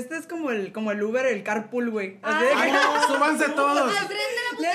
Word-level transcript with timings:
este 0.00 0.16
es 0.16 0.26
como 0.26 0.50
el, 0.50 0.72
como 0.72 0.90
el 0.90 1.02
Uber, 1.02 1.26
el 1.26 1.42
carpool, 1.42 1.90
güey. 1.90 2.18
Así 2.22 2.44
de 2.44 2.50
que- 2.50 2.56
Ay, 2.56 2.72
no, 2.72 3.06
súbanse 3.14 3.48
todos. 3.54 3.90
Al 3.96 4.06
frente 4.06 4.14
de 4.14 4.62
la 4.62 4.72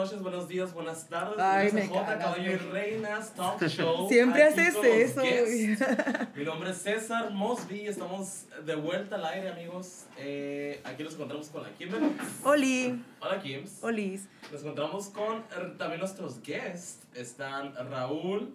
noches, 0.00 0.22
buenos 0.22 0.48
días, 0.48 0.72
buenas 0.72 1.08
tardes. 1.08 1.38
Ay, 1.38 1.70
me 1.72 1.86
J, 1.86 2.18
Caballo 2.18 2.52
y. 2.52 2.56
Reinas 2.56 3.34
Talk 3.36 3.62
Show. 3.66 4.08
Siempre 4.08 4.42
haces 4.44 4.74
eso. 4.82 5.22
Mi 6.34 6.44
nombre 6.44 6.70
es 6.70 6.78
César 6.78 7.30
Mosby. 7.30 7.86
Estamos 7.86 8.44
de 8.64 8.74
vuelta 8.76 9.16
al 9.16 9.24
aire, 9.26 9.50
amigos. 9.50 10.04
Eh, 10.18 10.80
aquí 10.84 11.02
nos 11.02 11.14
encontramos 11.14 11.48
con 11.48 11.62
la 11.62 11.70
Kimber. 11.70 12.00
Oli, 12.44 13.02
Hola, 13.20 13.40
Kims. 13.42 13.82
Olis. 13.82 14.26
Nos 14.50 14.62
encontramos 14.62 15.08
con 15.08 15.36
eh, 15.38 15.74
también 15.76 16.00
nuestros 16.00 16.40
guests. 16.42 17.06
Están 17.14 17.74
Raúl, 17.90 18.54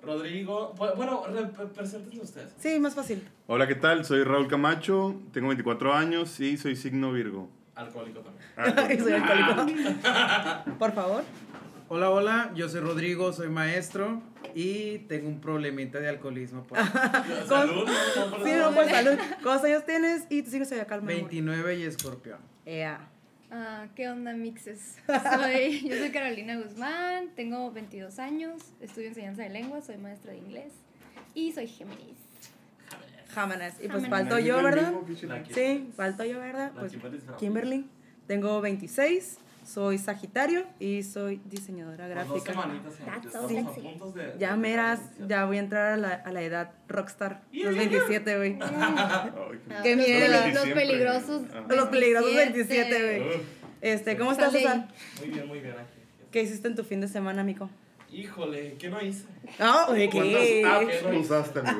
Rodrigo. 0.00 0.74
Bu- 0.76 0.94
Bueno, 0.96 1.24
re- 1.26 1.66
preséntense 1.74 2.20
ustedes. 2.20 2.52
Sí, 2.58 2.78
más 2.78 2.94
fácil. 2.94 3.26
Hola, 3.48 3.66
¿qué 3.66 3.74
tal? 3.74 4.04
Soy 4.04 4.22
Raúl 4.22 4.46
Camacho, 4.46 5.20
tengo 5.32 5.48
24 5.48 5.92
años 5.94 6.38
y 6.38 6.56
soy 6.56 6.76
signo 6.76 7.12
Virgo. 7.12 7.48
Alcohólico 7.78 8.20
también. 8.20 8.98
Y 8.98 9.00
soy 9.02 9.12
alcohólico. 9.12 9.66
Por 10.78 10.92
favor. 10.92 11.22
Hola, 11.90 12.10
hola, 12.10 12.50
yo 12.54 12.68
soy 12.68 12.80
Rodrigo, 12.80 13.32
soy 13.32 13.48
maestro 13.48 14.20
y 14.54 14.98
tengo 15.08 15.28
un 15.28 15.40
problemita 15.40 16.00
de 16.00 16.08
alcoholismo. 16.08 16.64
por- 16.64 16.76
Salud. 17.48 17.88
Sí, 18.44 18.50
no, 18.58 18.72
pues 18.74 18.90
salud. 18.90 19.18
¿Cuántos 19.42 19.64
años 19.64 19.86
tienes? 19.86 20.26
Y 20.28 20.42
tú 20.42 20.50
sigues 20.50 20.70
allá, 20.72 20.84
calma. 20.86 21.10
amor. 21.10 21.22
29 21.30 21.76
y 21.76 21.82
escorpión. 21.84 22.40
Ea. 22.66 23.08
Ah, 23.50 23.86
¿Qué 23.94 24.10
onda, 24.10 24.34
mixes? 24.34 24.96
Soy, 25.06 25.88
yo 25.88 25.96
soy 25.96 26.10
Carolina 26.10 26.58
Guzmán, 26.58 27.30
tengo 27.34 27.72
22 27.72 28.18
años, 28.18 28.60
estudio 28.82 29.08
enseñanza 29.08 29.42
de 29.44 29.48
lengua, 29.48 29.80
soy 29.80 29.96
maestra 29.96 30.32
de 30.32 30.38
inglés 30.38 30.74
y 31.34 31.52
soy 31.52 31.66
Géminis. 31.68 32.18
Jámanas. 33.34 33.74
Y 33.80 33.88
pues 33.88 34.02
Jámanas. 34.04 34.28
falto 34.28 34.38
yo, 34.38 34.62
¿verdad? 34.62 34.92
Sí, 35.54 35.90
falto 35.96 36.24
yo, 36.24 36.38
¿verdad? 36.40 36.72
Pues 36.78 36.92
Kimberly. 37.38 37.86
Tengo 38.26 38.60
26, 38.60 39.38
soy 39.64 39.96
Sagitario 39.98 40.64
y 40.78 41.02
soy 41.02 41.40
diseñadora 41.46 42.06
dos 42.24 42.44
gráfica. 42.44 42.52
sexy. 43.48 43.80
puntos 43.80 44.14
de- 44.14 44.34
Ya 44.38 44.54
meras, 44.56 45.00
ya 45.26 45.44
voy 45.46 45.56
a 45.56 45.60
entrar 45.60 45.92
a 45.92 45.96
la, 45.96 46.12
a 46.14 46.32
la 46.32 46.42
edad 46.42 46.70
rockstar. 46.88 47.42
Yeah, 47.52 47.66
Los 47.70 47.74
yeah, 47.76 47.84
yeah. 47.88 47.98
27, 48.00 48.36
güey. 48.36 48.58
Qué 49.82 49.96
los, 49.96 50.06
miedo. 50.06 50.28
los 50.28 50.62
Siempre. 50.62 50.74
peligrosos. 50.74 51.42
Los 51.68 51.88
peligrosos 51.88 52.34
27, 52.34 53.18
güey. 53.28 53.40
Este, 53.80 54.16
¿cómo 54.18 54.32
estás, 54.32 54.52
César? 54.52 54.88
Muy 55.20 55.28
bien, 55.30 55.46
muy 55.48 55.60
bien 55.60 55.72
aquí. 55.74 56.00
¿Qué 56.30 56.42
hiciste 56.42 56.68
en 56.68 56.74
tu 56.74 56.84
fin 56.84 57.00
de 57.00 57.08
semana, 57.08 57.40
amigo? 57.42 57.70
Híjole, 58.10 58.74
¿qué 58.78 58.88
no 58.88 59.00
hice? 59.00 59.26
Ah, 59.58 59.86
oye, 59.88 60.08
¿qué? 60.08 60.62
¿Cuántas 60.62 61.02
apps 61.04 61.18
usaste, 61.18 61.58
amigo? 61.60 61.78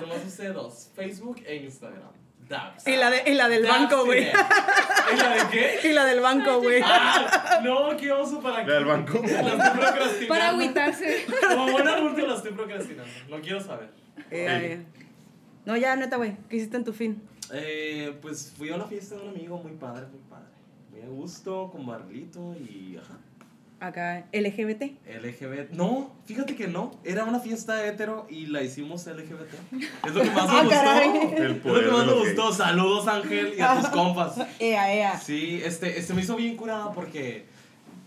Nomás 0.00 0.26
usé 0.26 0.48
dos, 0.48 0.90
Facebook 0.94 1.42
e 1.46 1.56
Instagram. 1.56 2.10
Dabs. 2.48 2.84
Y 2.88 2.96
la, 2.96 3.10
de, 3.10 3.30
y 3.30 3.34
la 3.34 3.48
del 3.48 3.62
Dabs 3.62 3.78
banco, 3.78 4.04
güey. 4.04 4.26
¿Y 4.26 5.16
la 5.16 5.34
de 5.34 5.50
qué? 5.52 5.88
Y 5.88 5.92
la 5.92 6.04
del 6.04 6.18
banco, 6.20 6.60
güey. 6.60 6.82
Ah, 6.84 7.60
no, 7.62 7.96
qué 7.96 8.10
oso 8.10 8.40
para 8.40 8.66
La 8.66 8.74
del 8.74 8.84
banco. 8.84 9.22
La 9.24 9.40
estoy 9.40 9.70
procrastinando. 9.78 10.28
Para 10.28 10.48
agüitarse. 10.48 11.26
Como 11.48 11.70
buena 11.70 11.92
adulto 11.92 12.26
la 12.26 12.34
estoy 12.34 12.52
procrastinando. 12.52 13.12
No 13.28 13.40
quiero 13.40 13.60
saber. 13.60 13.90
Eh, 14.32 14.48
ay. 14.48 14.86
No, 15.64 15.76
ya, 15.76 15.94
neta, 15.94 16.16
güey. 16.16 16.36
¿Qué 16.48 16.56
hiciste 16.56 16.76
en 16.76 16.84
tu 16.84 16.92
fin? 16.92 17.22
Eh, 17.52 18.18
pues 18.20 18.52
fui 18.56 18.70
a 18.70 18.74
una 18.74 18.86
fiesta 18.86 19.14
de 19.14 19.22
un 19.22 19.28
amigo 19.28 19.58
muy 19.58 19.72
padre, 19.72 20.06
muy 20.06 20.20
padre. 20.28 20.48
Muy 20.90 21.02
a 21.02 21.06
gusto, 21.06 21.70
con 21.70 21.86
barlito 21.86 22.56
y 22.56 22.96
ajá. 22.96 23.16
Acá, 23.80 24.26
LGBT. 24.32 24.82
LGBT. 25.06 25.70
No, 25.72 26.14
fíjate 26.26 26.54
que 26.54 26.68
no. 26.68 27.00
Era 27.02 27.24
una 27.24 27.40
fiesta 27.40 27.86
hetero 27.86 28.26
y 28.28 28.44
la 28.46 28.62
hicimos 28.62 29.06
LGBT. 29.06 29.54
Es 30.06 30.14
lo 30.14 30.22
que 30.22 30.30
más 30.30 30.46
me 30.52 30.58
Ah, 30.58 30.62
gustó. 30.62 30.68
caray. 30.68 31.08
El 31.34 31.52
Es 31.56 31.64
lo 31.64 31.80
que 31.80 31.90
más 31.90 32.06
me 32.06 32.12
gustó. 32.12 32.52
Saludos, 32.52 33.08
Ángel, 33.08 33.54
y 33.56 33.60
a 33.62 33.80
tus 33.80 33.88
compas. 33.90 34.34
Ea, 34.58 34.94
ea. 34.94 35.18
Sí, 35.18 35.62
este, 35.64 35.98
este 35.98 36.12
me 36.12 36.20
hizo 36.20 36.36
bien 36.36 36.56
curada 36.56 36.92
porque 36.92 37.46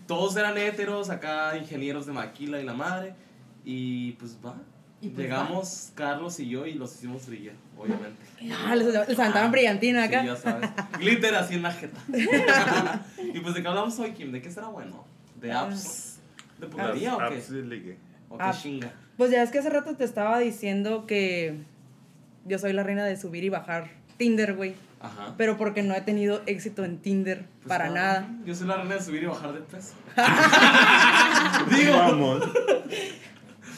todos 0.06 0.36
eran 0.36 0.56
heteros, 0.56 1.10
acá 1.10 1.56
ingenieros 1.56 2.06
de 2.06 2.12
maquila 2.12 2.60
y 2.60 2.64
la 2.64 2.74
madre. 2.74 3.14
Y 3.64 4.12
pues 4.12 4.38
va. 4.44 4.54
Y 5.00 5.08
pues 5.08 5.24
Llegamos 5.26 5.90
Carlos 5.96 6.38
y 6.38 6.48
yo 6.48 6.66
y 6.66 6.74
los 6.74 6.94
hicimos 6.94 7.26
brillar, 7.26 7.54
obviamente. 7.76 8.22
Ah, 8.64 8.76
les, 8.76 8.86
les 9.08 9.50
brillantina 9.50 10.04
acá. 10.04 10.20
Sí, 10.20 10.26
ya 10.28 10.36
sabes. 10.36 10.70
Glitter 11.00 11.34
así 11.34 11.54
en 11.56 11.62
la 11.62 11.72
jeta. 11.72 12.00
y 13.34 13.40
pues 13.40 13.54
de 13.54 13.60
qué 13.62 13.68
hablamos 13.68 13.98
hoy, 13.98 14.12
Kim, 14.12 14.30
¿de 14.32 14.40
qué 14.40 14.50
será 14.50 14.68
bueno? 14.68 15.04
¿De 15.44 15.52
apps? 15.52 16.20
¿De 16.58 16.66
putaría 16.66 17.16
o 17.16 17.18
qué? 17.18 17.24
Apps 17.24 17.50
de 17.50 17.62
ligue. 17.62 17.98
¿O 18.30 18.38
qué 18.38 18.44
chinga? 18.62 18.92
Pues 19.18 19.30
ya 19.30 19.42
es 19.42 19.50
que 19.50 19.58
hace 19.58 19.68
rato 19.68 19.94
te 19.94 20.04
estaba 20.04 20.38
diciendo 20.38 21.04
que 21.06 21.58
yo 22.46 22.58
soy 22.58 22.72
la 22.72 22.82
reina 22.82 23.04
de 23.04 23.18
subir 23.18 23.44
y 23.44 23.50
bajar 23.50 23.90
Tinder, 24.16 24.54
güey. 24.54 24.74
Ajá. 25.00 25.34
Pero 25.36 25.58
porque 25.58 25.82
no 25.82 25.94
he 25.94 26.00
tenido 26.00 26.40
éxito 26.46 26.82
en 26.82 26.96
Tinder 26.96 27.44
Pues 27.58 27.68
para 27.68 27.90
nada. 27.90 28.26
Yo 28.46 28.54
soy 28.54 28.66
la 28.68 28.78
reina 28.78 28.94
de 28.94 29.02
subir 29.02 29.24
y 29.24 29.26
bajar 29.26 29.52
de 29.52 29.60
peso. 29.60 29.92
Digo, 31.76 31.92
Vamos. 31.98 32.42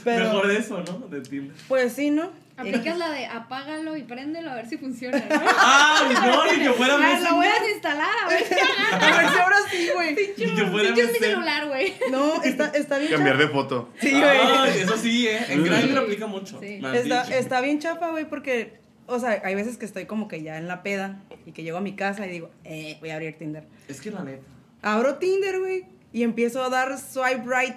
Pero, 0.04 0.24
mejor 0.26 0.46
de 0.46 0.58
eso, 0.58 0.84
¿no? 0.84 1.08
De 1.08 1.20
Tinder. 1.20 1.56
pues 1.66 1.92
sí, 1.94 2.12
¿no? 2.12 2.30
Aplicas 2.56 2.96
la 2.96 3.10
de 3.10 3.26
apágalo 3.26 3.96
y 3.96 4.02
préndelo 4.04 4.50
a 4.50 4.54
ver 4.54 4.66
si 4.66 4.78
funciona, 4.78 5.18
¿no? 5.18 5.40
¡Ay, 5.58 6.14
no! 6.26 6.52
Ni 6.52 6.58
que 6.64 6.70
fuera 6.72 6.94
Ah, 6.94 6.96
lo 6.96 7.02
Messenger. 7.04 7.32
voy 7.34 7.46
a 7.46 7.60
desinstalar 7.60 8.10
a 8.24 8.28
ver 8.28 8.44
si 8.44 8.54
A 8.92 9.16
ver 9.20 9.30
si 9.30 9.38
ahora 9.38 9.56
sí, 9.70 9.88
güey. 9.94 10.14
Ni 10.38 10.54
que 10.56 10.66
fuera 10.66 10.90
mi 10.92 11.02
celular, 11.18 11.66
güey. 11.68 11.94
No, 12.10 12.42
está, 12.42 12.68
está 12.68 12.98
bien 12.98 13.12
Cambiar 13.12 13.36
chafa. 13.36 13.46
de 13.46 13.52
foto. 13.52 13.90
Sí, 14.00 14.10
güey. 14.10 14.22
Ay, 14.24 14.80
eso 14.80 14.96
sí, 14.96 15.28
¿eh? 15.28 15.44
En 15.50 15.64
Grindr 15.64 15.94
lo 15.94 16.00
aplica 16.00 16.26
mucho. 16.26 16.58
Sí. 16.60 16.80
Está, 16.94 17.22
está 17.36 17.60
bien 17.60 17.78
chafa, 17.78 18.08
güey, 18.10 18.24
porque, 18.26 18.78
o 19.06 19.18
sea, 19.18 19.42
hay 19.44 19.54
veces 19.54 19.76
que 19.76 19.84
estoy 19.84 20.06
como 20.06 20.26
que 20.28 20.42
ya 20.42 20.56
en 20.56 20.66
la 20.66 20.82
peda 20.82 21.20
y 21.44 21.52
que 21.52 21.62
llego 21.62 21.76
a 21.78 21.82
mi 21.82 21.94
casa 21.94 22.26
y 22.26 22.30
digo, 22.30 22.50
eh, 22.64 22.96
voy 23.00 23.10
a 23.10 23.14
abrir 23.16 23.36
Tinder. 23.36 23.64
Es 23.88 24.00
que 24.00 24.10
la 24.10 24.22
neta. 24.22 24.42
Abro 24.82 25.16
Tinder, 25.16 25.58
güey, 25.58 25.84
y 26.12 26.22
empiezo 26.22 26.62
a 26.64 26.70
dar 26.70 26.98
swipe 26.98 27.42
right 27.46 27.76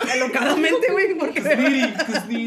alocadamente, 0.00 0.90
güey, 0.90 1.14
porque. 1.14 1.40
Sí, 2.28 2.46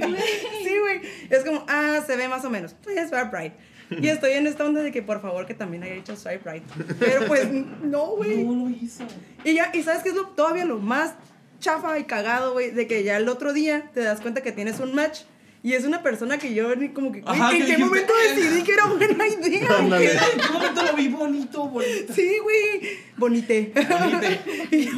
güey. 0.79 1.01
Es 1.29 1.43
como, 1.43 1.65
ah, 1.67 2.01
se 2.05 2.15
ve 2.15 2.27
más 2.27 2.43
o 2.45 2.49
menos. 2.49 2.75
Pues 2.83 3.09
swipe 3.09 3.29
right. 3.31 3.53
Y 3.89 4.09
estoy 4.09 4.33
en 4.33 4.47
esta 4.47 4.65
onda 4.65 4.81
de 4.81 4.91
que 4.91 5.01
por 5.01 5.21
favor 5.21 5.45
que 5.45 5.53
también 5.53 5.83
haya 5.83 5.93
hecho 5.93 6.15
swipe 6.15 6.49
right. 6.51 6.63
Pero 6.99 7.25
pues 7.25 7.47
no, 7.49 8.07
güey. 8.15 8.43
No 8.43 8.65
lo 8.65 8.69
hizo. 8.69 9.03
Y 9.43 9.53
ya, 9.53 9.71
y 9.73 9.83
sabes 9.83 10.03
qué 10.03 10.09
es 10.09 10.15
lo, 10.15 10.27
todavía 10.27 10.65
lo 10.65 10.79
más 10.79 11.13
chafa 11.59 11.97
y 11.97 12.03
cagado, 12.03 12.53
güey, 12.53 12.71
de 12.71 12.87
que 12.87 13.03
ya 13.03 13.17
el 13.17 13.29
otro 13.29 13.53
día 13.53 13.89
te 13.93 14.01
das 14.01 14.21
cuenta 14.21 14.41
que 14.41 14.51
tienes 14.51 14.79
un 14.79 14.93
match. 14.93 15.21
Y 15.63 15.73
es 15.73 15.83
una 15.85 16.01
persona 16.03 16.37
que 16.37 16.53
yo 16.53 16.75
ni 16.75 16.89
como 16.89 17.11
que, 17.11 17.21
Ajá, 17.25 17.51
¿en 17.51 17.65
que 17.65 17.75
qué 17.75 17.77
momento 17.77 18.13
"Eh". 18.13 18.33
decidí 18.35 18.63
que 18.63 18.73
era 18.73 18.85
buena 18.85 19.27
idea? 19.27 19.67
Ándale. 19.79 20.11
¿En 20.13 20.19
qué 20.39 20.49
momento 20.53 20.83
lo 20.83 20.93
vi 20.93 21.07
bonito, 21.09 21.67
bonito? 21.67 22.13
Sí, 22.13 22.37
güey. 22.41 22.97
Bonite. 23.17 23.73
Bonite. 23.75 24.41
y, 24.71 24.85
yo- 24.85 24.93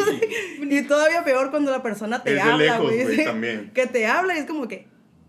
y 0.70 0.81
todavía 0.84 1.24
peor 1.24 1.50
cuando 1.50 1.72
la 1.72 1.81
persona 1.81 2.22
te 2.22 2.36
Es 2.36 2.44
habla, 2.44 2.78
güey. 2.80 3.24
también. 3.24 3.72
Que 3.74 3.88
te 3.88 4.06
habla 4.06 4.36
y 4.36 4.40
es 4.40 4.46
como 4.46 4.68
que, 4.68 4.86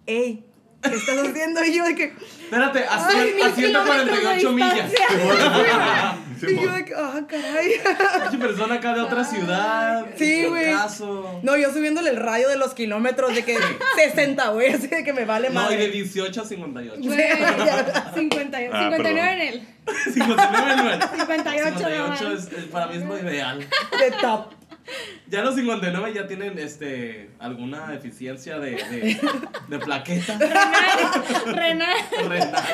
hey, 0.07 0.45
¿qué 0.83 0.95
estás 0.95 1.19
haciendo? 1.27 1.65
Y 1.65 1.75
yo 1.75 1.85
de 1.85 1.95
que, 1.95 2.12
Espérate, 2.45 2.85
a, 2.85 3.07
Ay, 3.09 3.15
cien- 3.15 3.35
mil 3.37 3.43
a 3.45 3.51
148 3.55 4.37
kilómetros 4.37 4.43
de 4.43 4.51
millas. 4.51 4.93
y 6.49 6.55
yo 6.61 6.73
de 6.73 6.84
que, 6.84 6.95
ah, 6.97 7.21
caray. 7.28 7.73
Pinche 8.31 8.39
persona 8.39 8.75
acá 8.77 8.95
de 8.95 9.01
otra 9.01 9.25
ciudad. 9.25 10.06
Sí, 10.17 10.45
güey. 10.47 10.73
No, 11.43 11.56
yo 11.56 11.73
subiéndole 11.73 12.11
el 12.11 12.17
radio 12.17 12.49
de 12.49 12.56
los 12.56 12.75
kilómetros 12.75 13.34
de 13.34 13.45
que 13.45 13.59
60, 13.97 14.49
güey, 14.50 14.73
así 14.73 14.87
de 14.87 15.05
que 15.05 15.12
me 15.12 15.25
vale 15.25 15.50
No, 15.50 15.62
y 15.71 15.77
de 15.77 15.79
madre. 15.84 15.91
18 15.91 16.43
a 16.43 16.45
58. 16.45 17.00
Güey, 17.03 17.19
50, 18.15 18.59
Ah, 18.73 18.91
59 18.91 19.33
en 19.33 19.41
él. 19.41 19.69
59 20.15 20.77
no 20.77 20.91
es. 20.91 21.11
58 21.21 21.71
no 21.71 21.79
58 21.79 22.33
es, 22.33 22.53
es- 22.53 22.65
para 22.67 22.87
mí 22.87 22.97
es 22.97 23.05
lo 23.05 23.19
ideal. 23.19 23.59
De 23.59 24.11
top. 24.21 24.53
Ya 25.28 25.43
los 25.43 25.55
59 25.55 26.12
ya 26.15 26.27
tienen 26.27 26.59
este 26.59 27.31
alguna 27.38 27.91
deficiencia 27.91 28.59
de, 28.59 28.73
de, 28.73 29.20
de 29.69 29.79
plaqueta 29.79 30.38
Renal. 31.47 31.97
renal. 32.29 32.64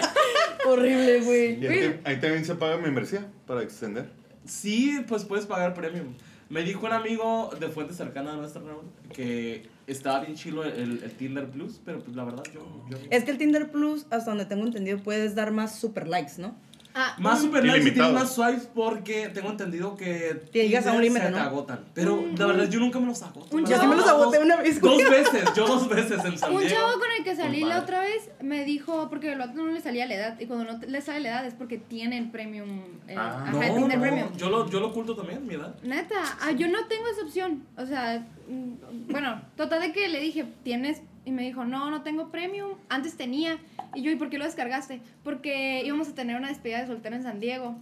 Horrible, 0.66 1.20
güey. 1.20 1.62
Y 1.62 1.66
ahí, 1.66 2.20
también 2.20 2.44
se 2.44 2.54
paga 2.54 2.78
membresía 2.78 3.26
para 3.46 3.62
extender. 3.62 4.10
Sí, 4.44 5.04
pues 5.08 5.24
puedes 5.24 5.46
pagar 5.46 5.74
premium. 5.74 6.14
Me 6.48 6.62
dijo 6.62 6.86
un 6.86 6.92
amigo 6.92 7.50
de 7.58 7.68
fuente 7.68 7.92
cercana 7.92 8.32
a 8.32 8.36
nuestra 8.36 8.62
Raúl 8.62 8.84
que 9.12 9.68
estaba 9.88 10.20
bien 10.20 10.36
chilo 10.36 10.62
el, 10.64 11.02
el 11.02 11.10
Tinder 11.12 11.48
Plus, 11.48 11.80
pero 11.84 11.98
pues 11.98 12.16
la 12.16 12.24
verdad 12.24 12.44
yo... 12.54 12.84
yo 12.88 12.96
Es 13.10 13.24
que 13.24 13.32
el 13.32 13.38
Tinder 13.38 13.70
Plus, 13.70 14.06
hasta 14.10 14.30
donde 14.30 14.46
tengo 14.46 14.64
entendido, 14.64 14.98
puedes 14.98 15.34
dar 15.34 15.50
más 15.50 15.78
super 15.78 16.06
likes, 16.06 16.34
¿no? 16.38 16.56
Ah, 16.98 17.14
Más 17.18 17.40
un- 17.40 17.46
super 17.48 17.62
nice 17.62 17.90
tienes 17.90 18.12
más 18.12 18.34
swipes 18.34 18.68
porque 18.74 19.28
tengo 19.28 19.50
entendido 19.50 19.94
que 19.96 20.42
Te 20.50 20.66
llegas 20.66 20.86
a 20.86 20.92
un 20.92 21.02
límite, 21.02 21.26
se 21.26 21.32
te 21.32 21.38
¿no? 21.38 21.44
agotan. 21.44 21.84
Pero 21.92 22.24
la 22.38 22.46
verdad 22.46 22.70
yo 22.70 22.80
nunca 22.80 22.98
me 22.98 23.06
los 23.06 23.22
agoto. 23.22 23.54
un 23.54 23.66
Yo 23.66 23.78
sí 23.78 23.86
me 23.86 23.96
los 23.96 24.08
agoté 24.08 24.38
una 24.38 24.56
vez. 24.56 24.80
Dos 24.80 24.96
veces, 25.10 25.44
yo 25.54 25.66
dos 25.66 25.88
veces 25.90 26.24
en 26.24 26.38
San 26.38 26.54
Un 26.54 26.66
chavo 26.66 26.92
con 26.94 27.08
el 27.18 27.22
que 27.22 27.36
salí 27.36 27.64
la 27.64 27.80
otra 27.80 28.00
vez 28.00 28.30
me 28.40 28.64
dijo, 28.64 29.08
porque 29.10 29.30
el 29.32 29.38
vato 29.38 29.52
no 29.54 29.66
le 29.66 29.80
salía 29.82 30.06
la 30.06 30.14
edad, 30.14 30.40
y 30.40 30.46
cuando 30.46 30.72
no 30.72 30.78
le 30.86 31.00
sale 31.02 31.20
la 31.20 31.28
edad 31.28 31.44
es 31.46 31.52
porque 31.54 31.76
tiene 31.76 32.16
el 32.16 32.30
premium, 32.30 32.80
eh, 33.08 33.14
Ah. 33.18 33.42
ajá, 33.42 33.52
No, 33.52 33.62
el 33.62 33.80
no, 33.80 34.00
premium. 34.00 34.28
yo 34.36 34.48
lo, 34.48 34.68
yo 34.70 34.80
lo 34.80 34.88
oculto 34.88 35.14
también, 35.14 35.46
mi 35.46 35.54
edad. 35.54 35.74
Neta, 35.82 36.14
ah, 36.40 36.52
yo 36.52 36.66
no 36.68 36.86
tengo 36.86 37.06
esa 37.08 37.22
opción. 37.22 37.62
O 37.76 37.84
sea, 37.84 38.26
mm, 38.48 39.10
bueno, 39.12 39.42
total 39.56 39.80
de 39.82 39.92
que 39.92 40.08
le 40.08 40.20
dije, 40.20 40.46
¿tienes? 40.62 41.02
Y 41.26 41.32
me 41.32 41.42
dijo, 41.42 41.64
no, 41.66 41.90
no 41.90 42.00
tengo 42.02 42.30
premium. 42.30 42.70
Antes 42.88 43.16
tenía. 43.18 43.58
Y 43.94 44.02
yo, 44.02 44.10
¿y 44.10 44.16
por 44.16 44.30
qué 44.30 44.38
lo 44.38 44.44
descargaste? 44.46 45.02
Porque 45.24 45.82
íbamos 45.84 46.08
a 46.08 46.14
tener 46.14 46.36
una 46.36 46.48
despedida 46.48 46.80
de 46.80 46.86
soltero 46.86 47.16
en 47.16 47.22
San 47.24 47.40
Diego. 47.40 47.76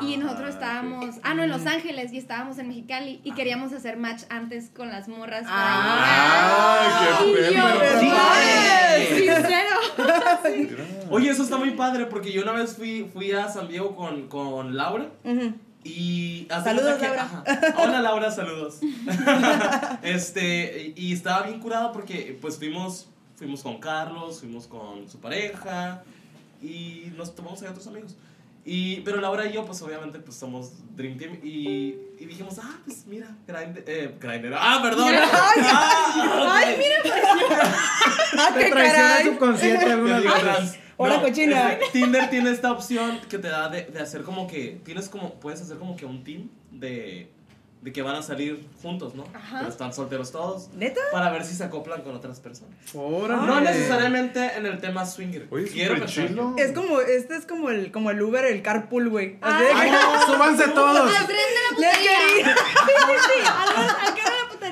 y 0.00 0.16
nosotros 0.16 0.48
ok. 0.50 0.54
estábamos, 0.54 1.16
ah, 1.24 1.34
no, 1.34 1.42
en 1.42 1.50
Los 1.50 1.66
Ángeles, 1.66 2.10
y 2.14 2.16
estábamos 2.16 2.56
en 2.58 2.68
Mexicali. 2.68 3.20
Y 3.22 3.32
queríamos 3.32 3.70
hacer 3.74 3.98
match 3.98 4.22
antes 4.30 4.70
con 4.70 4.88
las 4.88 5.08
morras. 5.08 5.42
para 5.42 5.52
Ah, 5.56 7.20
llegar. 7.26 7.34
qué 7.34 7.50
Y 7.50 7.54
yo. 7.54 8.00
Sí. 8.00 8.08
"Ay, 8.10 9.06
sincero. 9.08 9.74
Oye, 11.10 11.30
eso 11.30 11.42
está 11.42 11.56
muy 11.58 11.72
padre 11.72 12.06
porque 12.06 12.32
yo 12.32 12.42
una 12.42 12.52
vez 12.52 12.76
fui, 12.76 13.10
fui 13.12 13.32
a 13.32 13.48
San 13.48 13.68
Diego 13.68 13.94
con, 13.94 14.28
con 14.28 14.76
Laura 14.76 15.06
Ujú. 15.24 15.52
Y... 15.84 16.48
Saludos, 16.48 16.94
que- 16.98 17.06
Laura. 17.06 17.22
ajá. 17.22 17.44
Hola 17.78 18.00
Laura, 18.00 18.30
saludos. 18.30 18.78
este, 20.02 20.92
y 20.96 21.12
estaba 21.12 21.42
bien 21.46 21.60
curado 21.60 21.92
porque 21.92 22.36
pues 22.40 22.56
fuimos, 22.58 23.06
fuimos 23.36 23.62
con 23.62 23.78
Carlos, 23.78 24.40
fuimos 24.40 24.66
con 24.66 25.08
su 25.08 25.18
pareja 25.18 26.02
y 26.62 27.12
nos 27.16 27.34
tomamos 27.34 27.62
ahí 27.62 27.68
otros 27.68 27.86
amigos. 27.86 28.16
Y, 28.66 29.00
pero 29.02 29.20
Laura 29.20 29.44
y 29.44 29.52
yo, 29.52 29.66
pues 29.66 29.82
obviamente, 29.82 30.18
pues 30.20 30.38
somos 30.38 30.70
Dream 30.96 31.18
Team 31.18 31.38
y, 31.42 31.96
y 32.18 32.24
dijimos, 32.24 32.58
ah, 32.62 32.78
pues 32.86 33.04
mira, 33.06 33.36
Grindr, 33.46 33.84
eh, 33.86 34.14
Grindr, 34.18 34.54
ah, 34.58 34.80
perdón. 34.82 35.12
Ah, 35.14 36.50
Ay, 36.64 36.76
mira, 36.78 36.96
ah, 38.38 38.54
qué 38.56 38.70
caray. 38.70 39.24
subconsciente 39.26 39.84
algunas 39.84 40.78
Hola, 40.96 41.20
cochina. 41.20 41.72
es 41.72 41.92
Tinder 41.92 42.30
tiene 42.30 42.50
esta 42.50 42.70
opción 42.72 43.20
que 43.28 43.38
te 43.38 43.48
da 43.48 43.68
de, 43.68 43.82
de 43.86 44.00
hacer 44.00 44.22
como 44.22 44.46
que. 44.46 44.80
Tienes 44.84 45.08
como. 45.08 45.34
Puedes 45.34 45.60
hacer 45.60 45.76
como 45.78 45.96
que 45.96 46.06
un 46.06 46.22
team 46.24 46.48
de. 46.70 47.30
De 47.82 47.92
que 47.92 48.00
van 48.00 48.14
a 48.16 48.22
salir 48.22 48.66
juntos, 48.80 49.14
¿no? 49.14 49.24
Ajá. 49.34 49.58
Pero 49.58 49.68
están 49.70 49.92
solteros 49.92 50.32
todos. 50.32 50.70
¿Neta? 50.72 51.02
Para 51.12 51.30
ver 51.30 51.44
si 51.44 51.54
se 51.54 51.64
acoplan 51.64 52.00
con 52.00 52.14
otras 52.14 52.40
personas. 52.40 52.72
Órale. 52.94 53.46
No 53.46 53.60
necesariamente 53.60 54.52
en 54.56 54.64
el 54.64 54.80
tema 54.80 55.04
swinger. 55.04 55.48
Oye, 55.50 55.66
Quiero 55.66 55.94
pensar. 55.98 56.28
chilo. 56.28 56.54
Es 56.56 56.72
como, 56.72 57.00
este 57.00 57.36
es 57.36 57.44
como 57.44 57.68
el, 57.68 57.92
como 57.92 58.10
el 58.10 58.22
Uber, 58.22 58.46
el 58.46 58.62
carpool, 58.62 59.10
güey. 59.10 59.36
Súbanse 60.26 60.68
todos. 60.68 61.14
Al 61.14 61.26
tren 61.26 61.36
de 61.36 61.82
la 61.82 62.54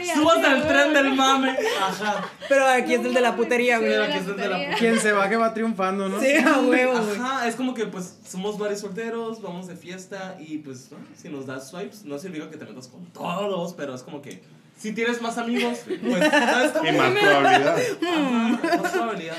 putería. 0.02 0.14
Subas 0.14 0.44
al 0.44 0.68
tren 0.68 0.94
del 0.94 1.14
mame. 1.14 1.56
Ajá. 1.80 2.24
Pero 2.48 2.66
aquí 2.66 2.94
es 2.94 3.04
el 3.04 3.14
de 3.14 3.20
la 3.20 3.36
putería, 3.36 3.78
güey. 3.78 3.90
Pero 3.90 4.04
aquí 4.04 4.18
es 4.18 4.26
el 4.26 4.36
de 4.36 4.48
la 4.48 4.56
putería. 4.56 4.76
Quien 4.76 5.00
se 5.00 5.12
baje 5.12 5.36
va 5.36 5.54
triunfando, 5.54 6.08
¿no? 6.08 6.20
Sí, 6.20 6.34
a 6.36 6.60
huevo, 6.60 7.00
güey. 7.00 7.16
Ajá, 7.18 7.48
es 7.48 7.56
como 7.56 7.74
que 7.74 7.86
pues 7.86 8.18
somos 8.26 8.58
varios 8.58 8.80
solteros, 8.80 9.40
vamos 9.40 9.66
de 9.66 9.76
fiesta 9.76 10.36
y 10.38 10.58
pues 10.58 10.90
¿no? 10.90 10.98
si 11.16 11.28
nos 11.28 11.46
das 11.46 11.70
swipes, 11.70 12.04
no 12.04 12.18
significa 12.18 12.50
que 12.50 12.56
te 12.56 12.64
metas 12.64 12.88
con 12.88 13.06
todos, 13.06 13.74
pero 13.74 13.94
es 13.94 14.02
como 14.02 14.20
que 14.22 14.42
si 14.76 14.92
tienes 14.92 15.22
más 15.22 15.38
amigos, 15.38 15.80
pues 15.86 16.00
¿sabes? 16.30 16.72
Y 16.82 16.96
más 16.96 17.12
probabilidad. 17.12 17.78
Ajá, 17.78 18.78
más 18.82 18.92
probabilidad. 18.92 19.36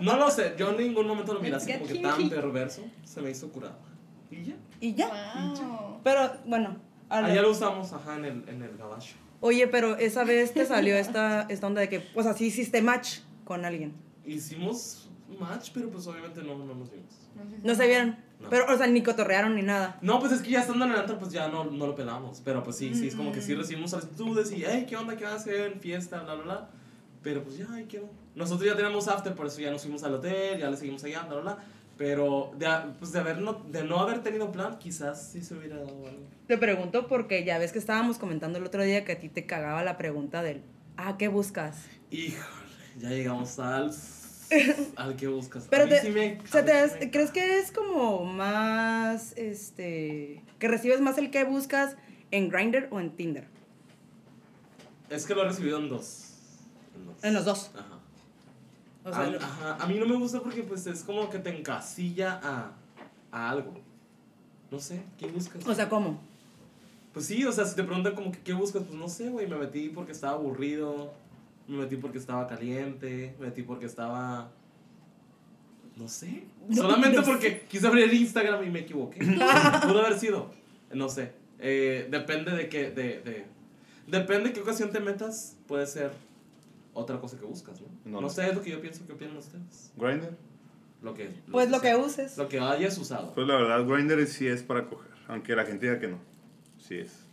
No 0.00 0.16
lo 0.16 0.30
sé, 0.30 0.54
yo 0.58 0.70
en 0.70 0.76
ningún 0.76 1.06
momento 1.06 1.32
lo 1.34 1.40
miré 1.40 1.56
así 1.56 1.72
como 1.72 1.86
que 1.86 1.94
tan 2.00 2.28
perverso, 2.28 2.82
se 3.04 3.20
me 3.22 3.30
hizo 3.30 3.48
curado. 3.48 3.78
Y 4.30 4.44
ya. 4.44 4.54
Y 4.80 4.94
ya. 4.94 5.08
Wow. 5.08 6.00
Pero, 6.04 6.32
bueno. 6.44 6.76
Allá 7.08 7.42
lo 7.42 7.50
usamos, 7.50 7.92
ajá, 7.92 8.16
en 8.16 8.24
el, 8.24 8.48
en 8.48 8.62
el 8.62 8.76
gabacho. 8.76 9.14
Oye, 9.40 9.66
pero 9.68 9.96
esa 9.96 10.24
vez 10.24 10.52
te 10.52 10.66
salió 10.66 10.96
esta, 10.96 11.42
esta 11.48 11.66
onda 11.66 11.80
de 11.80 11.88
que, 11.88 12.00
pues 12.00 12.26
así 12.26 12.46
hiciste 12.46 12.82
match 12.82 13.18
con 13.44 13.64
alguien. 13.64 13.94
Hicimos 14.26 15.08
match, 15.38 15.70
pero 15.72 15.88
pues 15.90 16.06
obviamente 16.06 16.42
no, 16.42 16.58
no 16.58 16.74
nos 16.74 16.90
vimos. 16.90 17.14
No 17.62 17.74
se 17.74 17.86
vieron. 17.86 18.16
No. 18.38 18.48
Pero, 18.50 18.66
o 18.72 18.76
sea, 18.76 18.86
ni 18.86 19.02
cotorrearon 19.02 19.54
ni 19.54 19.62
nada. 19.62 19.98
No, 20.02 20.18
pues 20.20 20.32
es 20.32 20.40
que 20.42 20.50
ya 20.50 20.60
estando 20.60 20.84
en 20.84 20.92
el 20.92 20.98
antro, 20.98 21.18
pues 21.18 21.32
ya 21.32 21.48
no, 21.48 21.64
no 21.64 21.86
lo 21.86 21.94
pelamos. 21.94 22.40
Pero 22.44 22.62
pues 22.62 22.76
sí, 22.76 22.94
sí, 22.94 23.08
es 23.08 23.14
como 23.14 23.32
que 23.32 23.38
Mm. 23.40 23.42
sí 23.42 23.54
recibimos 23.54 23.90
solicitudes 23.90 24.52
y, 24.52 24.64
hey, 24.66 24.86
¿qué 24.88 24.96
onda? 24.96 25.16
¿Qué 25.16 25.24
van 25.24 25.34
a 25.34 25.36
hacer? 25.36 25.78
Fiesta, 25.78 26.22
bla, 26.22 26.34
bla, 26.34 26.44
bla. 26.44 26.68
Pero 27.22 27.42
pues 27.42 27.58
ya, 27.58 27.66
ay, 27.70 27.84
quedó. 27.84 28.08
Nosotros 28.34 28.66
ya 28.66 28.76
tenemos 28.76 29.08
after, 29.08 29.34
por 29.34 29.46
eso 29.46 29.60
ya 29.60 29.70
nos 29.70 29.82
fuimos 29.82 30.02
al 30.04 30.14
hotel, 30.14 30.58
ya 30.58 30.70
le 30.70 30.76
seguimos 30.76 31.04
allá, 31.04 31.22
bla, 31.22 31.40
bla, 31.40 31.42
bla. 31.54 31.64
Pero 32.00 32.50
de, 32.56 32.66
pues 32.98 33.12
de, 33.12 33.18
haber 33.18 33.42
no, 33.42 33.52
de 33.68 33.84
no 33.84 33.98
haber 34.00 34.22
tenido 34.22 34.50
plan, 34.50 34.78
quizás 34.78 35.32
sí 35.32 35.42
se 35.44 35.54
hubiera 35.54 35.76
dado 35.76 36.06
algo. 36.06 36.24
Te 36.46 36.56
pregunto 36.56 37.06
porque 37.06 37.44
ya 37.44 37.58
ves 37.58 37.72
que 37.72 37.78
estábamos 37.78 38.16
comentando 38.16 38.56
el 38.56 38.64
otro 38.64 38.82
día 38.82 39.04
que 39.04 39.12
a 39.12 39.18
ti 39.20 39.28
te 39.28 39.44
cagaba 39.44 39.84
la 39.84 39.98
pregunta 39.98 40.42
del, 40.42 40.62
ah, 40.96 41.18
¿qué 41.18 41.28
buscas? 41.28 41.76
Híjole, 42.10 42.42
ya 42.96 43.10
llegamos 43.10 43.58
al. 43.58 43.90
al 44.96 45.16
que 45.16 45.28
buscas. 45.28 45.66
Pero 45.68 45.86
te, 45.90 46.00
sí 46.00 46.08
me- 46.08 46.38
se 46.50 46.62
te 46.62 46.72
sí 46.72 46.78
has- 46.78 46.98
me- 47.00 47.10
¿crees 47.10 47.30
que 47.32 47.58
es 47.58 47.70
como 47.70 48.24
más, 48.24 49.36
este, 49.36 50.42
que 50.58 50.68
recibes 50.68 51.02
más 51.02 51.18
el 51.18 51.30
que 51.30 51.44
buscas 51.44 51.96
en 52.30 52.48
Grindr 52.48 52.88
o 52.90 52.98
en 52.98 53.10
Tinder? 53.10 53.46
Es 55.10 55.26
que 55.26 55.34
lo 55.34 55.42
he 55.42 55.48
recibido 55.48 55.78
en 55.78 55.90
dos. 55.90 56.30
En 56.96 57.04
dos. 57.04 57.24
En 57.24 57.34
los 57.34 57.44
dos. 57.44 57.70
Ajá. 57.74 57.99
O 59.10 59.14
sea, 59.14 59.22
a, 59.22 59.36
ajá, 59.36 59.84
a 59.84 59.86
mí 59.86 59.98
no 59.98 60.06
me 60.06 60.16
gusta 60.16 60.40
porque 60.40 60.62
pues 60.62 60.86
es 60.86 61.02
como 61.02 61.28
que 61.28 61.38
te 61.38 61.56
encasilla 61.56 62.40
a, 62.42 62.72
a 63.30 63.50
algo. 63.50 63.74
No 64.70 64.78
sé, 64.78 65.02
¿qué 65.18 65.26
buscas? 65.26 65.66
o 65.66 65.74
sea, 65.74 65.88
¿cómo? 65.88 66.20
pues 67.12 67.26
sí, 67.26 67.44
o 67.44 67.52
sea, 67.52 67.64
si 67.64 67.74
te 67.74 67.82
preguntan 67.82 68.14
como 68.14 68.30
que 68.30 68.38
qué 68.38 68.52
buscas, 68.52 68.84
pues 68.84 68.98
no 68.98 69.08
sé, 69.08 69.28
güey, 69.30 69.46
me 69.46 69.56
metí 69.56 69.88
porque 69.88 70.12
estaba 70.12 70.34
aburrido, 70.34 71.12
me 71.66 71.78
metí 71.78 71.96
porque 71.96 72.18
estaba 72.18 72.46
caliente, 72.46 73.34
me 73.38 73.46
metí 73.46 73.62
porque 73.62 73.86
estaba... 73.86 74.50
No 75.96 76.08
sé. 76.08 76.44
Solamente 76.72 77.18
no 77.18 77.24
porque 77.24 77.66
quise 77.68 77.86
abrir 77.86 78.12
Instagram 78.12 78.64
y 78.64 78.70
me 78.70 78.80
equivoqué. 78.80 79.18
Pudo 79.82 80.00
haber 80.00 80.18
sido. 80.18 80.50
No 80.94 81.08
sé. 81.08 81.32
Eh, 81.58 82.06
depende 82.10 82.52
de 82.52 82.68
qué... 82.68 82.90
De, 82.90 83.20
de, 83.20 83.44
depende 84.06 84.48
de 84.48 84.52
qué 84.54 84.60
ocasión 84.60 84.90
te 84.90 85.00
metas, 85.00 85.56
puede 85.66 85.86
ser 85.86 86.12
otra 87.00 87.20
cosa 87.20 87.38
que 87.38 87.44
buscas, 87.44 87.80
¿no? 87.80 87.88
No. 88.04 88.20
No, 88.20 88.28
sé, 88.28 88.48
es 88.48 88.54
lo 88.54 88.62
que 88.62 88.70
yo 88.70 88.80
pienso 88.80 89.06
que 89.06 89.12
opinan 89.12 89.36
ustedes. 89.36 89.92
Grindr. 89.96 90.36
Lo 91.02 91.14
que, 91.14 91.30
Pues 91.50 91.70
lo 91.70 91.80
que 91.80 91.96
uses. 91.96 92.36
Lo 92.36 92.48
que 92.48 92.60
hayas 92.60 92.96
usado. 92.98 93.32
Pues 93.34 93.46
la 93.46 93.56
verdad, 93.56 93.86
Grindr 93.86 94.26
sí 94.26 94.46
es 94.46 94.62
para 94.62 94.86
coger. 94.86 95.10
Aunque 95.28 95.56
la 95.56 95.64
gente 95.64 95.86
diga 95.86 95.98
que 95.98 96.08
no. 96.08 96.18
Sí 96.78 96.98
es. 96.98 97.24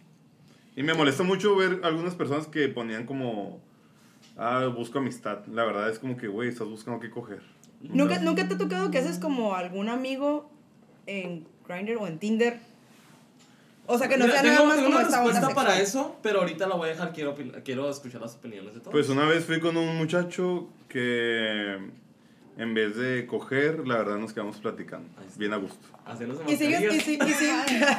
Y 0.76 0.84
me 0.84 0.94
molesta 0.94 1.24
mucho 1.24 1.56
ver 1.56 1.82
algunas 1.84 2.16
personas 2.16 2.48
que 2.48 2.68
ponían 2.70 3.06
como. 3.06 3.60
Ah, 4.38 4.68
busco 4.68 5.00
amistad. 5.00 5.46
La 5.48 5.66
verdad 5.66 5.90
es 5.90 6.00
como 6.00 6.16
que, 6.16 6.28
güey, 6.28 6.50
estás 6.50 6.68
buscando 6.68 7.00
qué 7.00 7.10
coger. 7.10 7.42
¿Nunca, 7.82 8.20
¿Nunca 8.20 8.48
te 8.48 8.56
ha 8.56 8.58
tocado 8.58 8.92
que 8.92 9.00
haces 9.00 9.20
como 9.20 9.56
algún 9.56 9.90
amigo 9.90 10.50
en 11.06 11.46
Grindr 11.68 11.98
o 11.98 12.08
en 12.08 12.20
Tinder? 12.20 12.60
O 13.90 13.98
sea, 13.98 14.08
que 14.10 14.18
no 14.18 14.26
Mira, 14.26 14.42
sea 14.42 14.44
tengo, 14.44 14.56
nada 14.56 14.66
más 14.68 14.76
tengo 14.76 14.88
como 14.90 15.00
una 15.00 15.08
esta 15.08 15.24
onda 15.24 15.56
para 15.56 15.76
sexual. 15.78 15.82
eso, 16.06 16.20
pero 16.22 16.40
ahorita 16.42 16.68
la 16.68 16.76
voy 16.76 16.90
a 16.90 16.92
dejar. 16.92 17.14
Quiero, 17.14 17.36
opin- 17.36 17.64
quiero 17.64 17.90
escuchar 17.90 18.22
las 18.22 18.36
opiniones 18.36 18.74
de 18.74 18.80
todos. 18.82 18.92
Pues 18.92 19.10
una 19.10 19.26
vez 19.26 19.46
fui 19.46 19.60
con 19.60 19.78
un 19.78 19.96
muchacho 19.98 20.68
que 20.90 21.78
en 22.58 22.74
vez 22.74 22.96
de 22.98 23.26
coger, 23.28 23.88
la 23.88 23.98
verdad 23.98 24.18
nos 24.18 24.34
quedamos 24.34 24.58
platicando. 24.58 25.08
Ahí 25.20 25.26
está. 25.28 25.40
Bien 25.40 25.54
a 25.54 25.58
gusto. 25.58 25.88
Haciéndose 26.06 26.44
Y 26.52 26.56
sigues, 26.58 26.82
y, 26.82 26.86
mascarillas. 26.88 27.04
sí- 27.04 27.20
y 27.26 27.34
sí, 27.34 27.50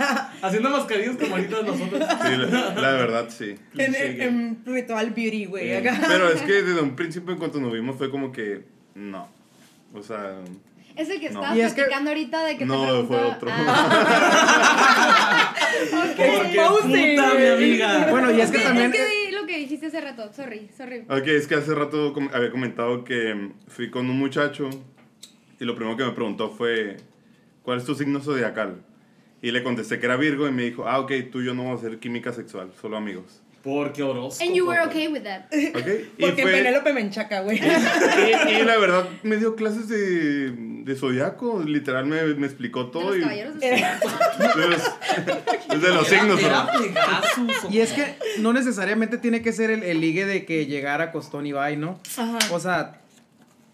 Haciendo 0.43 0.71
mascarillas 0.71 1.17
como 1.17 1.37
ahorita 1.37 1.63
nosotros. 1.63 2.03
Sí, 2.23 2.37
la, 2.37 2.75
la 2.75 2.91
verdad 2.93 3.27
sí. 3.31 3.55
en, 3.77 3.95
en 3.95 4.63
ritual 4.67 5.11
beauty, 5.11 5.47
güey, 5.47 5.75
acá. 5.77 6.01
Pero 6.09 6.29
es 6.31 6.43
que 6.43 6.63
desde 6.65 6.81
un 6.83 6.97
principio, 6.97 7.33
en 7.33 7.39
cuanto 7.39 7.61
nos 7.61 7.73
vimos, 7.73 7.97
fue 7.97 8.11
como 8.11 8.31
que 8.33 8.65
no. 8.95 9.29
O 9.95 10.03
sea, 10.03 10.35
Es 10.99 11.09
el 11.09 11.21
que 11.21 11.31
No. 11.31 11.41
estabas 11.41 11.59
es 11.59 11.73
que- 11.75 11.83
platicando 11.83 12.11
ahorita 12.11 12.45
de 12.45 12.59
que 12.59 12.67
No, 12.67 12.81
te 12.81 12.87
preguntó. 12.89 13.07
fue 13.09 13.17
otro. 13.25 13.51
Ah, 13.53 15.55
Porque 15.91 16.37
Exposing, 16.37 17.17
puta, 17.17 17.35
mi 17.35 17.47
amiga. 17.47 18.07
Bueno, 18.11 18.31
y 18.33 18.41
es 18.41 18.51
que 18.51 18.57
es 18.59 18.65
también. 18.65 18.91
que 18.93 18.99
di 19.07 19.31
lo 19.33 19.47
que 19.47 19.59
dijiste 19.59 19.87
hace 19.87 20.01
rato. 20.01 20.33
Sorry, 20.33 20.69
sorry. 20.77 21.01
Ok, 21.09 21.27
es 21.29 21.47
que 21.47 21.55
hace 21.55 21.75
rato 21.75 22.13
com- 22.13 22.29
había 22.33 22.51
comentado 22.51 23.05
que 23.05 23.51
fui 23.69 23.91
con 23.91 24.11
un 24.11 24.19
muchacho 24.19 24.69
y 25.61 25.65
lo 25.65 25.75
primero 25.77 25.97
que 25.97 26.05
me 26.05 26.11
preguntó 26.13 26.51
fue, 26.51 26.97
¿cuál 27.63 27.79
es 27.79 27.85
tu 27.85 27.95
signo 27.95 28.21
zodiacal? 28.21 28.83
Y 29.41 29.53
le 29.53 29.63
contesté 29.63 30.01
que 30.01 30.07
era 30.07 30.17
Virgo 30.17 30.49
y 30.49 30.53
me 30.53 30.65
dijo, 30.65 30.89
ah, 30.89 30.99
ok, 30.99 31.13
tú 31.31 31.41
y 31.41 31.47
yo 31.47 31.55
no 31.55 31.65
vamos 31.65 31.83
a 31.83 31.87
hacer 31.87 31.99
química 32.01 32.33
sexual, 32.33 32.73
solo 32.81 32.97
amigos. 32.97 33.41
Porque 33.69 34.03
horóscopo. 34.03 34.43
And 34.45 34.55
you 34.57 34.67
were 34.67 34.81
okay 34.87 35.09
with 35.09 35.23
that. 35.25 35.47
Ok, 35.53 35.87
y, 36.17 36.21
Porque 36.23 36.43
fue, 36.43 36.53
Penélope 36.53 36.93
me 36.95 37.03
enchaca, 37.03 37.41
güey. 37.43 37.59
y, 37.59 38.53
y 38.53 38.65
la 38.65 38.79
verdad 38.79 39.09
me 39.23 39.37
dio 39.37 39.55
clases 39.57 39.89
de, 39.89 40.53
de 40.85 40.97
zodiaco, 40.97 41.63
literal 41.63 42.07
me, 42.07 42.23
me 42.35 42.47
explicó 42.47 42.85
De 42.85 42.91
todo. 42.93 43.09
los 43.11 43.19
y, 43.19 43.21
caballeros 43.21 43.61
de 43.61 43.75
es 45.75 45.83
de 45.83 45.89
los 45.89 46.07
signos, 46.09 46.41
¿no? 46.43 47.71
Y 47.71 47.81
es 47.81 47.93
que 47.93 48.17
no 48.39 48.53
necesariamente 48.53 49.19
tiene 49.19 49.43
que 49.43 49.53
ser 49.53 49.71
el, 49.71 49.83
el 49.83 50.01
ligue 50.01 50.27
de 50.27 50.45
que 50.45 50.67
llegara 50.67 51.13
Costón 51.13 51.47
y 51.47 51.53
Bye, 51.53 51.77
¿no? 51.77 51.99
Ajá. 52.17 52.39
O 52.51 52.61
sea, 52.61 53.01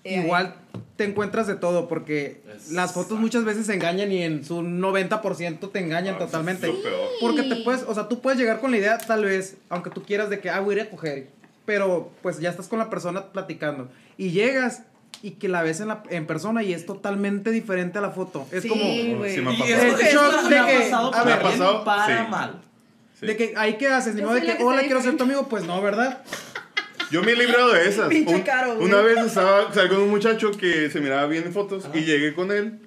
Eh, 0.04 0.20
igual 0.20 0.54
te 0.96 1.04
encuentras 1.04 1.46
de 1.48 1.56
todo 1.56 1.88
porque 1.88 2.40
las 2.70 2.92
fotos 2.92 3.18
muchas 3.18 3.44
veces 3.44 3.68
engañan 3.68 4.12
y 4.12 4.22
en 4.22 4.44
su 4.44 4.62
90% 4.62 5.72
te 5.72 5.78
engañan 5.80 6.14
Ah, 6.14 6.16
eso 6.18 6.24
es 6.26 6.30
totalmente. 6.30 6.66
lo 6.68 6.80
peor. 6.82 7.08
Porque 7.20 7.42
te 7.42 7.56
puedes, 7.56 7.82
o 7.82 7.94
sea, 7.94 8.08
tú 8.08 8.20
puedes 8.20 8.38
llegar 8.38 8.60
con 8.60 8.70
la 8.70 8.76
idea 8.78 8.98
tal 8.98 9.24
vez, 9.24 9.56
aunque 9.70 9.90
tú 9.90 10.02
quieras 10.04 10.30
de 10.30 10.38
que, 10.40 10.50
ah, 10.50 10.60
voy 10.60 10.74
a 10.76 10.82
ir 10.82 10.86
a 10.86 10.90
coger, 10.90 11.28
pero 11.66 12.10
pues 12.22 12.38
ya 12.38 12.50
estás 12.50 12.68
con 12.68 12.78
la 12.78 12.90
persona 12.90 13.24
platicando 13.32 13.88
y 14.16 14.30
llegas 14.30 14.82
y 15.22 15.32
que 15.32 15.48
la 15.48 15.62
ves 15.62 15.80
en, 15.80 15.88
la, 15.88 16.02
en 16.10 16.26
persona 16.26 16.62
y 16.62 16.72
es 16.74 16.86
totalmente 16.86 17.50
diferente 17.50 17.98
a 17.98 18.02
la 18.02 18.10
foto. 18.10 18.46
Es 18.52 18.62
Sí, 18.62 18.68
como. 18.68 18.82
Sí 18.84 19.40
me 19.40 19.50
ha 19.54 19.58
pasado. 19.58 19.82
El 19.82 20.00
eso 20.00 20.30
shock 20.32 20.42
me 20.50 20.54
de 20.56 20.66
que- 20.66 20.78
pasado 20.84 21.08
a 21.08 21.10
para 21.10 21.24
ver, 21.24 21.34
bien, 21.38 21.46
¿ha 21.46 21.50
pasado? 21.50 21.84
para 21.84 22.24
Sí. 22.24 22.30
mal. 22.30 22.60
De 23.20 23.36
que 23.38 23.54
ahí 23.56 23.78
qué 23.78 23.88
haces, 23.88 24.14
ni 24.14 24.20
modo 24.22 24.34
de 24.34 24.42
que, 24.42 24.56
que 24.58 24.62
hola, 24.62 24.82
quiero 24.82 25.00
ser 25.00 25.16
tu 25.16 25.24
amigo, 25.24 25.48
pues 25.48 25.64
no, 25.64 25.80
¿verdad? 25.80 26.22
Yo 27.14 27.22
me 27.22 27.32
he 27.32 27.36
librado 27.36 27.72
de 27.72 27.88
esas. 27.88 28.08
Pinche 28.08 28.34
Un- 28.34 28.42
caro, 28.42 28.74
güey. 28.76 28.88
una 28.88 29.00
vez 29.02 29.18
estaba 29.18 29.72
salí 29.72 29.88
con 29.88 29.98
un 30.02 30.10
muchacho 30.10 30.50
que 30.50 30.90
se 30.90 31.00
miraba 31.00 31.26
bien 31.26 31.44
en 31.44 31.52
fotos 31.52 31.88
y 31.94 32.00
llegué 32.00 32.34
con 32.34 32.50
él. 32.50 32.80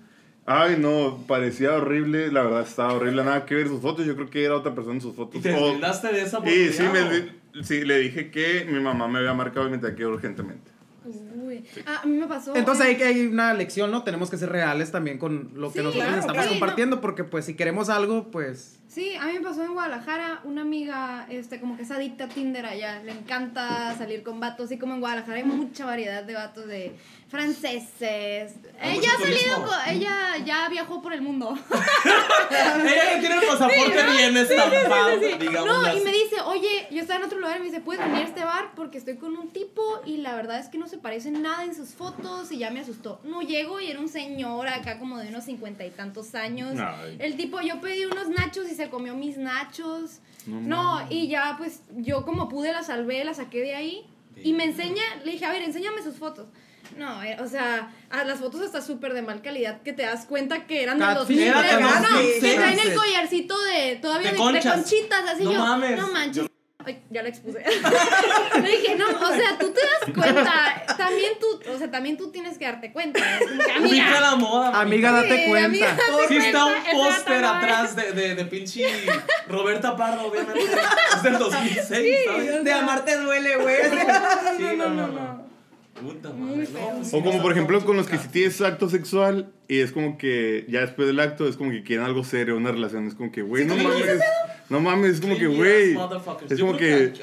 Ay, 0.45 0.75
no, 0.79 1.23
parecía 1.27 1.73
horrible, 1.73 2.31
la 2.31 2.41
verdad 2.43 2.61
estaba 2.61 2.93
horrible, 2.93 3.23
nada 3.23 3.45
que 3.45 3.55
ver 3.55 3.67
sus 3.67 3.81
fotos, 3.81 4.05
yo 4.05 4.15
creo 4.15 4.29
que 4.29 4.43
era 4.43 4.55
otra 4.55 4.73
persona 4.75 4.95
en 4.95 5.01
sus 5.01 5.15
fotos. 5.15 5.35
Y 5.35 5.39
te 5.43 5.49
deslindaste 5.51 6.07
de 6.07 6.21
esa 6.21 6.37
y 6.37 6.39
oportunidad. 6.39 7.33
sí, 7.63 7.73
me, 7.75 7.85
le 7.85 7.99
dije 7.99 8.31
que 8.31 8.65
mi 8.69 8.79
mamá 8.79 9.07
me 9.07 9.19
había 9.19 9.33
marcado 9.33 9.67
y 9.67 9.71
me 9.71 9.77
urgentemente. 10.05 10.71
Uy. 11.05 11.63
Ah, 11.85 12.01
a 12.03 12.05
mí 12.05 12.17
me 12.17 12.27
pasó. 12.27 12.55
Entonces 12.55 12.85
ahí 12.85 12.95
que 12.97 13.05
hay 13.05 13.27
una 13.27 13.53
lección, 13.53 13.91
¿no? 13.91 14.03
Tenemos 14.03 14.29
que 14.29 14.37
ser 14.37 14.49
reales 14.49 14.91
también 14.91 15.17
con 15.17 15.51
lo 15.55 15.71
que 15.71 15.79
Sí, 15.79 15.83
nosotros 15.85 16.03
claro, 16.05 16.19
estamos 16.19 16.33
claro. 16.37 16.49
compartiendo, 16.49 17.01
porque 17.01 17.23
pues 17.23 17.45
si 17.45 17.55
queremos 17.55 17.89
algo, 17.89 18.29
pues... 18.31 18.79
Sí, 18.97 19.13
a 19.13 19.27
mí 19.27 19.33
me 19.33 19.41
pasó 19.41 19.63
en 19.63 19.73
Guadalajara, 19.73 20.41
una 20.43 20.63
amiga, 20.63 21.27
este, 21.29 21.59
como 21.59 21.77
que 21.77 21.83
es 21.83 21.91
adicta 21.91 22.23
a 22.23 22.29
Tinder 22.29 22.65
allá, 22.65 22.99
le 23.03 23.11
encanta 23.11 23.95
salir 23.95 24.23
con 24.23 24.39
vatos, 24.39 24.71
y 24.71 24.79
como 24.79 24.95
en 24.95 25.01
Guadalajara 25.01 25.37
hay 25.37 25.43
mucha 25.43 25.85
variedad 25.85 26.23
de 26.23 26.33
vatos 26.33 26.65
de 26.65 26.95
franceses. 27.29 28.55
Hay 28.79 28.97
Ella 28.97 29.09
ha 29.13 29.19
mucho 29.19 29.31
salido 29.31 29.63
con, 29.63 29.75
ella 29.89 30.37
ya 30.43 30.69
viajó 30.69 31.01
por 31.01 31.13
el 31.13 31.21
mundo. 31.21 31.57
Ella 32.49 33.13
ya 33.13 33.19
tiene 33.19 33.35
el 33.35 33.41
pasaporte 33.41 34.03
bien 34.15 34.37
estampado, 34.37 35.19
digamos. 35.19 35.65
No, 35.65 35.95
y 35.95 35.99
me 35.99 36.11
dice, 36.11 36.41
oye, 36.45 36.87
yo 36.89 37.01
estaba 37.01 37.19
en 37.19 37.25
otro 37.25 37.39
lugar 37.39 37.57
y 37.57 37.59
me 37.59 37.65
dice, 37.65 37.81
¿puedes 37.81 38.03
venir 38.03 38.23
a 38.23 38.27
este 38.27 38.43
bar? 38.43 38.71
Porque 38.75 38.97
estoy 38.97 39.17
con 39.17 39.35
un 39.37 39.49
tipo 39.49 40.01
y 40.05 40.17
la 40.17 40.35
verdad 40.35 40.59
es 40.59 40.69
que 40.69 40.77
no 40.77 40.87
se 40.87 40.97
parece 40.97 41.31
nada 41.31 41.65
en 41.65 41.75
sus 41.75 41.89
fotos 41.89 42.51
y 42.51 42.59
ya 42.59 42.71
me 42.71 42.79
asustó. 42.79 43.19
No 43.23 43.41
llego 43.41 43.79
y 43.81 43.91
era 43.91 43.99
un 43.99 44.09
señor 44.09 44.67
acá 44.67 44.97
como 44.97 45.17
de 45.17 45.27
unos 45.27 45.43
cincuenta 45.43 45.85
y 45.85 45.91
tantos 45.91 46.33
años. 46.33 46.79
Ay. 46.79 47.17
El 47.19 47.35
tipo, 47.35 47.59
yo 47.61 47.81
pedí 47.81 48.05
unos 48.05 48.29
nachos 48.29 48.71
y 48.71 48.75
se 48.75 48.86
comió 48.89 49.13
mis 49.15 49.37
nachos. 49.37 50.19
No 50.45 50.61
No, 50.61 51.07
y 51.09 51.27
ya 51.27 51.55
pues 51.57 51.81
yo 51.97 52.25
como 52.25 52.47
pude 52.49 52.71
la 52.71 52.83
salvé, 52.83 53.23
la 53.25 53.33
saqué 53.33 53.59
de 53.61 53.75
ahí 53.75 54.05
y 54.43 54.53
me 54.53 54.63
enseña, 54.65 55.03
le 55.25 55.31
dije, 55.33 55.45
a 55.45 55.51
ver, 55.51 55.61
enséñame 55.63 56.01
sus 56.03 56.15
fotos. 56.15 56.47
No, 56.97 57.21
eh, 57.21 57.35
o 57.41 57.47
sea, 57.47 57.91
a 58.09 58.23
las 58.23 58.39
fotos 58.39 58.61
hasta 58.61 58.81
súper 58.81 59.13
de 59.13 59.21
mal 59.21 59.41
calidad 59.41 59.81
que 59.81 59.91
te 59.91 60.03
das 60.03 60.25
cuenta 60.25 60.65
que 60.65 60.83
eran 60.83 60.97
Catfish. 60.99 61.37
2003. 61.37 61.71
Era 61.73 61.99
No, 61.99 62.17
que 62.39 62.53
traen 62.55 62.79
el 62.79 62.95
collarcito 62.95 63.61
de 63.61 63.97
todavía 63.97 64.31
De 64.31 64.37
de, 64.37 64.53
de 64.53 64.61
conchitas, 64.61 65.23
así 65.29 65.43
No 65.43 65.51
yo. 65.51 65.59
mames. 65.59 65.99
No 65.99 66.07
manches. 66.13 66.46
Ay, 66.87 67.03
ya 67.09 67.21
la 67.21 67.29
expuse. 67.29 67.59
Le 68.63 68.69
dije, 68.69 68.95
no, 68.95 69.05
o 69.09 69.33
sea, 69.33 69.57
tú 69.59 69.71
te 69.73 69.81
das 69.81 70.15
cuenta. 70.15 70.85
También 70.97 71.33
tú, 71.39 71.71
o 71.71 71.77
sea, 71.77 71.91
también 71.91 72.15
tú 72.17 72.31
tienes 72.31 72.57
que 72.57 72.63
darte 72.65 72.93
cuenta. 72.93 73.19
Que, 73.19 73.71
amiga. 73.73 74.21
la 74.21 74.35
moda. 74.37 74.79
Amiga, 74.79 75.11
date 75.11 75.37
Sí, 75.43 75.49
cuenta. 75.49 75.65
amiga, 75.67 75.87
date 75.87 76.27
Sí 76.29 76.37
está 76.37 76.65
un 76.65 76.71
cuenta, 76.73 76.91
póster 76.93 77.41
¿no? 77.41 77.49
atrás 77.49 77.95
de, 77.97 78.11
de, 78.13 78.35
de 78.35 78.45
pinche 78.45 78.85
Roberta 79.49 79.97
Pardo, 79.97 80.27
obviamente. 80.27 80.61
Es 81.15 81.23
del 81.23 81.37
2006, 81.37 82.15
¿sabes? 82.25 82.63
De 82.63 82.71
amarte 82.73 83.17
duele, 83.17 83.57
güey. 83.57 83.75
Sí, 84.57 84.63
no, 84.77 84.89
no, 84.91 85.07
no. 85.07 85.47
Puta 86.01 86.29
Muy 86.29 86.57
madre. 86.57 86.69
No, 86.73 86.89
pues, 86.97 87.13
O 87.13 87.19
como 87.23 87.31
sí, 87.33 87.39
por 87.39 87.51
ejemplo 87.51 87.83
con 87.83 87.97
los 87.97 88.07
que 88.07 88.17
si 88.19 88.27
tienes 88.27 88.61
acto 88.61 88.87
sexual 88.89 89.51
y 89.67 89.79
es 89.79 89.91
como 89.91 90.17
que 90.19 90.65
ya 90.69 90.81
después 90.81 91.07
del 91.07 91.19
acto 91.19 91.47
es 91.47 91.57
como 91.57 91.71
que 91.71 91.83
quieren 91.83 92.05
algo 92.05 92.23
serio, 92.23 92.55
una 92.55 92.71
relación, 92.71 93.07
es 93.07 93.15
como 93.15 93.31
que, 93.31 93.41
güey, 93.41 93.65
no 93.65 93.75
mames, 93.75 94.21
no 94.69 94.79
mames, 94.79 95.15
es 95.15 95.21
como 95.21 95.37
que, 95.37 95.47
güey, 95.47 95.95
es 96.49 96.57
Yo 96.57 96.65
como 96.67 96.77
que 96.77 97.13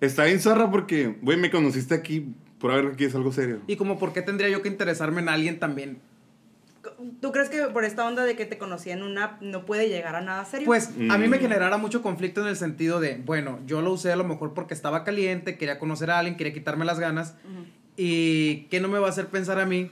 está 0.00 0.24
bien 0.24 0.40
zarra 0.40 0.70
porque, 0.70 1.16
güey, 1.22 1.36
me 1.38 1.50
conociste 1.50 1.94
aquí 1.94 2.34
por 2.58 2.70
haber 2.72 2.90
que 2.90 2.96
quieres 2.96 3.14
algo 3.14 3.32
serio. 3.32 3.60
Y 3.66 3.76
como, 3.76 3.98
¿por 3.98 4.12
qué 4.12 4.22
tendría 4.22 4.48
yo 4.48 4.62
que 4.62 4.68
interesarme 4.68 5.20
en 5.20 5.28
alguien 5.28 5.58
también? 5.58 5.98
¿Tú 7.20 7.32
crees 7.32 7.48
que 7.48 7.62
por 7.72 7.84
esta 7.84 8.06
onda 8.06 8.24
de 8.24 8.36
que 8.36 8.44
te 8.46 8.56
conocí 8.58 8.90
en 8.90 9.02
una 9.02 9.24
app 9.24 9.42
no 9.42 9.64
puede 9.64 9.88
llegar 9.88 10.14
a 10.16 10.20
nada 10.20 10.44
serio? 10.44 10.66
Pues 10.66 10.88
a 11.10 11.18
mí 11.18 11.28
me 11.28 11.38
Mm. 11.38 11.40
generara 11.40 11.76
mucho 11.76 12.02
conflicto 12.02 12.40
en 12.42 12.48
el 12.48 12.56
sentido 12.56 13.00
de, 13.00 13.20
bueno, 13.24 13.58
yo 13.66 13.80
lo 13.82 13.92
usé 13.92 14.12
a 14.12 14.16
lo 14.16 14.24
mejor 14.24 14.54
porque 14.54 14.74
estaba 14.74 15.02
caliente, 15.04 15.56
quería 15.56 15.78
conocer 15.78 16.10
a 16.10 16.18
alguien, 16.18 16.36
quería 16.36 16.52
quitarme 16.52 16.84
las 16.84 16.98
ganas. 17.00 17.34
Y 17.96 18.62
¿qué 18.70 18.80
no 18.80 18.88
me 18.88 18.98
va 18.98 19.06
a 19.06 19.10
hacer 19.10 19.26
pensar 19.28 19.58
a 19.60 19.66
mí 19.66 19.90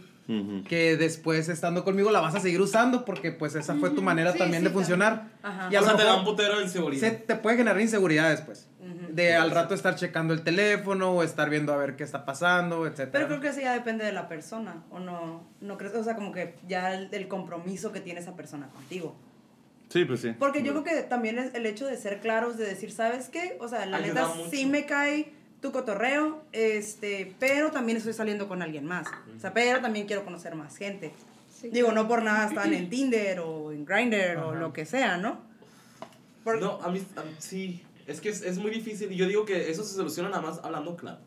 Que 0.68 0.96
después 0.96 1.48
estando 1.48 1.84
conmigo 1.84 2.10
la 2.10 2.20
vas 2.20 2.34
a 2.34 2.40
seguir 2.40 2.60
usando? 2.60 3.04
Porque 3.04 3.32
pues 3.32 3.54
esa 3.54 3.74
fue 3.74 3.90
tu 3.90 4.02
manera 4.02 4.32
Sí, 4.32 4.38
también 4.38 4.62
sí, 4.62 4.68
de 4.68 4.72
funcionar. 4.74 5.28
Ajá. 5.42 5.68
Y 5.70 5.76
a 5.76 5.80
o 5.80 5.82
lo 5.82 5.88
sea, 5.88 5.96
te 5.96 6.04
da 6.04 6.16
un 6.16 6.24
putero 6.24 6.52
de 6.54 6.58
se 6.60 6.64
inseguridad. 6.64 7.18
te 7.26 7.34
puede 7.36 7.56
generar 7.56 7.80
inseguridades, 7.80 8.40
pues. 8.40 8.68
Ujú. 8.80 9.12
De 9.14 9.34
al 9.34 9.50
rato 9.50 9.74
estar 9.74 9.94
checando 9.96 10.32
el 10.32 10.42
teléfono 10.42 11.10
o 11.12 11.22
estar 11.22 11.50
viendo 11.50 11.72
a 11.72 11.76
ver 11.76 11.96
qué 11.96 12.04
está 12.04 12.24
pasando, 12.24 12.86
etc. 12.86 13.08
Pero 13.12 13.26
creo 13.26 13.40
que 13.40 13.48
eso 13.48 13.60
ya 13.60 13.72
depende 13.74 14.04
de 14.04 14.12
la 14.12 14.28
persona, 14.28 14.84
¿o 14.90 15.00
no? 15.00 15.44
¿No 15.60 15.76
crees? 15.76 15.94
O 15.94 16.04
sea, 16.04 16.14
como 16.14 16.32
que 16.32 16.54
ya 16.66 16.94
el, 16.94 17.08
el 17.12 17.28
compromiso 17.28 17.92
que 17.92 18.00
tiene 18.00 18.20
esa 18.20 18.34
persona 18.36 18.68
contigo. 18.68 19.14
Sí, 19.88 20.06
pues 20.06 20.20
sí. 20.20 20.34
Porque 20.38 20.62
yo 20.62 20.72
creo 20.72 20.84
que 20.84 21.02
también 21.02 21.38
es 21.38 21.52
el 21.54 21.66
hecho 21.66 21.86
de 21.86 21.96
ser 21.98 22.20
claros, 22.20 22.56
de 22.56 22.64
decir, 22.64 22.90
¿sabes 22.92 23.28
qué? 23.28 23.58
O 23.60 23.68
sea, 23.68 23.84
la 23.84 23.98
Ayuda 23.98 24.22
neta 24.22 24.34
mucho. 24.34 24.50
sí 24.50 24.64
me 24.64 24.86
cae 24.86 25.32
tu 25.62 25.72
cotorreo, 25.72 26.42
este, 26.52 27.34
pero 27.38 27.70
también 27.70 27.96
estoy 27.96 28.12
saliendo 28.12 28.48
con 28.48 28.60
alguien 28.60 28.84
más. 28.84 29.06
O 29.34 29.40
sea, 29.40 29.54
pero 29.54 29.80
también 29.80 30.06
quiero 30.06 30.24
conocer 30.24 30.54
más 30.56 30.76
gente. 30.76 31.12
Sí. 31.58 31.68
Digo, 31.70 31.92
no 31.92 32.08
por 32.08 32.22
nada 32.22 32.48
están 32.48 32.74
en 32.74 32.90
Tinder 32.90 33.38
o 33.40 33.72
en 33.72 33.84
Grindr 33.86 34.36
o 34.38 34.54
lo 34.54 34.72
que 34.72 34.84
sea, 34.84 35.16
¿no? 35.16 35.40
Por- 36.44 36.60
No, 36.60 36.80
a 36.82 36.88
mí, 36.90 37.00
a 37.16 37.22
mí- 37.22 37.34
sí. 37.38 37.82
Es 38.08 38.20
que 38.20 38.30
es, 38.30 38.42
es 38.42 38.58
muy 38.58 38.72
difícil. 38.72 39.12
Y 39.12 39.16
yo 39.16 39.28
digo 39.28 39.44
que 39.44 39.70
eso 39.70 39.84
se 39.84 39.94
soluciona 39.94 40.28
nada 40.28 40.42
más 40.42 40.60
hablando 40.64 40.96
claros. 40.96 41.22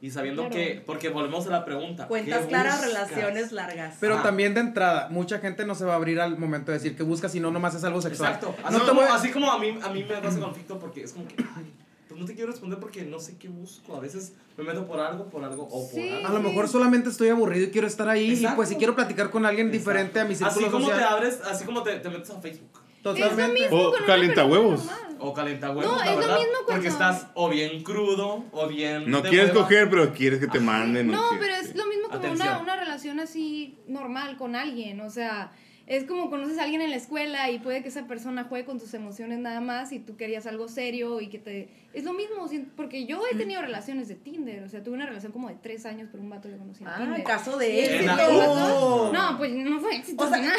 Y 0.00 0.10
sabiendo 0.10 0.42
Claro. 0.48 0.56
que. 0.56 0.82
Porque 0.84 1.10
volvemos 1.10 1.46
a 1.46 1.50
la 1.50 1.64
pregunta. 1.64 2.08
Cuentas 2.08 2.40
¿qué 2.42 2.48
claras, 2.48 2.84
buscas? 2.84 2.92
relaciones 3.08 3.52
largas. 3.52 3.94
Pero 4.00 4.14
Ajá. 4.14 4.24
también 4.24 4.52
de 4.54 4.60
entrada, 4.62 5.08
mucha 5.10 5.38
gente 5.38 5.64
no 5.64 5.76
se 5.76 5.84
va 5.84 5.92
a 5.92 5.96
abrir 5.96 6.18
al 6.20 6.36
momento 6.38 6.72
de 6.72 6.78
decir 6.78 6.96
que 6.96 7.04
busca, 7.04 7.28
si 7.28 7.38
no, 7.38 7.52
nomás 7.52 7.76
es 7.76 7.84
algo 7.84 8.02
sexual. 8.02 8.32
Exacto. 8.34 8.56
Así, 8.64 8.76
No 8.76 8.84
como, 8.84 9.00
voy 9.02 9.08
a- 9.08 9.14
así 9.14 9.30
como 9.30 9.52
a 9.52 9.60
mí, 9.60 9.78
a 9.80 9.88
mí 9.90 10.02
me 10.02 10.20
causa 10.20 10.40
conflicto 10.40 10.76
porque 10.80 11.04
es 11.04 11.12
como 11.12 11.28
que. 11.28 11.36
Ay, 11.38 11.72
pues 12.12 12.20
no 12.20 12.26
te 12.26 12.34
quiero 12.34 12.50
responder 12.50 12.78
porque 12.78 13.02
no 13.04 13.18
sé 13.18 13.36
qué 13.38 13.48
busco. 13.48 13.96
A 13.96 14.00
veces 14.00 14.34
me 14.56 14.64
meto 14.64 14.86
por 14.86 15.00
algo, 15.00 15.26
por 15.30 15.42
algo 15.44 15.64
o 15.64 15.90
por 15.90 16.00
Sí. 16.00 16.08
algo. 16.08 16.28
A 16.28 16.32
lo 16.32 16.40
mejor 16.40 16.68
solamente 16.68 17.08
estoy 17.08 17.28
aburrido 17.30 17.66
y 17.66 17.70
quiero 17.70 17.86
estar 17.86 18.08
ahí. 18.08 18.30
Y 18.30 18.34
Exacto. 18.34 18.56
pues 18.56 18.68
si 18.68 18.76
quiero 18.76 18.94
platicar 18.94 19.30
con 19.30 19.44
alguien 19.46 19.70
diferente 19.70 20.20
a 20.20 20.24
mi 20.24 20.34
Así 20.34 20.44
círculo 20.44 20.70
como 20.70 20.86
te 20.86 20.92
social. 20.92 21.12
abres, 21.14 21.40
así 21.42 21.64
como 21.64 21.82
te, 21.82 21.98
te 21.98 22.08
metes 22.08 22.30
a 22.30 22.40
Facebook. 22.40 22.70
Totalmente. 23.02 23.62
mismo 23.62 23.78
O 23.88 23.92
calienta 24.06 24.44
huevos. 24.46 24.86
O 25.18 25.32
calienta 25.34 25.70
huevos, 25.70 25.86
No, 25.86 25.98
la 25.98 26.04
es 26.04 26.10
lo 26.12 26.16
verdad. 26.18 26.38
mismo 26.38 26.52
Porque 26.66 26.88
cuando- 26.88 26.88
estás 26.88 27.26
o 27.34 27.48
bien 27.48 27.82
crudo 27.82 28.44
o 28.52 28.68
bien. 28.68 29.10
No 29.10 29.22
quieres 29.22 29.50
hueva. 29.50 29.62
coger, 29.62 29.90
pero 29.90 30.12
quieres 30.12 30.38
que 30.38 30.46
te 30.46 30.60
manden. 30.60 31.10
o 31.10 31.12
No, 31.12 31.30
que- 31.30 31.36
pero 31.38 31.54
es 31.54 31.74
lo 31.74 31.86
mismo 31.86 32.08
como 32.10 32.30
una, 32.32 32.58
una 32.58 32.76
relación 32.76 33.18
así 33.20 33.76
normal 33.88 34.36
con 34.36 34.54
alguien. 34.54 35.00
O 35.00 35.10
sea, 35.10 35.50
es 35.88 36.04
como 36.04 36.30
conoces 36.30 36.58
a 36.58 36.62
alguien 36.62 36.80
en 36.80 36.90
la 36.90 36.96
escuela 36.96 37.50
y 37.50 37.58
puede 37.58 37.82
que 37.82 37.88
esa 37.88 38.06
persona 38.06 38.44
juegue 38.44 38.64
con 38.64 38.78
tus 38.78 38.94
emociones 38.94 39.40
nada 39.40 39.60
más 39.60 39.90
y 39.92 39.98
tú 39.98 40.16
querías 40.16 40.46
algo 40.46 40.68
serio 40.68 41.20
y 41.20 41.28
que 41.28 41.38
te... 41.38 41.68
Es 41.94 42.04
lo 42.04 42.12
mismo, 42.14 42.48
porque 42.74 43.04
yo 43.04 43.22
he 43.30 43.34
tenido 43.36 43.60
relaciones 43.60 44.08
de 44.08 44.14
Tinder. 44.14 44.62
O 44.62 44.68
sea, 44.68 44.82
tuve 44.82 44.94
una 44.94 45.04
relación 45.06 45.30
como 45.30 45.48
de 45.48 45.56
tres 45.62 45.84
años 45.84 46.08
por 46.10 46.20
un 46.20 46.30
vato 46.30 46.48
que 46.48 46.56
conocí 46.56 46.82
en 46.84 46.88
Ah, 46.88 46.96
Tinder. 46.98 47.22
caso 47.22 47.58
de 47.58 47.84
éxito. 47.84 48.12
vato- 48.16 49.10
No, 49.12 49.36
pues 49.38 49.52
no 49.52 49.78
fue 49.80 49.96
éxito. 49.96 50.24
O 50.24 50.28
sea, 50.28 50.38
al 50.38 50.44
final. 50.44 50.58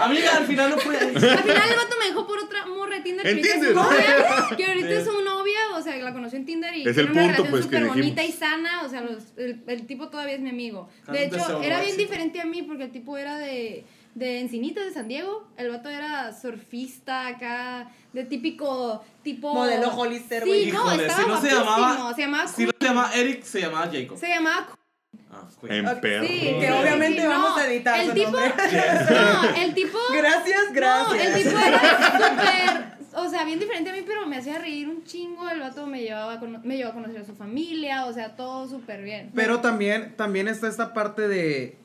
Amiga, 0.00 0.36
al 0.36 0.46
final 0.46 0.70
no 0.70 0.78
fue. 0.78 0.96
Al 0.96 1.08
final 1.10 1.68
el 1.70 1.76
vato 1.76 1.96
me 2.00 2.06
dejó 2.06 2.26
por 2.26 2.38
otra 2.38 2.66
morra 2.66 2.96
de 2.96 3.00
Tinder 3.02 3.26
¿En 3.26 3.42
que 3.42 3.52
ahorita 3.52 3.54
Tinder? 3.54 3.70
es 3.70 3.74
su 3.76 3.82
novia. 3.82 4.46
Que 4.56 4.64
ahorita 4.66 4.90
es 4.90 5.04
su 5.04 5.22
novia, 5.22 5.58
o 5.74 5.82
sea, 5.82 5.96
la 5.96 6.12
conoció 6.12 6.38
en 6.38 6.46
Tinder 6.46 6.74
y 6.76 6.88
Es 6.88 6.96
el 6.98 7.06
una 7.10 7.14
punto, 7.14 7.26
relación 7.26 7.50
pues, 7.50 7.64
súper 7.64 7.86
bonita 7.86 8.24
y 8.24 8.32
sana. 8.32 8.82
O 8.84 8.88
sea, 8.88 9.00
los- 9.00 9.36
el, 9.36 9.62
el 9.66 9.86
tipo 9.86 10.08
todavía 10.08 10.34
es 10.34 10.40
mi 10.40 10.50
amigo. 10.50 10.88
De 11.10 11.24
hecho, 11.24 11.62
era 11.62 11.80
bien 11.80 11.96
diferente 11.96 12.40
a 12.40 12.44
mí 12.44 12.62
porque 12.62 12.84
el 12.84 12.92
tipo 12.92 13.16
era 13.18 13.38
de, 13.38 13.84
de 14.16 14.40
Encinitas, 14.40 14.86
de 14.86 14.92
San 14.92 15.08
Diego. 15.08 15.46
El 15.58 15.68
vato 15.70 15.88
era 15.90 16.32
surfista 16.32 17.26
acá, 17.26 17.92
de 18.14 18.24
típico 18.24 19.04
tipo... 19.22 19.52
Modelo 19.54 19.90
Hollister, 19.94 20.42
Sí, 20.42 20.48
güey. 20.48 20.72
no, 20.72 20.86
Híjole, 20.86 21.06
estaba 21.06 21.22
si 21.22 21.28
no 21.28 21.40
se 21.40 21.48
guapísimo. 21.54 21.76
llamaba. 21.76 22.14
Se 22.14 22.20
llamaba... 22.22 22.48
Si 22.48 22.64
no 22.64 22.72
se 22.80 22.86
llamaba 22.86 23.14
Eric, 23.14 23.42
se 23.44 23.60
llamaba 23.60 23.90
Jacob. 23.92 24.18
Se 24.18 24.28
llamaba... 24.28 24.68
Ah, 25.30 25.42
Queen. 25.60 25.86
En 25.86 26.00
perro. 26.00 26.26
Sí, 26.26 26.40
Que 26.40 26.66
sí, 26.66 26.72
obviamente 26.72 27.20
sí, 27.20 27.26
vamos 27.26 27.50
no, 27.50 27.56
a 27.56 27.66
editar 27.66 28.00
El 28.00 28.06
su 28.08 28.14
tipo... 28.14 28.30
nombre. 28.30 28.52
No, 29.10 29.54
el 29.62 29.74
tipo... 29.74 29.98
Gracias, 30.16 30.60
No, 30.68 30.72
gracias. 30.74 31.26
el 31.36 31.42
tipo 31.44 31.58
era 31.58 32.98
súper, 33.10 33.24
o 33.26 33.28
sea, 33.30 33.44
bien 33.44 33.58
diferente 33.58 33.90
a 33.90 33.92
mí, 33.92 34.00
pero 34.06 34.26
me 34.26 34.36
hacía 34.38 34.58
reír 34.58 34.88
un 34.88 35.04
chingo. 35.04 35.46
El 35.50 35.60
vato 35.60 35.86
me 35.86 36.00
llevaba 36.02 36.34
a, 36.34 36.40
cono- 36.40 36.60
me 36.64 36.76
llevó 36.78 36.90
a 36.90 36.94
conocer 36.94 37.20
a 37.20 37.24
su 37.26 37.34
familia, 37.34 38.06
o 38.06 38.12
sea, 38.14 38.34
todo 38.34 38.66
súper 38.66 39.02
bien. 39.02 39.30
Pero 39.34 39.60
también, 39.60 40.14
también 40.16 40.48
está 40.48 40.68
esta 40.68 40.94
parte 40.94 41.28
de, 41.28 41.76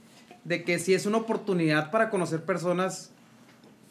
de 0.43 0.63
que 0.63 0.79
si 0.79 0.93
es 0.93 1.05
una 1.05 1.17
oportunidad 1.17 1.91
para 1.91 2.09
conocer 2.09 2.43
personas 2.43 3.11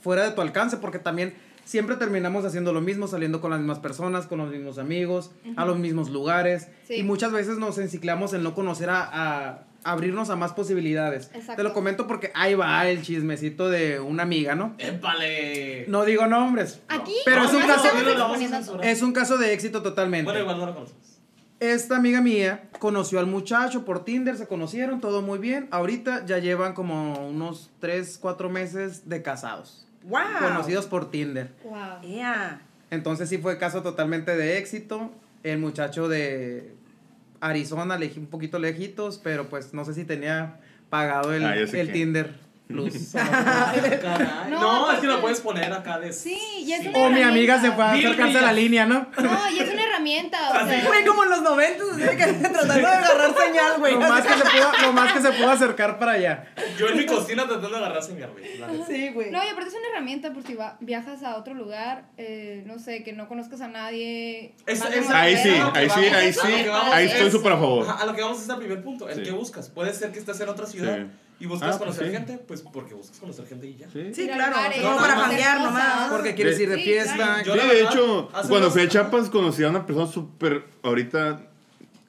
fuera 0.01 0.25
de 0.25 0.33
tu 0.33 0.41
alcance, 0.41 0.77
porque 0.77 0.99
también 0.99 1.35
siempre 1.65 1.97
terminamos 1.97 2.45
haciendo 2.45 2.73
lo 2.73 2.81
mismo, 2.81 3.07
saliendo 3.07 3.41
con 3.41 3.51
las 3.51 3.61
mismas 3.61 3.79
personas, 3.79 4.27
con 4.27 4.39
los 4.39 4.51
mismos 4.51 4.79
amigos, 4.79 5.31
a 5.57 5.65
los 5.65 5.79
mismos 5.79 6.11
lugares. 6.11 6.69
Sí. 6.89 6.97
Y 6.97 7.03
muchas 7.03 7.33
veces 7.33 7.59
nos 7.59 7.79
enciclamos 7.79 8.33
en 8.33 8.43
no 8.43 8.55
conocer 8.55 8.91
a, 8.91 9.09
a, 9.13 9.65
abrirnos 9.85 10.31
a 10.31 10.37
más 10.37 10.53
posibilidades. 10.53 11.31
Exacto. 11.35 11.57
Te 11.57 11.63
lo 11.63 11.73
comento 11.73 12.07
porque 12.07 12.33
ahí 12.35 12.55
va 12.55 12.89
el 12.89 13.03
chismecito 13.03 13.69
de 13.69 14.01
una 14.01 14.23
amiga, 14.25 14.55
¿no? 14.55 14.75
¡Épale! 14.79 15.85
No 15.89 16.05
digo 16.05 16.27
nombres. 16.27 16.81
Aquí, 16.89 17.15
Pero 17.25 17.45
es 17.45 17.53
un 17.53 17.63
caso-. 17.63 18.83
Es 18.83 19.03
un 19.03 19.13
caso 19.13 19.39
de 19.39 19.53
éxito 19.53 19.83
totalmente. 19.83 20.25
Bueno, 20.25 20.41
igual 20.41 20.59
no 20.59 20.67
lo 20.67 20.75
conocemos. 20.75 21.00
Esta 21.61 21.97
amiga 21.97 22.23
mía 22.23 22.71
conoció 22.79 23.21
al 23.21 23.27
muchacho 23.27 23.85
por 23.85 24.03
Tinder, 24.03 24.37
se 24.37 24.47
conocieron, 24.47 24.99
todo 25.01 25.21
muy 25.21 25.39
bien. 25.39 25.69
Ahorita 25.71 26.25
ya 26.25 26.39
llevan 26.39 26.73
como 26.73 27.29
unos 27.29 27.71
3, 27.81 28.19
4 28.19 28.49
meses 28.49 29.09
de 29.11 29.21
casados. 29.21 29.87
¡Wow! 30.05 30.21
Conocidos 30.41 30.87
por 30.87 31.11
Tinder. 31.11 31.53
Wow. 31.63 32.01
Yeah. 32.03 32.63
Entonces 32.91 33.29
sí 33.29 33.37
fue 33.37 33.59
caso 33.59 33.83
totalmente 33.83 34.35
de 34.37 34.57
éxito. 34.57 35.11
El 35.43 35.59
muchacho 35.59 36.09
de 36.09 36.75
Arizona, 37.41 37.99
un 38.17 38.27
poquito 38.27 38.59
lejitos, 38.59 39.19
pero 39.23 39.51
pues 39.51 39.75
no 39.75 39.85
sé 39.85 39.93
si 39.93 40.05
tenía 40.05 40.61
pagado 40.89 41.35
el, 41.35 41.45
Ah, 41.45 41.57
el. 41.57 41.93
Tinder 41.93 42.35
Caray. 43.13 44.51
No, 44.51 44.61
No, 44.61 44.93
es 44.93 44.99
que 45.01 45.07
lo 45.07 45.21
puedes 45.21 45.41
poner 45.41 45.73
acá 45.73 45.99
de. 45.99 46.13
Sí, 46.13 46.39
y 46.65 46.73
es 46.73 46.83
Sí. 46.83 46.89
una 46.89 46.99
o 46.99 47.11
mi 47.11 47.23
amiga 47.23 47.61
se 47.61 47.73
fue 47.73 47.85
a 47.85 47.93
acercarse 47.93 48.39
a 48.39 48.43
la 48.43 48.53
línea, 48.53 48.87
¿no? 48.87 49.07
No, 49.21 49.51
y 49.51 49.59
es 49.61 49.73
una 49.73 49.85
herramienta, 49.85 50.39
o 50.51 50.67
sea. 50.69 50.81
Fue 50.83 51.05
como 51.05 51.25
en 51.25 51.31
los 51.31 51.43
noventas, 51.43 51.87
así 51.93 52.03
que 52.17 52.27
tratando 52.49 52.75
de 52.75 52.87
agarrar 52.87 53.35
señal, 53.37 53.79
güey. 53.79 53.93
Lo 53.95 54.01
más, 54.01 54.23
que 54.23 54.33
se 54.35 54.43
pudo, 54.43 54.73
lo 54.83 54.93
más 54.93 55.13
que 55.13 55.21
se 55.21 55.33
pudo 55.33 55.51
acercar 55.51 55.99
para 55.99 56.13
allá. 56.13 56.45
Yo 56.79 56.89
en 56.89 56.97
mi 56.99 57.07
cocina 57.07 57.45
tratando 57.47 57.69
de 57.71 57.77
agarrar 57.77 58.03
señal, 58.03 58.31
güey. 58.33 58.51
Sí, 58.87 59.09
güey. 59.11 59.31
No, 59.31 59.45
y 59.45 59.49
aparte 59.49 59.69
es 59.71 59.75
una 59.77 59.89
herramienta 59.89 60.33
por 60.33 60.43
si 60.45 60.55
va- 60.55 60.77
viajas 60.81 61.23
a 61.23 61.37
otro 61.37 61.55
lugar, 61.55 62.05
eh, 62.17 62.63
no 62.67 62.79
sé, 62.79 63.03
que 63.03 63.13
no 63.13 63.29
conozcas 63.29 63.61
a 63.61 63.69
nadie. 63.69 64.55
Es- 64.67 64.85
es- 64.85 65.11
Ahí 65.11 65.37
sí, 65.37 65.51
mortero. 65.51 65.73
ahí 65.75 65.91
sí, 65.91 66.15
ahí 66.15 66.33
sí, 66.33 66.41
ahí 66.93 67.07
estoy 67.07 67.31
súper 67.31 67.53
a 67.53 67.57
favor. 67.57 67.87
A 67.99 68.05
lo 68.07 68.15
que 68.15 68.23
vamos 68.23 68.41
es 68.43 68.49
el 68.49 68.57
primer 68.57 68.83
punto, 68.83 69.09
el 69.09 69.17
Sí. 69.17 69.23
que 69.23 69.31
buscas. 69.33 69.69
Puede 69.69 69.93
ser 69.93 70.13
que 70.13 70.19
estés 70.19 70.41
en 70.41 70.49
otra 70.49 70.67
ciudad 70.67 70.97
Sí. 70.97 71.07
Y 71.41 71.47
buscas 71.47 71.75
Ah, 71.75 71.79
pues 71.79 71.91
conocer 71.97 72.07
sí. 72.09 72.13
gente, 72.13 72.39
pues 72.47 72.63
porque 72.63 72.95
buscas 72.95 73.19
conocer 73.19 73.47
gente 73.47 73.67
y 73.67 73.77
ya. 73.77 73.89
Sí. 73.91 74.27
Claro. 74.27 74.57
no, 74.83 74.97
para 74.99 75.17
janguear 75.17 75.61
nomás. 75.61 76.11
Porque 76.11 76.35
quieres 76.35 76.61
ir 76.61 76.69
de 76.69 76.77
Sí, 76.77 76.83
fiesta. 76.85 77.43
Yo 77.43 77.55
Sí, 77.55 77.59
de 77.61 77.67
verdad, 77.67 77.93
hecho, 77.93 78.29
cuando 78.49 78.71
fui 78.71 78.83
a 78.83 78.89
Chiapas 78.89 79.31
conocí 79.31 79.65
a 79.65 79.71
una 79.71 79.85
persona 79.87 80.07
súper, 80.07 80.65
ahorita, 80.83 81.43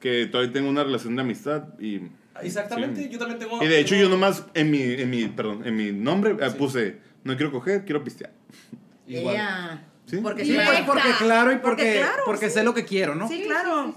que 0.00 0.26
todavía 0.26 0.52
tengo 0.52 0.68
una 0.68 0.84
relación 0.84 1.16
de 1.16 1.22
amistad 1.22 1.64
y... 1.80 2.02
Exactamente, 2.42 3.02
Sí. 3.04 3.08
yo 3.10 3.18
también 3.18 3.38
tengo. 3.38 3.62
Y 3.62 3.66
de 3.68 3.78
hecho 3.80 3.90
tengo- 3.94 4.04
yo 4.04 4.08
nomás 4.10 4.44
en 4.54 4.70
mi, 4.70 4.82
en 4.82 5.10
mi, 5.10 5.28
perdón, 5.28 5.66
en 5.66 5.76
mi 5.76 5.92
nombre 5.92 6.36
eh, 6.40 6.50
Sí. 6.50 6.56
puse, 6.58 6.98
no 7.24 7.36
quiero 7.36 7.52
coger, 7.52 7.84
quiero 7.84 8.02
pistear. 8.02 8.32
Igual. 9.06 9.34
Yeah. 9.34 9.86
¿Sí? 10.06 10.16
Porque 10.22 10.44
sí, 10.44 10.52
Pues 10.54 10.66
pues, 10.68 10.82
porque 10.84 11.08
claro 11.18 11.52
y 11.52 11.56
porque, 11.56 11.82
Porque 11.84 11.98
claro, 12.00 12.22
porque 12.26 12.48
sí. 12.48 12.54
sé 12.54 12.64
lo 12.64 12.74
que 12.74 12.84
quiero, 12.84 13.14
¿no? 13.14 13.28
Sí, 13.28 13.44
claro. 13.46 13.94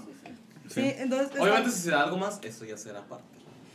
Sí, 0.68 0.80
Sí. 0.82 0.94
entonces. 0.98 1.30
Obviamente, 1.40 1.70
si 1.70 1.78
se 1.80 1.90
da 1.90 2.04
algo 2.04 2.16
más, 2.18 2.38
eso 2.42 2.64
ya 2.64 2.76
será 2.78 3.02
parte. 3.02 3.24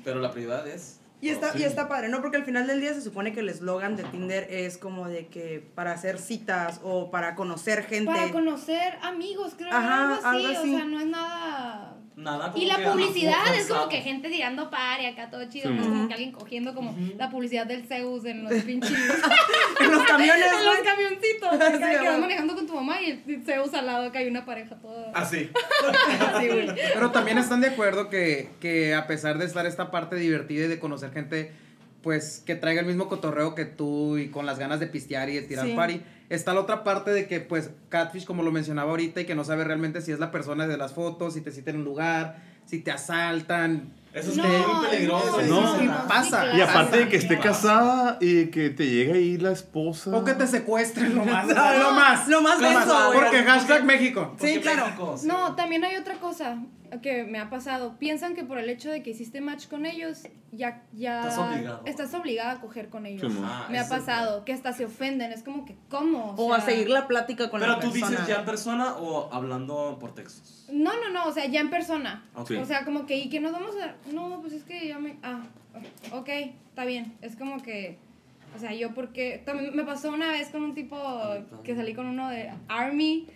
Pero 0.03 0.19
la 0.21 0.31
prioridad 0.31 0.67
es. 0.67 0.99
Y 1.21 1.29
está, 1.29 1.53
Sí. 1.53 1.59
y 1.59 1.63
está 1.63 1.87
padre, 1.87 2.09
¿no? 2.09 2.19
Porque 2.21 2.37
al 2.37 2.43
final 2.45 2.65
del 2.67 2.81
día 2.81 2.93
se 2.93 3.01
supone 3.01 3.31
que 3.31 3.41
el 3.41 3.49
eslogan 3.49 3.95
de 3.95 4.03
Tinder 4.03 4.47
es 4.49 4.77
como 4.77 5.07
de 5.07 5.27
que 5.27 5.63
para 5.75 5.91
hacer 5.93 6.17
citas 6.17 6.79
o 6.83 7.11
para 7.11 7.35
conocer 7.35 7.83
gente. 7.83 8.11
Para 8.11 8.31
conocer 8.31 8.97
amigos, 9.03 9.53
creo, 9.55 9.71
Ajá, 9.71 10.15
algo, 10.15 10.15
así, 10.15 10.45
algo 10.47 10.59
así. 10.59 10.73
o 10.73 10.77
sea, 10.77 10.85
no 10.85 10.99
es 10.99 11.05
nada... 11.07 11.97
Nada 12.21 12.51
como 12.51 12.63
Y 12.63 12.67
la 12.67 12.77
que, 12.77 12.83
publicidad 12.85 13.55
es 13.55 13.67
como 13.67 13.89
que 13.89 14.01
gente 14.01 14.29
tirando 14.29 14.69
par 14.69 15.01
y 15.01 15.05
acá 15.05 15.29
todo 15.29 15.43
chido, 15.49 15.69
Sí. 15.69 15.75
no 15.75 15.81
es 15.81 15.87
como 15.87 16.07
que 16.07 16.13
alguien 16.13 16.31
cogiendo 16.31 16.73
como 16.75 16.95
la 17.17 17.29
publicidad 17.29 17.65
del 17.65 17.85
Zeus 17.85 18.25
en 18.25 18.43
los 18.43 18.53
pinches... 18.63 18.91
en 19.79 19.91
los 19.91 20.03
camiones, 20.03 20.45
en 20.59 20.65
los 20.65 20.77
camioncitos, 20.79 21.49
Sí, 21.77 21.83
acá, 21.83 21.99
que 22.01 22.07
vas 22.07 22.19
manejando 22.19 22.55
con 22.55 22.67
tu 22.67 22.75
mamá 22.75 23.01
y 23.01 23.11
el 23.25 23.43
Zeus 23.43 23.73
al 23.73 23.85
lado 23.85 24.05
acá 24.07 24.19
hay 24.19 24.27
una 24.27 24.45
pareja 24.45 24.75
toda... 24.75 25.11
Así. 25.13 25.49
Sí, 26.39 26.47
güey. 26.47 26.67
Pero 26.93 27.11
también 27.11 27.37
están 27.37 27.61
de 27.61 27.67
acuerdo 27.67 28.09
que, 28.09 28.49
que 28.59 28.93
a 28.95 29.07
pesar 29.07 29.37
de 29.37 29.45
estar 29.45 29.65
esta 29.65 29.91
parte 29.91 30.15
divertida 30.15 30.65
y 30.65 30.67
de 30.67 30.79
conocer 30.79 31.11
gente, 31.11 31.51
pues 32.01 32.41
que 32.45 32.55
traiga 32.55 32.81
el 32.81 32.87
mismo 32.87 33.07
cotorreo 33.07 33.53
que 33.55 33.65
tú 33.65 34.17
y 34.17 34.29
con 34.29 34.45
las 34.45 34.57
ganas 34.59 34.79
de 34.79 34.87
pistear 34.87 35.29
y 35.29 35.35
de 35.35 35.41
tirar 35.43 35.65
Sí. 35.67 35.73
party, 35.75 36.01
está 36.29 36.53
la 36.53 36.61
otra 36.61 36.83
parte 36.83 37.11
de 37.11 37.27
que 37.27 37.39
pues 37.39 37.69
Catfish, 37.89 38.25
como 38.25 38.41
lo 38.43 38.51
mencionaba 38.51 38.89
ahorita, 38.91 39.21
y 39.21 39.25
que 39.25 39.35
no 39.35 39.43
sabe 39.43 39.63
realmente 39.63 40.01
si 40.01 40.11
es 40.11 40.19
la 40.19 40.31
persona 40.31 40.67
de 40.67 40.77
las 40.77 40.93
fotos, 40.93 41.33
si 41.35 41.41
te 41.41 41.51
citan 41.51 41.75
en 41.75 41.81
un 41.81 41.85
lugar, 41.85 42.41
si 42.65 42.79
te 42.79 42.91
asaltan. 42.91 43.93
Eso 44.13 44.31
es 44.31 44.37
No, 44.37 44.43
muy 44.43 44.87
peligroso. 44.89 45.39
es 45.39 45.47
No. 45.49 45.79
Sí, 45.79 45.89
pasa. 46.07 46.53
Y 46.57 46.59
aparte 46.61 46.97
de 46.97 47.07
que 47.07 47.15
esté 47.17 47.39
casada 47.39 48.17
y 48.19 48.47
que 48.47 48.69
te 48.69 48.85
llegue 48.89 49.13
ahí 49.13 49.37
la 49.37 49.51
esposa. 49.51 50.11
O 50.15 50.25
que 50.25 50.33
te 50.33 50.47
secuestren 50.47 51.15
lo 51.15 51.23
más. 51.23 51.45
No, 51.47 51.53
lo 51.77 51.91
más. 51.91 52.27
Lo 52.27 52.41
más 52.41 52.59
Lo 52.59 52.71
más. 52.71 52.87
Porque 53.13 53.43
hashtag 53.43 53.85
México. 53.85 54.35
Sí, 54.39 54.59
claro. 54.59 54.85
México, 54.87 55.15
sí. 55.17 55.27
No, 55.27 55.55
también 55.55 55.85
hay 55.85 55.95
otra 55.95 56.15
cosa 56.15 56.57
que 56.99 57.23
me 57.23 57.39
ha 57.39 57.49
pasado. 57.49 57.97
Piensan 57.97 58.35
que 58.35 58.43
por 58.43 58.57
el 58.57 58.69
hecho 58.69 58.89
de 58.91 59.01
que 59.03 59.11
hiciste 59.11 59.39
match 59.39 59.67
con 59.67 59.85
ellos, 59.85 60.23
ya, 60.51 60.83
ya 60.93 61.21
Estás 61.21 61.37
obligado. 61.37 61.81
estás 61.85 62.13
obligada 62.13 62.51
a 62.51 62.61
coger 62.61 62.89
con 62.89 63.05
ellos. 63.05 63.31
Ah, 63.43 63.67
me 63.71 63.79
ha 63.79 63.87
pasado, 63.87 64.43
que 64.43 64.51
hasta 64.53 64.73
se 64.73 64.85
ofenden. 64.85 65.31
Es 65.31 65.43
como 65.43 65.65
que, 65.65 65.75
¿cómo? 65.89 66.35
O 66.37 66.53
a 66.53 66.59
sea, 66.59 66.71
seguir 66.73 66.89
la 66.89 67.07
plática 67.07 67.49
con 67.49 67.61
Pero 67.61 67.73
la 67.73 67.79
tú 67.79 67.91
persona. 67.91 68.09
dices 68.11 68.27
ya 68.27 68.39
en 68.39 68.45
persona 68.45 68.95
o 68.97 69.31
hablando 69.33 69.97
por 69.99 70.13
textos. 70.13 70.67
No, 70.71 70.91
no, 70.99 71.09
no, 71.11 71.25
o 71.25 71.31
sea, 71.33 71.45
ya 71.45 71.61
en 71.61 71.69
persona. 71.69 72.25
Ok. 72.35 72.47
Sí. 72.49 72.55
O 72.55 72.65
sea, 72.65 72.83
como 72.83 73.05
que, 73.05 73.17
¿y 73.17 73.29
que 73.29 73.39
nos 73.39 73.51
vamos 73.53 73.75
a...? 73.77 73.95
No, 74.11 74.41
pues 74.41 74.53
es 74.53 74.63
que 74.63 74.87
ya 74.87 74.99
me... 74.99 75.17
Ah, 75.23 75.41
ok, 76.11 76.29
está 76.69 76.85
bien. 76.85 77.15
Es 77.21 77.35
como 77.35 77.61
que... 77.61 77.97
O 78.55 78.59
sea, 78.59 78.73
yo 78.73 78.93
porque... 78.93 79.41
También 79.45 79.73
me 79.75 79.83
pasó 79.83 80.11
una 80.11 80.29
vez 80.31 80.49
con 80.49 80.63
un 80.63 80.73
tipo 80.73 80.97
que 81.63 81.75
salí 81.75 81.93
con 81.93 82.05
uno 82.07 82.29
de 82.29 82.51
Army, 82.67 83.27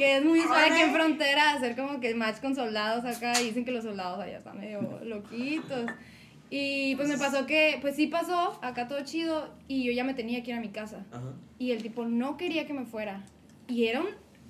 que 0.00 0.16
es 0.16 0.24
muy 0.24 0.40
usual 0.40 0.72
aquí 0.72 0.80
en 0.80 0.94
frontera 0.94 1.52
hacer 1.52 1.76
como 1.76 2.00
que 2.00 2.14
match 2.14 2.40
con 2.40 2.54
soldados 2.54 3.04
acá 3.04 3.38
y 3.38 3.44
dicen 3.44 3.66
que 3.66 3.70
los 3.70 3.84
soldados 3.84 4.18
allá 4.18 4.38
están 4.38 4.58
medio 4.58 4.80
loquitos. 5.04 5.90
Y 6.48 6.96
pues 6.96 7.06
me 7.06 7.18
pasó 7.18 7.46
que, 7.46 7.76
pues 7.82 7.96
sí 7.96 8.06
pasó, 8.06 8.58
acá 8.62 8.88
todo 8.88 9.04
chido, 9.04 9.54
y 9.68 9.84
yo 9.84 9.92
ya 9.92 10.02
me 10.02 10.14
tenía 10.14 10.42
que 10.42 10.52
ir 10.52 10.56
a 10.56 10.60
mi 10.60 10.70
casa. 10.70 11.04
Ajá. 11.12 11.34
Y 11.58 11.72
el 11.72 11.82
tipo 11.82 12.06
no 12.06 12.38
quería 12.38 12.66
que 12.66 12.72
me 12.72 12.86
fuera. 12.86 13.22
Y 13.68 13.88
era 13.88 14.00
un 14.00 14.08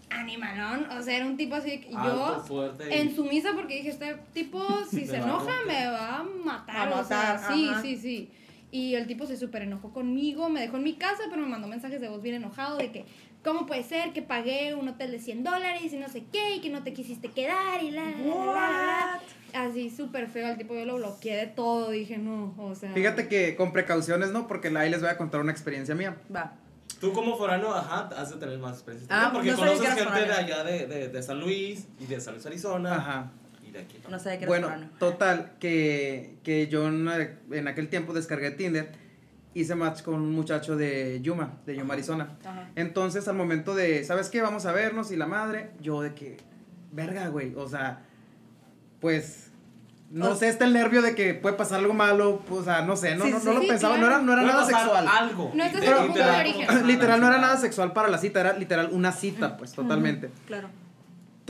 animalón, 0.08 0.86
o 0.96 1.02
sea, 1.02 1.16
era 1.16 1.26
un 1.26 1.36
tipo 1.36 1.56
así 1.56 1.80
que 1.80 1.94
Alto, 1.96 2.44
yo 2.48 2.74
en 2.88 3.14
su 3.14 3.24
misa 3.24 3.50
porque 3.54 3.74
dije, 3.74 3.88
este 3.88 4.18
tipo 4.32 4.64
si 4.90 5.04
se 5.04 5.16
enoja 5.16 5.52
me 5.66 5.86
va 5.88 6.18
a 6.18 6.22
matar, 6.22 6.92
A 6.92 7.00
o 7.00 7.04
sea, 7.04 7.34
matar, 7.34 7.52
sí, 7.52 7.68
ajá. 7.68 7.82
sí, 7.82 7.96
sí. 7.96 8.30
Y 8.72 8.94
el 8.94 9.08
tipo 9.08 9.26
se 9.26 9.36
súper 9.36 9.62
enojó 9.62 9.92
conmigo, 9.92 10.48
me 10.48 10.60
dejó 10.60 10.76
en 10.76 10.84
mi 10.84 10.94
casa, 10.94 11.24
pero 11.28 11.42
me 11.42 11.48
mandó 11.48 11.66
mensajes 11.66 12.00
de 12.00 12.08
voz 12.08 12.22
bien 12.22 12.36
enojado 12.36 12.78
de 12.78 12.92
que, 12.92 13.04
¿cómo 13.44 13.66
puede 13.66 13.82
ser 13.82 14.12
que 14.12 14.22
pagué 14.22 14.74
un 14.74 14.88
hotel 14.88 15.10
de 15.12 15.18
100 15.18 15.44
dólares 15.44 15.92
y 15.92 15.96
no 15.96 16.08
sé 16.08 16.24
qué, 16.32 16.56
y 16.56 16.60
que 16.60 16.70
no 16.70 16.82
te 16.82 16.92
quisiste 16.92 17.28
quedar 17.28 17.82
y 17.82 17.90
la, 17.90 18.04
la, 18.04 18.18
la, 18.18 18.44
la, 18.46 18.52
la? 18.52 19.20
Así 19.52 19.90
súper 19.90 20.28
feo, 20.28 20.48
el 20.48 20.56
tipo 20.56 20.74
yo 20.74 20.84
lo 20.84 20.96
bloqueé 20.96 21.36
de 21.36 21.46
todo, 21.46 21.90
dije, 21.90 22.18
no, 22.18 22.54
o 22.58 22.74
sea... 22.74 22.92
Fíjate 22.92 23.28
que 23.28 23.56
con 23.56 23.72
precauciones, 23.72 24.30
¿no? 24.30 24.46
Porque 24.46 24.68
ahí 24.76 24.90
les 24.90 25.00
voy 25.00 25.10
a 25.10 25.16
contar 25.16 25.40
una 25.40 25.52
experiencia 25.52 25.94
mía. 25.94 26.16
Va. 26.34 26.54
Tú 27.00 27.12
como 27.12 27.36
forano, 27.36 27.74
ajá, 27.74 28.10
has 28.16 28.30
de 28.30 28.36
tener 28.36 28.58
más 28.58 28.74
experiencia. 28.74 29.08
Ah, 29.10 29.30
porque 29.32 29.50
no 29.52 29.56
conoces 29.56 29.80
gente 29.80 30.00
de 30.00 30.06
foráneo. 30.06 30.34
allá 30.34 30.64
de, 30.64 30.86
de, 30.86 31.08
de 31.08 31.22
San 31.22 31.40
Luis 31.40 31.86
y 31.98 32.06
de 32.06 32.20
San 32.20 32.34
Luis, 32.34 32.46
Arizona. 32.46 32.94
Ajá. 32.94 33.32
Y 33.66 33.70
de 33.70 33.80
aquí. 33.80 33.98
No 34.08 34.18
sabía 34.18 34.38
que 34.38 34.44
eras 34.44 34.60
Bueno, 34.60 34.90
total, 34.98 35.52
que, 35.58 36.36
que 36.44 36.68
yo 36.68 36.86
en, 36.88 37.08
en 37.52 37.68
aquel 37.68 37.88
tiempo 37.88 38.12
descargué 38.12 38.50
Tinder, 38.50 38.92
hice 39.54 39.74
match 39.74 40.02
con 40.02 40.14
un 40.14 40.32
muchacho 40.32 40.76
de 40.76 41.20
Yuma, 41.22 41.54
de 41.66 41.76
Yuma, 41.76 41.94
Arizona. 41.94 42.36
Ajá. 42.44 42.68
Entonces, 42.76 43.26
al 43.28 43.34
momento 43.36 43.74
de, 43.74 44.04
¿sabes 44.04 44.28
qué? 44.28 44.40
Vamos 44.42 44.66
a 44.66 44.72
vernos 44.72 45.10
y 45.10 45.16
la 45.16 45.26
madre, 45.26 45.70
yo 45.80 46.00
de 46.02 46.14
que, 46.14 46.36
verga, 46.92 47.28
güey, 47.28 47.54
o 47.56 47.68
sea, 47.68 48.02
pues, 49.00 49.50
no 50.10 50.30
O- 50.30 50.34
sé, 50.36 50.48
está 50.48 50.64
el 50.64 50.72
nervio 50.72 51.02
de 51.02 51.14
que 51.14 51.34
puede 51.34 51.56
pasar 51.56 51.78
algo 51.80 51.94
malo, 51.94 52.42
pues, 52.48 52.62
o 52.62 52.64
sea, 52.64 52.82
no 52.82 52.96
sé, 52.96 53.14
no, 53.16 53.24
Sí, 53.24 53.30
no, 53.30 53.40
sí, 53.40 53.46
no 53.46 53.52
lo 53.54 53.60
sí, 53.60 53.66
pensaba, 53.68 53.94
claro. 53.96 54.08
no 54.08 54.14
era, 54.16 54.22
no 54.24 54.32
era 54.32 54.42
nada 54.42 54.64
sexual. 54.66 55.06
Algo. 55.08 55.52
No, 55.54 55.64
punto 55.70 56.18
de 56.18 56.30
origen. 56.30 56.86
literal, 56.86 57.20
no 57.20 57.26
era 57.28 57.38
nada 57.38 57.56
sexual 57.56 57.92
para 57.92 58.08
la 58.08 58.18
cita, 58.18 58.40
era 58.40 58.52
literal 58.54 58.90
una 58.92 59.12
cita, 59.12 59.56
pues, 59.56 59.72
totalmente. 59.72 60.30
Claro. 60.46 60.68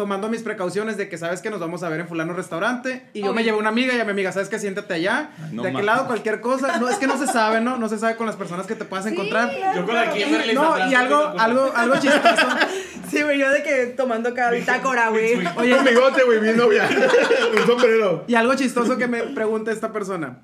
Tomando 0.01 0.31
mis 0.31 0.41
precauciones 0.41 0.97
de 0.97 1.11
que 1.11 1.19
sabes 1.19 1.43
que 1.43 1.51
nos 1.51 1.61
vamos 1.61 1.83
a 1.83 1.91
ver 1.91 2.01
en 2.01 2.09
fulano 2.09 2.33
restaurante 2.33 3.07
y 3.13 3.21
yo 3.21 3.35
me 3.35 3.45
llevé 3.45 3.59
una 3.59 3.69
amiga 3.69 3.95
y 3.95 4.01
a 4.01 4.05
mi 4.07 4.13
amiga, 4.13 4.33
¿sabes 4.33 4.49
qué? 4.49 4.59
Siéntate 4.59 4.95
allá, 4.95 5.29
no 5.53 5.63
de 5.63 5.69
aquel 5.69 5.85
lado 5.85 6.07
cualquier 6.07 6.41
cosa, 6.41 6.79
no 6.79 6.89
es 6.89 6.97
que 6.97 7.07
no 7.07 7.19
se 7.19 7.27
sabe, 7.27 7.61
¿no? 7.61 7.77
No 7.77 7.87
se 7.87 7.99
sabe 7.99 8.17
con 8.17 8.27
las 8.27 8.35
personas 8.35 8.67
que 8.67 8.75
te 8.75 8.87
puedas 8.87 9.05
encontrar. 9.05 9.51
Yo 9.77 9.85
con 9.85 9.95
la 9.95 10.11
Kimberly 10.11 10.55
No, 10.55 10.89
y 10.89 10.95
algo 10.95 11.35
algo 11.39 11.71
algo 11.77 11.95
chistoso. 11.97 12.47
Sí, 13.11 13.23
güey, 13.23 13.41
yo 13.41 13.51
de 13.51 13.65
que 13.65 13.87
tomando 13.89 14.33
cada 14.33 14.53
bitácora, 14.53 15.09
güey. 15.09 15.45
Oye, 15.57 15.77
un 15.77 15.85
bigote, 15.85 16.23
güey, 16.23 16.41
mi 16.41 16.53
novia. 16.53 16.89
un 17.61 17.67
sombrero. 17.67 18.25
Y 18.29 18.37
algo 18.37 18.55
chistoso 18.55 18.97
que 18.97 19.09
me 19.09 19.25
pregunta 19.25 19.73
esta 19.73 19.93
persona. 19.93 20.43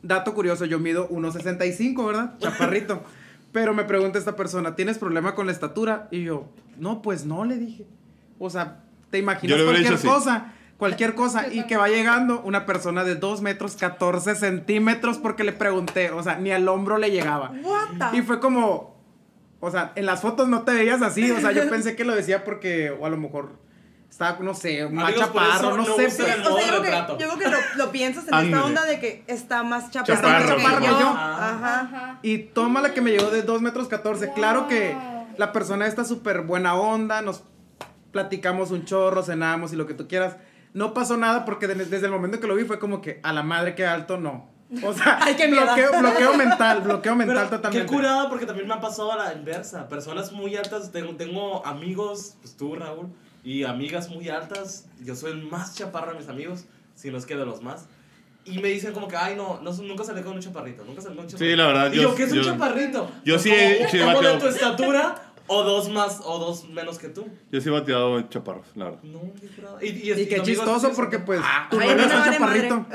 Dato 0.00 0.32
curioso, 0.32 0.64
yo 0.64 0.78
mido 0.78 1.08
1.65, 1.08 2.06
¿verdad? 2.06 2.38
Chaparrito. 2.38 3.02
Pero 3.50 3.74
me 3.74 3.82
pregunta 3.82 4.18
esta 4.20 4.36
persona, 4.36 4.76
¿tienes 4.76 4.96
problema 4.96 5.34
con 5.34 5.46
la 5.46 5.52
estatura? 5.52 6.06
Y 6.12 6.22
yo, 6.22 6.48
no, 6.78 7.02
pues 7.02 7.26
no, 7.26 7.44
le 7.44 7.56
dije. 7.56 7.84
O 8.38 8.50
sea, 8.50 8.84
te 9.10 9.18
imaginas 9.18 9.62
cualquier 9.62 9.98
cosa, 10.00 10.52
cualquier 10.76 11.14
cosa, 11.16 11.48
y 11.52 11.66
que 11.66 11.76
va 11.76 11.88
llegando 11.88 12.40
una 12.42 12.66
persona 12.66 13.04
de 13.04 13.14
2 13.16 13.42
metros 13.42 13.76
14 13.76 14.34
centímetros 14.34 15.18
porque 15.18 15.44
le 15.44 15.52
pregunté, 15.52 16.10
o 16.10 16.22
sea, 16.22 16.36
ni 16.36 16.50
al 16.50 16.68
hombro 16.68 16.98
le 16.98 17.10
llegaba. 17.10 17.52
What 17.62 18.10
the 18.12 18.18
Y 18.18 18.22
fue 18.22 18.40
como, 18.40 18.96
o 19.60 19.70
sea, 19.70 19.92
en 19.94 20.06
las 20.06 20.20
fotos 20.20 20.48
no 20.48 20.62
te 20.62 20.72
veías 20.72 21.02
así, 21.02 21.30
o 21.30 21.40
sea, 21.40 21.52
yo 21.52 21.68
pensé 21.70 21.96
que 21.96 22.04
lo 22.04 22.14
decía 22.14 22.44
porque, 22.44 22.90
o 22.90 23.06
a 23.06 23.10
lo 23.10 23.16
mejor 23.16 23.64
Estaba, 24.14 24.38
no 24.38 24.54
sé, 24.54 24.88
más 24.90 25.06
Amigos, 25.06 25.26
chaparro, 25.26 25.70
no, 25.70 25.78
no 25.78 25.84
sé. 25.96 26.06
usen 26.06 26.24
pues. 26.36 26.46
O 26.46 26.56
sea, 26.56 26.66
yo 26.70 26.82
creo 26.82 26.82
que, 26.82 27.24
yo 27.24 27.28
creo 27.30 27.36
que 27.36 27.48
lo, 27.48 27.84
lo 27.84 27.90
piensas 27.90 28.28
en 28.28 28.34
esta 28.34 28.64
onda 28.64 28.84
de 28.84 29.00
que 29.00 29.24
está 29.26 29.64
más 29.64 29.90
chaparro, 29.90 30.14
Chaparro, 30.22 30.56
que 30.56 30.62
chaparro. 30.62 31.00
yo. 31.00 31.08
Ajá. 31.08 31.80
Ajá. 31.80 32.18
Y 32.22 32.38
toma 32.38 32.80
la 32.80 32.94
que 32.94 33.00
me 33.00 33.10
llegó 33.10 33.30
de 33.30 33.42
2 33.42 33.60
metros 33.60 33.88
14. 33.88 34.30
Claro 34.32 34.68
que 34.68 34.96
la 35.36 35.50
persona 35.50 35.88
está 35.88 36.04
súper 36.04 36.42
buena 36.42 36.76
onda, 36.76 37.22
nos 37.22 37.42
platicamos 38.18 38.70
un 38.70 38.84
chorro, 38.84 39.22
cenamos 39.24 39.72
y 39.72 39.76
lo 39.76 39.86
que 39.86 39.94
tú 39.94 40.06
quieras. 40.06 40.36
No 40.72 40.94
pasó 40.94 41.16
nada 41.16 41.44
porque 41.44 41.66
de- 41.66 41.74
desde 41.84 42.06
el 42.06 42.12
momento 42.12 42.38
que 42.40 42.46
lo 42.46 42.54
vi 42.54 42.64
fue 42.64 42.78
como 42.78 43.02
que 43.02 43.18
a 43.24 43.32
la 43.32 43.42
madre 43.42 43.74
que 43.74 43.84
alto, 43.84 44.16
no. 44.18 44.48
O 44.84 44.92
sea, 44.94 45.18
Ay, 45.22 45.34
bloqueo, 45.50 45.90
bloqueo 46.00 46.34
mental, 46.34 46.80
bloqueo 46.84 47.16
mental 47.16 47.36
Pero, 47.36 47.50
totalmente. 47.56 47.86
Qué 47.86 47.92
curada, 47.92 48.28
porque 48.28 48.46
también 48.46 48.68
me 48.68 48.74
ha 48.74 48.80
pasado 48.80 49.12
a 49.12 49.16
la 49.16 49.32
inversa. 49.34 49.88
Personas 49.88 50.30
muy 50.32 50.54
altas, 50.56 50.92
tengo, 50.92 51.14
tengo 51.16 51.66
amigos, 51.66 52.36
pues 52.40 52.56
tú, 52.56 52.74
Raúl, 52.76 53.08
y 53.42 53.64
amigas 53.64 54.08
muy 54.08 54.28
altas. 54.28 54.86
Yo 55.02 55.14
soy 55.16 55.32
el 55.32 55.42
más 55.50 55.74
chaparro 55.76 56.12
de 56.12 56.18
mis 56.20 56.28
amigos, 56.28 56.64
si 56.94 57.10
no 57.10 57.18
es 57.18 57.26
que 57.26 57.36
de 57.36 57.44
los 57.44 57.62
más. 57.62 57.86
Y 58.46 58.58
me 58.58 58.68
dicen 58.68 58.92
como 58.92 59.08
que, 59.08 59.16
ay, 59.16 59.36
no, 59.36 59.60
no 59.62 59.72
nunca 59.72 60.04
salí 60.04 60.22
con 60.22 60.34
un 60.34 60.40
chaparrito, 60.40 60.84
nunca 60.84 61.00
salí 61.02 61.14
con 61.16 61.24
un 61.24 61.30
chaparrito. 61.30 61.50
Sí, 61.52 61.56
la 61.56 61.66
verdad, 61.66 61.92
Y 61.92 61.96
yo- 61.96 62.02
yo, 62.10 62.14
¿qué 62.14 62.22
es 62.24 62.32
un 62.32 62.38
yo- 62.38 62.44
chaparrito? 62.44 63.10
yo 63.24 63.34
Pues 63.34 63.42
sí 63.42 63.50
como- 63.50 63.90
sí 63.90 63.98
como 64.00 64.20
de 64.22 64.38
tu 64.38 64.46
estatura, 64.48 65.14
o 65.46 65.62
dos 65.62 65.88
más, 65.90 66.20
o 66.24 66.38
dos 66.38 66.68
menos 66.70 66.98
que 66.98 67.08
tú. 67.08 67.26
Yo 67.52 67.60
sí 67.60 67.68
he 67.68 67.72
bateado 67.72 68.20
chaparros, 68.22 68.66
la 68.74 68.86
verdad. 68.86 69.02
No, 69.02 69.20
qué. 69.80 69.86
Y, 69.86 69.88
y, 69.90 70.12
Y 70.12 70.20
y 70.22 70.26
qué 70.26 70.42
chistoso 70.42 70.92
porque 70.94 71.18
pues 71.18 71.40
Ah, 71.42 71.68
me 71.72 71.84
está 71.84 71.94
vale 71.94 72.06
madre. 72.38 72.68
chaparrito. 72.68 72.86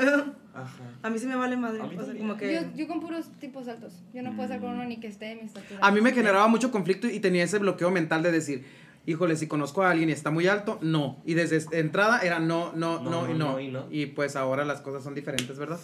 Ajá. 0.52 0.72
A 1.02 1.10
mí 1.10 1.18
sí 1.18 1.26
me 1.26 1.36
vale 1.36 1.56
madre. 1.56 1.80
O 1.80 2.04
sea, 2.04 2.14
como 2.16 2.36
que. 2.36 2.52
Yo, 2.54 2.60
yo 2.76 2.88
con 2.88 3.00
puros 3.00 3.26
tipos 3.38 3.68
altos. 3.68 3.92
Yo 4.12 4.22
no 4.22 4.30
puedo 4.32 4.42
estar 4.44 4.60
con 4.60 4.70
uno 4.70 4.84
ni 4.84 4.98
que 4.98 5.06
esté 5.06 5.26
de 5.26 5.34
mi 5.36 5.42
estatura. 5.42 5.78
A 5.80 5.90
mí 5.90 6.00
me 6.00 6.12
generaba 6.12 6.48
mucho 6.48 6.70
conflicto 6.70 7.06
y 7.08 7.20
tenía 7.20 7.44
ese 7.44 7.58
bloqueo 7.58 7.90
mental 7.90 8.22
de 8.22 8.32
decir, 8.32 8.66
híjole, 9.06 9.36
si 9.36 9.46
conozco 9.46 9.82
a 9.82 9.90
alguien 9.90 10.08
y 10.08 10.12
está 10.12 10.30
muy 10.30 10.48
alto, 10.48 10.78
no. 10.82 11.18
Y 11.24 11.34
desde 11.34 11.78
entrada 11.78 12.18
era 12.20 12.40
no, 12.40 12.72
no, 12.74 12.98
no, 13.00 13.10
No, 13.10 13.28
no. 13.28 13.34
no 13.52 13.60
y 13.60 13.68
no. 13.68 13.86
Y 13.90 14.06
pues 14.06 14.34
ahora 14.36 14.64
las 14.64 14.80
cosas 14.80 15.04
son 15.04 15.14
diferentes, 15.14 15.56
¿verdad? 15.56 15.78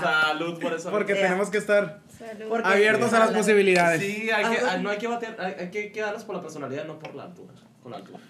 Salud 0.00 0.60
por 0.60 0.72
eso. 0.74 0.90
Porque 0.90 1.14
tenemos 1.14 1.50
que 1.50 1.58
estar 1.58 2.00
Salud. 2.18 2.60
Abiertos 2.64 3.12
a 3.12 3.20
las 3.20 3.30
posibilidades. 3.30 4.00
Sí, 4.00 4.30
hay 4.30 4.44
que, 4.44 4.58
Ah, 4.64 4.76
no 4.78 4.90
hay 4.90 4.98
que 4.98 5.06
batear, 5.06 5.36
hay, 5.38 5.54
hay 5.58 5.70
que 5.70 5.92
quedarnos 5.92 6.24
por 6.24 6.36
la 6.36 6.42
personalidad, 6.42 6.84
no 6.84 6.98
por 6.98 7.14
la 7.14 7.24
altura. 7.24 7.54
Con 7.82 7.92
la 7.92 7.98
altura. 7.98 8.20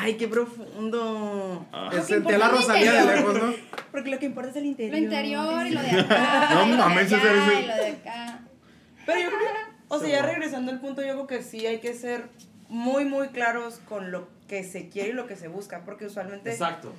Ay, 0.00 0.14
qué 0.14 0.28
profundo. 0.28 1.66
Ah. 1.72 1.90
Sentía 2.02 2.38
la 2.38 2.48
Rosalía 2.48 2.92
de 2.92 3.16
lejos, 3.16 3.34
¿no? 3.34 3.54
Porque 3.90 4.10
lo 4.10 4.18
que 4.18 4.26
importa 4.26 4.50
es 4.50 4.56
el 4.56 4.66
interior. 4.66 4.96
Lo 4.96 5.04
interior 5.04 5.66
y 5.66 5.70
lo 5.70 5.82
de 5.82 5.90
acá. 5.90 6.48
No 6.54 6.66
y 6.66 6.70
lo 6.70 6.76
de 6.76 6.78
mames, 6.78 7.10
lo 7.10 7.18
de 7.18 7.88
acá. 7.88 8.40
Pero 9.06 9.20
yo 9.20 9.28
creo 9.28 9.40
que, 9.40 9.46
o 9.88 9.98
sea, 9.98 10.08
ya 10.08 10.22
regresando 10.22 10.72
al 10.72 10.80
punto, 10.80 11.02
yo 11.02 11.12
creo 11.12 11.26
que 11.26 11.42
sí 11.42 11.66
hay 11.66 11.80
que 11.80 11.94
ser 11.94 12.28
muy, 12.68 13.04
muy 13.04 13.28
claros 13.28 13.80
con 13.88 14.10
lo 14.10 14.28
que 14.48 14.64
se 14.64 14.88
quiere 14.88 15.10
y 15.10 15.12
lo 15.12 15.26
que 15.26 15.36
se 15.36 15.48
busca. 15.48 15.82
Porque 15.84 16.06
usualmente. 16.06 16.50
Exacto. 16.50 16.92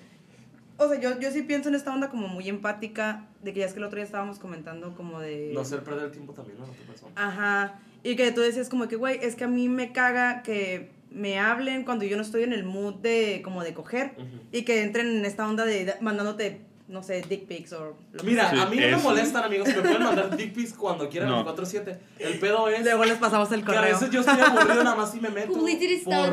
O 0.77 0.89
sea, 0.89 0.99
yo, 0.99 1.19
yo 1.19 1.31
sí 1.31 1.41
pienso 1.43 1.69
en 1.69 1.75
esta 1.75 1.93
onda 1.93 2.09
como 2.09 2.27
muy 2.27 2.49
empática, 2.49 3.25
de 3.41 3.53
que 3.53 3.61
ya 3.61 3.65
es 3.65 3.73
que 3.73 3.79
el 3.79 3.85
otro 3.85 3.95
día 3.95 4.05
estábamos 4.05 4.39
comentando 4.39 4.93
como 4.95 5.19
de... 5.21 5.51
No 5.53 5.61
hacer 5.61 5.83
perder 5.83 6.05
el 6.05 6.11
tiempo 6.11 6.33
también 6.33 6.57
a 6.57 6.65
la 6.65 6.71
otra 6.71 6.85
persona. 6.85 7.11
Ajá. 7.15 7.79
Y 8.03 8.15
que 8.15 8.31
tú 8.31 8.41
decías 8.41 8.67
como 8.69 8.87
que, 8.87 8.97
güey, 8.97 9.19
es 9.21 9.35
que 9.35 9.45
a 9.45 9.47
mí 9.47 9.69
me 9.69 9.93
caga 9.93 10.43
que 10.43 10.91
me 11.11 11.39
hablen 11.39 11.85
cuando 11.85 12.03
yo 12.03 12.17
no 12.17 12.23
estoy 12.23 12.43
en 12.43 12.51
el 12.51 12.65
mood 12.65 12.95
de 12.95 13.41
como 13.43 13.63
de 13.63 13.73
coger 13.73 14.15
Ujú. 14.17 14.27
y 14.51 14.63
que 14.63 14.83
entren 14.83 15.07
en 15.07 15.23
esta 15.25 15.47
onda 15.47 15.63
de 15.65 15.93
mandándote, 16.01 16.59
no 16.89 17.01
sé, 17.01 17.21
dick 17.27 17.47
pics 17.47 17.71
o 17.73 17.95
lo 18.11 18.19
que 18.19 18.23
Mira, 18.25 18.51
Sí, 18.51 18.59
a 18.59 18.65
mí 18.65 18.75
no 18.75 18.81
me 18.81 18.91
eso. 18.91 18.99
molestan, 18.99 19.43
amigos. 19.45 19.67
Me 19.69 19.75
pueden 19.81 20.03
mandar 20.03 20.35
dick 20.37 20.53
pics 20.53 20.73
cuando 20.73 21.07
quieran, 21.09 21.29
No. 21.29 21.45
24-7. 21.55 21.97
El 22.19 22.37
pedo 22.39 22.67
es 22.67 22.83
Luego 22.83 23.05
les 23.05 23.17
pasamos 23.17 23.49
el 23.53 23.63
que 23.63 23.71
a 23.71 23.75
correo. 23.75 23.93
veces 23.93 24.11
yo 24.11 24.19
estoy 24.19 24.39
aburrido 24.41 24.83
nada 24.83 24.95
más 24.97 25.15
y 25.15 25.21
me 25.21 25.29
meto 25.29 25.53
por 25.53 25.63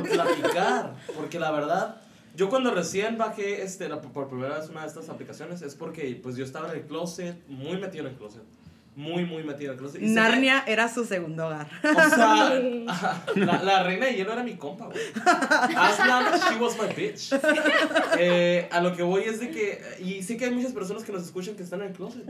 platicar. 0.02 0.94
Porque 1.16 1.38
la 1.38 1.52
verdad, 1.52 2.01
yo 2.34 2.48
cuando 2.48 2.72
recién 2.74 3.18
bajé 3.18 3.62
este, 3.62 3.88
la- 3.88 4.00
por 4.00 4.28
primera 4.28 4.58
vez 4.58 4.68
una 4.68 4.82
de 4.82 4.88
estas 4.88 5.08
aplicaciones 5.08 5.62
es 5.62 5.74
porque 5.74 6.18
pues 6.22 6.36
yo 6.36 6.44
estaba 6.44 6.70
en 6.70 6.76
el 6.80 6.86
closet, 6.86 7.36
muy 7.48 7.76
metido 7.78 8.06
en 8.06 8.12
el 8.12 8.18
closet. 8.18 8.42
Muy, 8.94 9.24
muy 9.24 9.42
metido 9.42 9.72
en 9.72 9.78
el 9.78 9.82
closet. 9.82 10.02
Y 10.02 10.06
Narnia 10.08 10.64
era 10.66 10.86
su 10.86 11.06
segundo 11.06 11.46
hogar. 11.46 11.66
O 11.82 12.14
sea, 12.14 13.22
la, 13.36 13.62
la 13.62 13.82
reina 13.84 14.04
de 14.04 14.14
hielo 14.16 14.34
era 14.34 14.42
mi 14.42 14.56
compa, 14.56 14.84
güey. 14.84 14.98
Aslan, 15.74 16.38
she 16.50 16.60
was 16.62 16.76
my 16.78 16.94
bitch. 16.94 17.32
Eh, 18.18 18.68
a 18.70 18.82
lo 18.82 18.94
que 18.94 19.02
voy 19.02 19.22
es 19.22 19.40
de 19.40 19.50
que. 19.50 19.80
Y 20.04 20.22
sé 20.22 20.36
que 20.36 20.44
hay 20.44 20.50
muchas 20.50 20.72
personas 20.72 21.04
que 21.04 21.12
nos 21.12 21.22
escuchan 21.24 21.54
que 21.54 21.62
están 21.62 21.80
en 21.80 21.88
el 21.88 21.92
closet. 21.94 22.22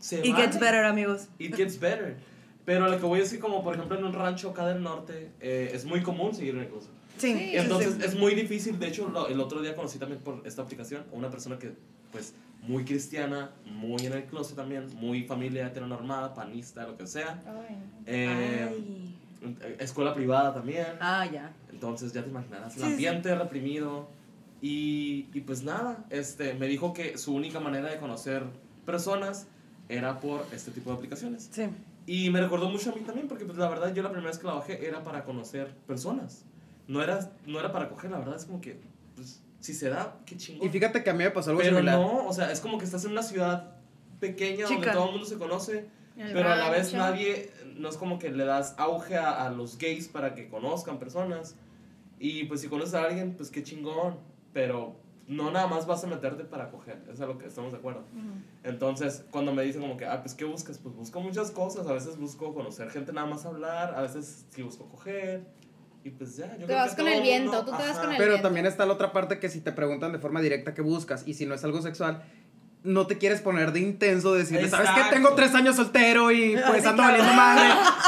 Se 0.00 0.26
Y 0.26 0.32
vale. 0.32 0.44
gets 0.46 0.58
better, 0.58 0.84
amigos. 0.84 1.28
It 1.38 1.54
gets 1.54 1.78
better. 1.78 2.16
Pero 2.64 2.84
a 2.84 2.88
lo 2.88 2.98
que 2.98 3.06
voy 3.06 3.20
es 3.20 3.30
que, 3.32 3.38
como 3.38 3.62
por 3.62 3.74
ejemplo 3.76 3.96
en 3.96 4.04
un 4.04 4.12
rancho 4.12 4.50
acá 4.50 4.66
del 4.66 4.82
norte, 4.82 5.30
eh, 5.40 5.70
es 5.72 5.84
muy 5.84 6.02
común 6.02 6.34
seguir 6.34 6.54
en 6.56 6.62
el 6.62 6.68
closet. 6.68 6.90
Sí. 7.18 7.32
Sí. 7.34 7.56
Entonces 7.56 7.98
es 8.02 8.14
muy 8.18 8.34
difícil. 8.34 8.78
De 8.78 8.88
hecho, 8.88 9.08
lo- 9.08 9.28
el 9.28 9.38
otro 9.40 9.60
día 9.62 9.74
conocí 9.74 9.98
también 9.98 10.20
por 10.20 10.42
esta 10.46 10.62
aplicación 10.62 11.04
a 11.12 11.16
una 11.16 11.30
persona 11.30 11.58
que, 11.58 11.72
pues, 12.10 12.34
muy 12.62 12.84
cristiana, 12.84 13.50
muy 13.64 14.06
en 14.06 14.12
el 14.12 14.24
closet 14.24 14.56
también, 14.56 14.86
muy 14.96 15.24
familia 15.24 15.66
heteronormada, 15.66 16.32
panista, 16.34 16.86
lo 16.86 16.96
que 16.96 17.06
sea. 17.06 17.42
Ay, 17.46 17.76
Eh, 18.06 18.68
Ay. 18.70 19.76
escuela 19.80 20.14
privada 20.14 20.54
también. 20.54 20.86
Ah, 21.00 21.26
ya. 21.30 21.52
Entonces 21.72 22.12
ya 22.12 22.22
te 22.22 22.30
imaginarás, 22.30 22.74
el 22.76 22.82
Sí, 22.82 22.86
sí. 22.86 22.92
ambiente 22.92 23.34
reprimido. 23.34 24.08
Y, 24.60 25.26
y 25.34 25.40
pues 25.40 25.64
nada, 25.64 26.04
este, 26.10 26.54
me 26.54 26.68
dijo 26.68 26.92
que 26.92 27.18
su 27.18 27.34
única 27.34 27.58
manera 27.58 27.90
de 27.90 27.98
conocer 27.98 28.44
personas 28.86 29.48
era 29.88 30.20
por 30.20 30.46
este 30.52 30.70
tipo 30.70 30.90
de 30.90 30.96
aplicaciones. 30.96 31.48
Sí. 31.50 31.64
Y 32.06 32.30
me 32.30 32.40
recordó 32.40 32.68
mucho 32.68 32.92
a 32.92 32.94
mí 32.94 33.00
también, 33.00 33.26
porque 33.26 33.44
pues 33.44 33.58
la 33.58 33.68
verdad 33.68 33.92
yo 33.92 34.02
la 34.04 34.10
primera 34.10 34.30
vez 34.30 34.38
que 34.38 34.46
la 34.46 34.54
bajé 34.54 34.86
era 34.86 35.02
para 35.02 35.24
conocer 35.24 35.74
personas. 35.88 36.44
No 36.88 37.02
era, 37.02 37.32
no 37.46 37.58
era 37.60 37.72
para 37.72 37.88
coger, 37.88 38.10
la 38.10 38.18
verdad 38.18 38.36
es 38.36 38.44
como 38.44 38.60
que, 38.60 38.80
pues, 39.14 39.40
si 39.60 39.72
se 39.74 39.88
da, 39.88 40.18
qué 40.26 40.36
chingón. 40.36 40.66
Y 40.66 40.70
fíjate 40.70 41.02
que 41.04 41.10
a 41.10 41.12
mí 41.14 41.24
me 41.24 41.30
pasó 41.30 41.50
algo 41.50 41.62
Pero 41.62 41.76
similar. 41.76 41.98
no, 41.98 42.26
o 42.26 42.32
sea, 42.32 42.50
es 42.50 42.60
como 42.60 42.78
que 42.78 42.84
estás 42.84 43.04
en 43.04 43.12
una 43.12 43.22
ciudad 43.22 43.76
pequeña 44.20 44.66
donde 44.66 44.90
todo 44.90 45.06
el 45.06 45.10
mundo 45.12 45.26
se 45.26 45.36
conoce, 45.36 45.88
el 46.16 46.32
pero 46.32 46.50
a 46.50 46.56
la 46.56 46.70
vez 46.70 46.92
nadie, 46.92 47.50
no 47.76 47.88
es 47.88 47.96
como 47.96 48.18
que 48.18 48.30
le 48.30 48.44
das 48.44 48.74
auge 48.78 49.16
a, 49.16 49.46
a 49.46 49.50
los 49.50 49.78
gays 49.78 50.08
para 50.08 50.34
que 50.34 50.48
conozcan 50.48 50.98
personas. 50.98 51.56
Y 52.18 52.44
pues 52.44 52.60
si 52.60 52.68
conoces 52.68 52.94
a 52.94 53.02
alguien, 53.04 53.34
pues 53.36 53.50
qué 53.50 53.62
chingón. 53.62 54.18
Pero 54.52 54.96
no 55.26 55.50
nada 55.50 55.66
más 55.66 55.86
vas 55.86 56.04
a 56.04 56.06
meterte 56.06 56.44
para 56.44 56.70
coger, 56.70 57.02
es 57.10 57.20
a 57.20 57.26
lo 57.26 57.38
que 57.38 57.46
estamos 57.46 57.72
de 57.72 57.78
acuerdo. 57.78 58.04
Entonces, 58.62 59.24
cuando 59.30 59.52
me 59.52 59.62
dicen 59.62 59.80
como 59.80 59.96
que, 59.96 60.04
ah, 60.04 60.20
pues 60.22 60.34
¿qué 60.34 60.44
buscas? 60.44 60.78
Pues 60.78 60.94
busco 60.94 61.20
muchas 61.20 61.50
cosas. 61.50 61.86
A 61.86 61.92
veces 61.92 62.18
busco 62.18 62.54
conocer 62.54 62.90
gente 62.90 63.12
nada 63.12 63.26
más 63.26 63.46
hablar, 63.46 63.94
a 63.96 64.02
veces 64.02 64.46
sí 64.50 64.62
busco 64.62 64.86
coger. 64.88 65.46
Y 66.04 66.10
pues 66.10 66.36
ya, 66.36 66.46
yo 66.54 66.58
Te 66.60 66.64
creo 66.66 66.78
vas 66.78 66.90
que 66.90 66.96
con 66.96 67.04
todo 67.06 67.14
el 67.14 67.22
viento, 67.22 67.52
mundo- 67.52 67.64
tú 67.72 67.76
te 67.76 67.82
vas 67.88 67.98
con 67.98 68.10
el- 68.10 68.16
Pero 68.16 68.30
viento. 68.30 68.48
también 68.48 68.66
está 68.66 68.84
la 68.86 68.92
otra 68.94 69.12
parte 69.12 69.38
que 69.38 69.48
si 69.48 69.60
te 69.60 69.70
preguntan 69.72 70.12
de 70.12 70.18
forma 70.18 70.40
directa 70.40 70.74
qué 70.74 70.82
buscas 70.82 71.22
y 71.26 71.34
si 71.34 71.46
no 71.46 71.54
es 71.54 71.62
algo 71.64 71.80
sexual, 71.80 72.22
no 72.84 73.06
te 73.06 73.16
quieres 73.16 73.40
poner 73.40 73.70
de 73.70 73.78
intenso, 73.78 74.34
decirle, 74.34 74.68
¿sabes 74.68 74.86
qué? 74.90 74.94
Exacto. 74.96 75.14
Tengo 75.14 75.34
tres 75.36 75.54
años 75.54 75.76
soltero 75.76 76.32
y 76.32 76.56
pues 76.66 76.84
ando 76.84 77.00
valiendo 77.04 77.32
madre 77.32 77.62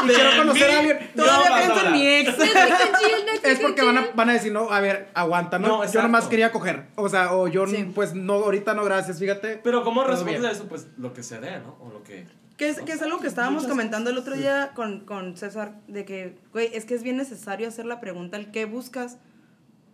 y 0.04 0.08
De 0.08 0.14
quiero 0.14 0.30
conocer 0.36 0.68
mí, 0.68 0.74
a 0.74 0.78
alguien. 0.80 1.10
no 1.14 1.24
Todavía 1.24 1.54
a 1.54 1.58
pienso 1.60 1.86
en 1.86 1.92
mi 1.92 2.06
ex. 2.08 2.34
Es 3.44 3.60
porque 3.60 3.82
van 3.82 3.98
a, 3.98 4.06
van 4.14 4.30
a 4.30 4.32
decir, 4.32 4.50
no, 4.52 4.70
a 4.72 4.80
ver, 4.80 5.10
aguanta, 5.14 5.58
¿no? 5.60 5.68
No, 5.68 5.76
yo 5.78 5.84
exacto. 5.84 6.02
nomás 6.08 6.24
quería 6.26 6.50
coger. 6.50 6.86
O 6.96 7.08
sea, 7.08 7.34
o 7.34 7.46
yo, 7.46 7.66
Sí. 7.68 7.92
pues, 7.94 8.14
no, 8.14 8.32
ahorita 8.34 8.74
no, 8.74 8.82
gracias, 8.84 9.18
fíjate. 9.20 9.60
Pero 9.62 9.84
¿cómo 9.84 10.02
respondes 10.02 10.42
a 10.44 10.50
eso? 10.50 10.64
Pues 10.66 10.86
lo 10.96 11.12
que 11.12 11.22
se 11.22 11.38
dé, 11.40 11.60
¿no? 11.60 11.76
O 11.80 11.90
lo 11.92 12.02
que... 12.02 12.26
Que 12.56 12.68
es, 12.68 12.80
que 12.80 12.92
es 12.92 13.02
algo 13.02 13.18
que 13.18 13.26
estábamos 13.26 13.66
comentando 13.66 14.10
el 14.10 14.18
otro 14.18 14.36
día 14.36 14.72
con, 14.74 15.00
con 15.00 15.36
César, 15.36 15.74
de 15.88 16.04
que, 16.04 16.38
güey, 16.52 16.70
es 16.72 16.84
que 16.84 16.94
es 16.94 17.02
bien 17.02 17.16
necesario 17.16 17.66
hacer 17.66 17.84
la 17.84 18.00
pregunta, 18.00 18.36
el 18.36 18.52
qué 18.52 18.64
buscas, 18.64 19.18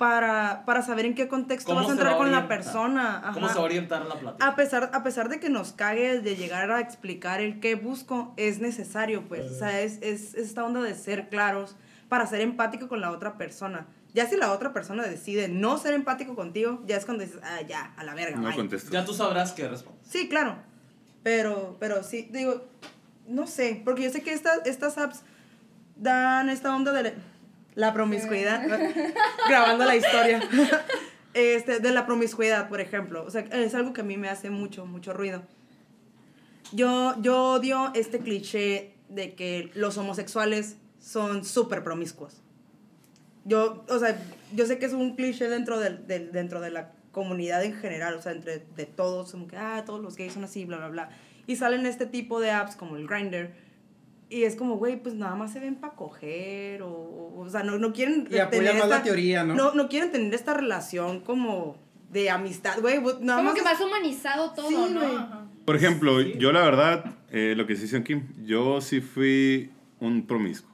para, 0.00 0.64
para 0.64 0.80
saber 0.80 1.04
en 1.04 1.14
qué 1.14 1.28
contexto 1.28 1.68
¿Cómo 1.68 1.80
vas 1.80 1.90
a 1.90 1.92
entrar 1.92 2.12
va 2.12 2.16
a 2.16 2.18
con 2.18 2.32
la 2.32 2.48
persona. 2.48 3.20
¿Cómo 3.34 3.44
ajá. 3.44 3.54
se 3.54 3.58
va 3.58 3.64
a 3.64 3.66
orientar 3.66 4.06
la 4.06 4.14
plática? 4.14 4.46
A 4.46 4.56
pesar, 4.56 4.90
a 4.94 5.02
pesar 5.02 5.28
de 5.28 5.40
que 5.40 5.50
nos 5.50 5.72
cague 5.72 6.20
de 6.20 6.36
llegar 6.36 6.70
a 6.70 6.80
explicar 6.80 7.42
el 7.42 7.60
qué 7.60 7.74
busco, 7.74 8.32
es 8.38 8.60
necesario, 8.60 9.28
pues. 9.28 9.50
O 9.50 9.58
sea, 9.58 9.82
es, 9.82 9.98
es 10.00 10.34
esta 10.34 10.64
onda 10.64 10.80
de 10.80 10.94
ser 10.94 11.28
claros 11.28 11.76
para 12.08 12.26
ser 12.26 12.40
empático 12.40 12.88
con 12.88 13.02
la 13.02 13.10
otra 13.10 13.36
persona. 13.36 13.88
Ya 14.14 14.26
si 14.26 14.38
la 14.38 14.52
otra 14.52 14.72
persona 14.72 15.02
decide 15.02 15.48
no 15.48 15.76
ser 15.76 15.92
empático 15.92 16.34
contigo, 16.34 16.82
ya 16.86 16.96
es 16.96 17.04
cuando 17.04 17.22
dices, 17.22 17.40
ah, 17.42 17.60
ya, 17.68 17.92
a 17.98 18.02
la 18.02 18.14
verga. 18.14 18.36
No 18.38 18.48
bye". 18.48 18.56
contesto. 18.56 18.90
Ya 18.90 19.04
tú 19.04 19.12
sabrás 19.12 19.52
qué 19.52 19.68
responder. 19.68 20.02
Sí, 20.02 20.30
claro. 20.30 20.56
Pero, 21.22 21.76
pero 21.78 22.02
sí, 22.02 22.28
digo, 22.30 22.64
no 23.28 23.46
sé, 23.46 23.80
porque 23.84 24.02
yo 24.04 24.10
sé 24.10 24.22
que 24.22 24.32
estas, 24.32 24.64
estas 24.66 24.96
apps 24.98 25.20
dan 25.96 26.48
esta 26.48 26.74
onda 26.74 26.92
de 26.92 27.02
la, 27.02 27.12
la 27.74 27.92
promiscuidad, 27.92 28.62
grabando 29.48 29.84
la 29.84 29.96
historia, 29.96 30.40
este, 31.34 31.80
de 31.80 31.90
la 31.92 32.06
promiscuidad, 32.06 32.68
por 32.68 32.80
ejemplo. 32.80 33.24
O 33.24 33.30
sea, 33.30 33.42
es 33.42 33.74
algo 33.74 33.92
que 33.92 34.00
a 34.00 34.04
mí 34.04 34.16
me 34.16 34.28
hace 34.28 34.50
mucho, 34.50 34.86
mucho 34.86 35.12
ruido. 35.12 35.42
Yo, 36.72 37.14
yo 37.20 37.52
odio 37.52 37.90
este 37.94 38.20
cliché 38.20 38.94
de 39.08 39.34
que 39.34 39.70
los 39.74 39.98
homosexuales 39.98 40.76
son 41.00 41.44
súper 41.44 41.82
promiscuos. 41.82 42.40
Yo, 43.44 43.84
o 43.88 43.98
sea, 43.98 44.16
yo 44.54 44.66
sé 44.66 44.78
que 44.78 44.86
es 44.86 44.92
un 44.92 45.16
cliché 45.16 45.48
dentro 45.48 45.80
del, 45.80 46.06
del- 46.06 46.30
dentro 46.30 46.60
de 46.60 46.70
la 46.70 46.92
comunidad 47.12 47.64
en 47.64 47.74
general, 47.74 48.14
o 48.14 48.22
sea, 48.22 48.32
entre 48.32 48.62
de 48.76 48.86
todos, 48.86 49.32
como 49.32 49.46
que, 49.46 49.56
ah, 49.56 49.82
todos 49.84 50.00
los 50.00 50.16
gays 50.16 50.32
son 50.32 50.44
así, 50.44 50.64
bla, 50.64 50.78
bla, 50.78 50.88
bla. 50.88 51.10
Y 51.46 51.56
salen 51.56 51.86
este 51.86 52.06
tipo 52.06 52.40
de 52.40 52.50
apps 52.50 52.76
como 52.76 52.96
el 52.96 53.06
Grindr, 53.06 53.50
Y 54.28 54.44
es 54.44 54.54
como, 54.54 54.76
güey, 54.76 55.02
pues 55.02 55.16
nada 55.16 55.34
más 55.34 55.52
se 55.52 55.58
ven 55.58 55.74
para 55.74 55.94
coger, 55.94 56.82
o, 56.82 56.88
o, 56.88 57.40
o 57.40 57.50
sea, 57.50 57.64
no, 57.64 57.78
no 57.78 57.92
quieren 57.92 58.28
Y 58.30 58.38
apoyan 58.38 58.78
más 58.78 58.88
la 58.88 59.02
teoría, 59.02 59.42
¿no? 59.42 59.54
No, 59.54 59.74
no 59.74 59.88
quieren 59.88 60.12
tener 60.12 60.32
esta 60.34 60.54
relación 60.54 61.20
como 61.20 61.76
de 62.10 62.30
amistad, 62.30 62.80
güey, 62.80 63.00
nada 63.20 63.38
Como 63.38 63.42
más 63.42 63.54
que 63.54 63.62
más 63.62 63.80
humanizado 63.80 64.52
todo, 64.52 64.68
Sí, 64.68 64.94
¿no? 64.94 65.02
Ajá. 65.02 65.46
Por 65.64 65.76
ejemplo, 65.76 66.20
yo 66.20 66.52
la 66.52 66.62
verdad, 66.62 67.04
eh, 67.30 67.54
lo 67.56 67.66
que 67.66 67.76
sí 67.76 67.82
dice 67.82 68.02
Kim, 68.02 68.26
yo 68.44 68.80
sí 68.80 69.00
fui 69.00 69.70
un 70.00 70.26
promiscuo. 70.26 70.70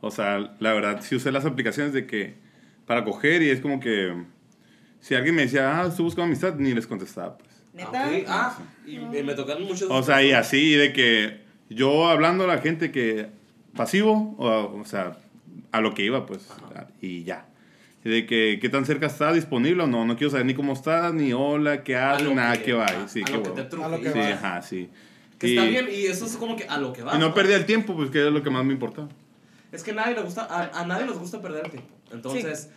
O 0.00 0.10
sea, 0.10 0.54
la 0.58 0.72
verdad, 0.74 1.00
sí 1.00 1.16
usé 1.16 1.32
las 1.32 1.46
aplicaciones 1.46 1.94
de 1.94 2.06
que 2.06 2.34
para 2.84 3.04
coger 3.04 3.42
y 3.42 3.48
es 3.48 3.60
como 3.60 3.80
que 3.80 4.12
si 5.04 5.14
alguien 5.14 5.34
me 5.34 5.42
decía, 5.42 5.80
ah, 5.82 5.86
estoy 5.88 6.04
buscando 6.04 6.26
amistad, 6.28 6.54
ni 6.56 6.72
les 6.72 6.86
contestaba, 6.86 7.36
pues. 7.36 7.50
Neta. 7.74 8.06
Ok, 8.08 8.24
Ah, 8.26 8.58
y 8.86 8.98
me 8.98 9.22
me 9.22 9.34
tocaron 9.34 9.64
muchos. 9.64 9.90
O 9.90 10.02
sea, 10.02 10.22
y 10.22 10.32
así 10.32 10.72
de 10.74 10.92
que 10.94 11.40
yo 11.68 12.08
hablando 12.08 12.44
a 12.44 12.46
la 12.46 12.58
gente 12.58 12.90
que 12.90 13.28
pasivo, 13.76 14.34
o, 14.38 14.80
o 14.80 14.84
sea, 14.86 15.18
a 15.72 15.80
lo 15.82 15.92
que 15.92 16.04
iba, 16.04 16.24
pues, 16.24 16.48
y 17.02 17.24
ya. 17.24 17.46
Y 18.04 18.08
de 18.10 18.26
que 18.26 18.58
qué 18.62 18.68
tan 18.68 18.86
cerca 18.86 19.06
está 19.06 19.32
disponible 19.32 19.82
o 19.82 19.86
no, 19.86 20.06
no 20.06 20.16
quiero 20.16 20.30
saber 20.30 20.46
ni 20.46 20.54
cómo 20.54 20.72
está, 20.72 21.12
ni 21.12 21.32
hola, 21.32 21.82
qué 21.82 21.94
lo 22.22 22.34
nada, 22.34 22.56
que- 22.62 22.72
va. 22.72 23.08
Sí, 23.08 23.20
a 23.22 23.24
qué 23.24 23.32
lo 23.32 23.42
que 23.42 23.50
te. 23.62 23.82
A 23.82 23.88
lo 23.88 24.00
que 24.00 24.10
Sí, 24.12 24.18
va. 24.18 24.28
ajá, 24.28 24.62
sí. 24.62 24.88
Que 25.38 25.48
Y, 25.48 25.56
está 25.58 25.68
bien, 25.68 25.88
y 25.92 26.06
eso 26.06 26.24
es 26.26 26.36
como 26.36 26.54
que 26.56 26.64
a 26.64 26.78
lo 26.78 26.92
que 26.94 27.02
va. 27.02 27.16
y 27.16 27.18
no 27.18 27.34
perdía 27.34 27.56
el 27.56 27.66
tiempo, 27.66 27.94
pues, 27.96 28.10
que 28.10 28.24
es 28.26 28.32
lo 28.32 28.42
que 28.42 28.48
más 28.50 28.64
me 28.64 28.72
importaba. 28.72 29.08
Es 29.72 29.82
que 29.82 29.90
a 29.90 29.94
nadie 29.94 30.14
le 30.14 30.22
gusta, 30.22 30.44
a, 30.48 30.80
a 30.80 30.86
nadie 30.86 31.06
les 31.06 31.18
gusta 31.18 31.42
perder 31.42 31.64
el 31.64 31.70
tiempo. 31.72 31.88
Entonces, 32.12 32.70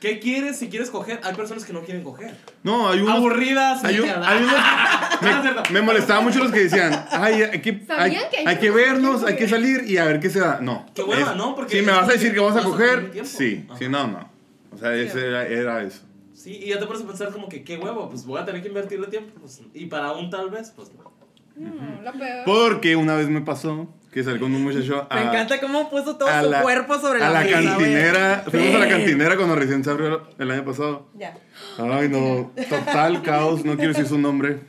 ¿qué 0.00 0.18
quieres 0.20 0.58
si 0.58 0.68
quieres 0.68 0.90
coger? 0.90 1.20
Hay 1.24 1.34
personas 1.34 1.64
que 1.64 1.72
no 1.72 1.80
quieren 1.82 2.02
coger. 2.04 2.36
No, 2.62 2.88
hay 2.88 3.00
unos... 3.00 3.16
Aburridas. 3.16 3.84
Hay, 3.84 4.00
un- 4.00 4.08
hay 4.08 4.42
unos- 4.42 4.54
es 5.22 5.70
me, 5.72 5.80
me 5.80 5.82
molestaba 5.82 6.20
mucho 6.20 6.38
los 6.38 6.52
que 6.52 6.60
decían, 6.60 7.06
ay, 7.10 7.42
hay 7.42 7.60
que, 7.60 7.70
hay, 7.70 7.86
¿Sabían 7.86 8.30
que 8.30 8.36
hay 8.38 8.46
hay 8.46 8.56
que 8.58 8.70
vernos, 8.70 9.24
hay 9.24 9.36
que 9.36 9.48
salir 9.48 9.84
y 9.90 9.98
a 9.98 10.04
ver 10.04 10.20
qué 10.20 10.30
se 10.30 10.40
da. 10.40 10.60
No. 10.60 10.86
Qué 10.94 11.02
hueva, 11.02 11.34
¿no? 11.34 11.54
Porque 11.54 11.78
si 11.78 11.82
me 11.84 11.92
es 11.92 11.98
vas 11.98 12.08
a 12.08 12.12
decir 12.12 12.32
que 12.32 12.40
vas 12.40 12.56
a 12.56 12.62
coger, 12.62 13.12
sí. 13.24 13.64
Ajá. 13.68 13.78
Si 13.78 13.88
no, 13.88 14.06
no. 14.06 14.30
O 14.72 14.78
sea, 14.78 14.94
ese 14.94 15.26
era, 15.26 15.46
era 15.46 15.82
eso. 15.82 16.02
Sí, 16.34 16.60
y 16.62 16.68
ya 16.68 16.78
te 16.78 16.86
pones 16.86 17.02
a 17.02 17.06
pensar 17.06 17.32
como 17.32 17.48
que 17.48 17.64
qué 17.64 17.76
huevo, 17.78 18.08
pues 18.08 18.24
voy 18.24 18.40
a 18.40 18.44
tener 18.44 18.62
que 18.62 18.68
invertirle 18.68 19.08
tiempo. 19.08 19.32
pues, 19.40 19.60
y 19.74 19.86
para 19.86 20.12
un 20.12 20.30
tal 20.30 20.50
vez, 20.50 20.70
pues 20.74 20.90
no. 20.94 21.12
No, 21.56 22.02
lo 22.02 22.12
peor. 22.12 22.44
Porque 22.44 22.94
una 22.94 23.16
vez 23.16 23.28
me 23.28 23.40
pasó 23.40 23.88
que 24.12 24.24
salí 24.24 24.38
con 24.38 24.54
un 24.54 24.62
muchacho 24.62 25.06
a, 25.10 25.14
Me 25.16 25.22
encanta 25.24 25.60
cómo 25.60 25.90
puso 25.90 26.16
todo 26.16 26.28
a 26.28 26.42
su 26.42 26.50
la- 26.50 26.62
cuerpo 26.62 26.98
sobre 26.98 27.22
a 27.22 27.30
la, 27.30 27.44
la 27.44 27.50
cantinera. 27.50 28.44
Fuimos 28.50 28.74
a 28.74 28.78
la 28.78 28.88
cantinera 28.88 29.36
cuando 29.36 29.54
recién 29.56 29.84
se 29.84 29.90
abrió 29.90 30.28
el 30.38 30.50
año 30.50 30.64
pasado. 30.64 31.08
Ya. 31.14 31.36
Ay, 31.78 32.08
no. 32.08 32.52
Total 32.68 33.22
caos. 33.22 33.64
No 33.64 33.76
quiero 33.76 33.92
decir 33.92 34.06
su 34.06 34.18
nombre. 34.18 34.60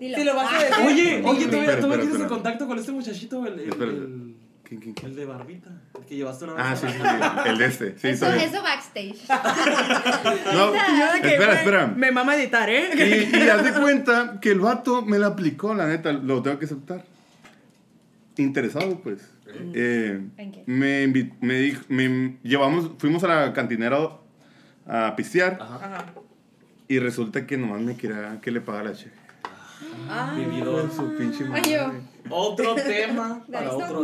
Dilo. 0.00 0.16
Si 0.18 0.24
lo 0.24 0.34
vas 0.36 0.52
a 0.52 0.56
Ah, 0.56 0.62
decir. 0.62 0.86
Oye, 0.86 1.22
oye, 1.24 1.46
¿tú, 1.80 1.86
me 1.88 1.98
tienes 1.98 2.20
en 2.20 2.28
contacto 2.28 2.66
con 2.66 2.78
este 2.78 2.92
muchachito, 2.92 3.44
el, 3.46 3.54
el, 3.60 3.68
Espera. 3.68 3.90
el, 3.90 4.34
¿Quién, 4.62 4.80
quién, 4.80 4.94
quién? 4.94 5.10
el 5.12 5.16
de 5.16 5.24
barbita, 5.24 5.70
el 5.98 6.04
que 6.04 6.14
llevaste 6.16 6.44
una 6.44 6.54
vez. 6.54 6.64
Ah, 6.66 6.76
sí, 6.76 6.86
sí, 6.88 6.98
sí. 7.00 7.48
El 7.48 7.58
de 7.58 7.64
este. 7.66 7.98
Sí, 7.98 8.08
Eso, 8.08 8.26
eso 8.32 8.62
backstage. 8.62 9.16
No, 10.52 10.74
espera, 10.74 11.54
espera. 11.54 11.86
Me 11.96 12.10
mama 12.12 12.36
editar, 12.36 12.68
¿eh? 12.68 12.90
Y, 12.94 13.36
y 13.36 13.48
haz 13.48 13.64
de 13.64 13.72
cuenta 13.80 14.38
que 14.40 14.50
el 14.50 14.60
vato 14.60 15.02
me 15.02 15.18
la 15.18 15.28
aplicó, 15.28 15.74
la 15.74 15.86
neta, 15.86 16.12
lo 16.12 16.42
tengo 16.42 16.58
que 16.58 16.66
aceptar. 16.66 17.02
Interesado, 18.38 19.00
pues. 19.00 19.20
Eh, 19.74 20.20
¿En 20.36 20.52
qué? 20.52 20.62
me, 20.66 21.06
me, 21.40 21.54
dijo, 21.58 21.82
me 21.88 22.38
llevamos, 22.42 22.90
fuimos 22.98 23.24
a 23.24 23.28
la 23.28 23.52
cantinera 23.52 23.98
a 24.86 25.16
pistear 25.16 25.58
Ajá. 25.60 26.06
Y 26.86 26.98
resulta 26.98 27.46
que 27.46 27.56
nomás 27.58 27.80
me 27.80 27.96
quería 27.96 28.38
que 28.40 28.50
le 28.50 28.60
pagara 28.60 28.90
la 28.90 28.96
cheque. 28.96 29.12
Ah. 30.08 30.34
Vividor. 30.36 30.90
Su 30.90 31.14
pinche 31.16 31.44
madre. 31.44 31.78
Otro 32.30 32.74
tema 32.86 33.44
para 33.50 33.72
otro. 33.72 34.02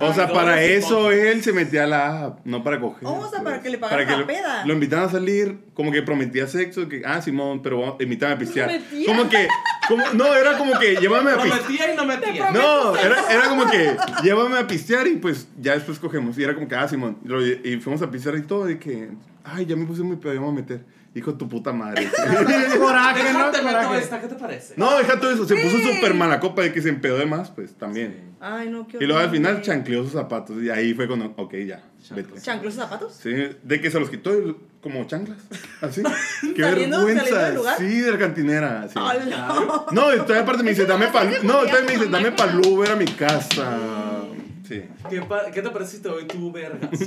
O 0.00 0.12
sea, 0.12 0.32
para 0.32 0.62
eso 0.62 1.10
él 1.10 1.42
se 1.42 1.52
metía 1.52 1.84
a 1.84 1.86
la 1.86 2.24
app, 2.24 2.40
no 2.44 2.62
para 2.62 2.80
coger. 2.80 3.06
Oh, 3.06 3.18
o 3.18 3.30
sea, 3.30 3.42
para 3.42 3.60
que 3.60 3.70
le 3.70 3.78
que 3.78 3.86
la 3.86 4.16
lo- 4.18 4.26
peda. 4.26 4.64
Lo 4.64 4.74
invitaban 4.74 5.06
a 5.06 5.10
salir, 5.10 5.58
como 5.74 5.92
que 5.92 6.02
prometía 6.02 6.46
sexo, 6.46 6.88
que, 6.88 7.02
ah, 7.04 7.20
Simón, 7.20 7.62
pero 7.62 7.96
invítame 8.00 8.34
a 8.34 8.38
pistear. 8.38 8.68
¿Prometía? 8.68 9.06
Como 9.06 9.28
que, 9.28 9.48
como, 9.88 10.04
no, 10.12 10.34
era 10.34 10.58
como 10.58 10.78
que, 10.78 10.96
llévame 10.96 11.30
a 11.30 11.36
pistear. 11.36 11.60
Prometía 11.62 11.92
y 11.92 11.96
no 11.96 12.04
metía. 12.04 12.50
No, 12.50 12.96
era, 12.96 13.32
era 13.32 13.48
como 13.48 13.70
que 13.70 13.96
llévame 14.22 14.58
a 14.58 14.66
pistear 14.66 15.06
y 15.06 15.16
pues 15.16 15.48
ya 15.60 15.74
después 15.74 15.98
cogemos. 15.98 16.36
Y 16.38 16.44
era 16.44 16.54
como 16.54 16.68
que, 16.68 16.74
ah, 16.74 16.88
Simón. 16.88 17.18
Y 17.64 17.76
fuimos 17.76 18.02
a 18.02 18.10
pistear 18.10 18.36
y 18.36 18.42
todo. 18.42 18.68
Y 18.70 18.78
que, 18.78 19.10
ay, 19.44 19.66
ya 19.66 19.76
me 19.76 19.86
puse 19.86 20.02
muy 20.02 20.16
pedo, 20.16 20.34
ya 20.34 20.40
me 20.40 20.46
voy 20.46 20.54
a 20.54 20.60
meter. 20.60 20.84
Hijo 21.16 21.32
de 21.32 21.38
tu 21.38 21.48
puta 21.48 21.72
madre. 21.72 22.08
Coraje, 22.78 23.32
¿no? 23.32 23.52
Coraje. 23.52 23.98
esta, 23.98 24.20
¿qué 24.20 24.26
te 24.26 24.34
parece? 24.34 24.74
no, 24.76 24.98
deja 24.98 25.20
todo 25.20 25.30
eso. 25.30 25.46
Se 25.46 25.54
puso 25.54 25.78
súper 25.78 26.12
mala 26.14 26.40
copa 26.40 26.62
de 26.62 26.72
que 26.72 26.82
se 26.82 26.88
empedó 26.88 27.16
de 27.18 27.26
más, 27.26 27.50
pues 27.50 27.74
también. 27.74 28.34
Ay, 28.40 28.68
no, 28.68 28.88
qué 28.88 28.98
Y 29.00 29.06
luego 29.06 29.20
al 29.20 29.30
final 29.30 29.62
chancleó 29.62 30.02
sus 30.02 30.12
zapatos. 30.12 30.60
Y 30.60 30.70
ahí 30.70 30.92
fue 30.92 31.06
cuando, 31.06 31.32
ok, 31.36 31.54
ya, 31.66 31.84
vete. 32.10 32.40
¿Chanclos 32.40 32.74
zapatos? 32.74 33.14
Sí, 33.14 33.32
de 33.62 33.80
que 33.80 33.90
se 33.90 34.00
los 34.00 34.10
quitó 34.10 34.36
y 34.36 34.56
como 34.84 35.04
chanclas. 35.06 35.38
Así. 35.80 36.02
Qué 36.54 36.62
Saliendo- 36.62 37.04
vergüenza. 37.04 37.76
Sí, 37.78 38.00
de 38.00 38.12
la 38.12 38.18
cantinera. 38.18 38.86
sí. 38.86 38.94
Hola. 38.98 39.86
No, 39.90 40.14
y 40.14 40.18
todavía 40.18 40.42
aparte 40.42 40.62
me 40.62 40.70
dice, 40.70 40.84
dame 40.86 41.08
pal. 41.08 41.38
No, 41.42 41.64
dice, 41.66 41.86
confianza, 41.86 42.04
dame 42.10 42.30
pal 42.32 42.60
Uber 42.64 42.90
a 42.92 42.96
mi 42.96 43.06
casa. 43.06 43.66
Sí. 44.66 44.82
¿Qué, 45.10 45.20
pa- 45.22 45.50
¿Qué 45.50 45.60
te 45.60 45.68
parece 45.70 45.96
si 45.98 46.02
te 46.02 46.08
doy 46.08 46.26
tu 46.26 46.50
vergas? 46.50 46.88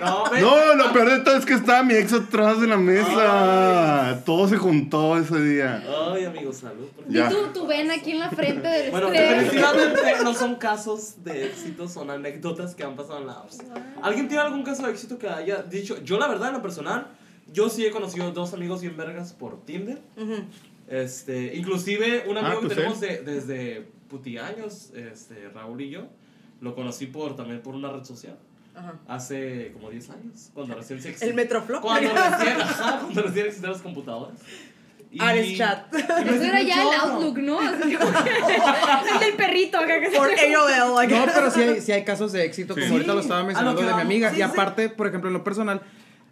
No, 0.00 0.24
ven. 0.30 0.42
No, 0.42 0.74
lo 0.74 0.92
peor 0.92 1.10
de 1.10 1.18
todo 1.20 1.36
es 1.36 1.44
que 1.46 1.54
estaba 1.54 1.82
mi 1.82 1.94
ex 1.94 2.12
atrás 2.12 2.60
de 2.60 2.66
la 2.66 2.76
mesa. 2.76 4.20
Todo 4.24 4.48
se 4.48 4.56
juntó 4.56 5.16
ese 5.16 5.40
día. 5.42 5.82
Ay, 6.12 6.24
amigo, 6.24 6.52
salud. 6.52 6.86
por 6.88 7.04
favor. 7.04 7.12
Ya. 7.12 7.26
Y 7.30 7.32
tú, 7.34 7.60
tu 7.60 7.66
ven 7.66 7.90
aquí 7.90 8.12
en 8.12 8.18
la 8.18 8.30
frente 8.30 8.66
del 8.68 8.90
Bueno, 8.90 9.08
estrés. 9.08 9.44
definitivamente 9.44 10.24
no 10.24 10.34
son 10.34 10.56
casos 10.56 11.22
de 11.24 11.46
éxito, 11.46 11.88
son 11.88 12.10
anécdotas 12.10 12.74
que 12.74 12.82
han 12.84 12.96
pasado 12.96 13.18
en 13.20 13.26
la 13.28 13.34
apps. 13.34 13.58
¿Alguien 14.02 14.28
tiene 14.28 14.42
algún 14.42 14.62
caso 14.64 14.84
de 14.84 14.90
éxito 14.92 15.18
que 15.18 15.28
haya 15.28 15.62
dicho? 15.62 16.02
Yo, 16.02 16.18
la 16.18 16.28
verdad, 16.28 16.48
en 16.48 16.54
lo 16.54 16.62
personal, 16.62 17.06
yo 17.52 17.68
sí 17.68 17.86
he 17.86 17.90
conocido 17.90 18.30
dos 18.32 18.52
amigos 18.54 18.80
bien 18.82 18.96
vergas 18.96 19.32
por 19.32 19.64
Tinder. 19.64 20.00
Este, 20.88 21.54
inclusive 21.56 22.24
un 22.28 22.36
amigo 22.38 22.56
Ah, 22.56 22.60
que 22.60 22.66
pues 22.66 22.76
tenemos 22.76 23.00
de- 23.00 23.22
desde 23.22 23.86
puti 24.12 24.36
años, 24.38 24.90
este, 24.94 25.48
Raúl 25.48 25.80
y 25.80 25.90
yo, 25.90 26.02
lo 26.60 26.74
conocí 26.74 27.06
por, 27.06 27.34
también 27.34 27.62
por 27.62 27.74
una 27.74 27.90
red 27.90 28.04
social. 28.04 28.38
Ajá. 28.74 28.94
Hace 29.08 29.70
como 29.72 29.90
10 29.90 30.10
años, 30.10 30.50
cuando 30.54 30.74
recién 30.74 31.00
se 31.02 31.16
El 31.26 31.34
Metroflop. 31.34 31.80
Cuando 31.82 32.10
recién, 32.10 32.60
ajá, 32.60 33.00
cuando 33.02 33.22
recién 33.22 33.46
existían 33.46 33.72
las 33.72 33.82
computadoras. 33.82 34.38
Y- 35.14 35.20
Ares 35.20 35.58
Chat. 35.58 35.92
Eso 35.94 36.42
era 36.42 36.62
ya 36.62 36.82
el. 36.82 37.00
Outlook, 37.00 37.36
¿no? 37.38 37.60
Así 37.60 37.96
como 37.96 38.10
el 39.14 39.20
del 39.20 39.34
perrito 39.36 39.76
acá 39.78 40.00
que 40.00 40.10
se- 40.10 40.16
Por 40.16 40.28
AOL. 40.30 40.94
like- 40.96 41.14
No, 41.14 41.26
pero 41.34 41.50
sí 41.50 41.60
hay, 41.60 41.80
sí 41.82 41.92
hay 41.92 42.02
casos 42.02 42.32
de 42.32 42.46
éxito, 42.46 42.72
como 42.72 42.86
Sí. 42.86 42.92
ahorita 42.92 43.12
lo 43.12 43.20
estaba 43.20 43.42
mencionando 43.44 43.78
que 43.78 43.82
de 43.84 43.88
mi 43.88 43.92
vamos. 43.92 44.06
amiga. 44.06 44.30
Sí, 44.30 44.36
y 44.36 44.38
sí. 44.38 44.42
aparte, 44.42 44.88
por 44.88 45.06
ejemplo, 45.06 45.28
en 45.28 45.34
lo 45.34 45.44
personal, 45.44 45.82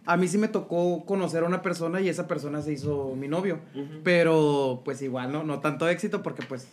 a 0.07 0.17
mí 0.17 0.27
sí 0.27 0.39
me 0.39 0.47
tocó 0.47 1.05
conocer 1.05 1.43
a 1.43 1.45
una 1.45 1.61
persona 1.61 2.01
y 2.01 2.09
esa 2.09 2.27
persona 2.27 2.63
se 2.63 2.71
hizo 2.73 3.13
mi 3.15 3.27
novio. 3.27 3.59
Ujú. 3.75 4.01
Pero 4.03 4.81
pues 4.83 4.99
igual, 5.03 5.31
¿no? 5.31 5.43
No 5.43 5.59
tanto 5.59 5.87
éxito 5.87 6.23
porque 6.23 6.41
pues 6.41 6.67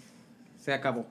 se 0.68 0.74
acabó. 0.74 1.06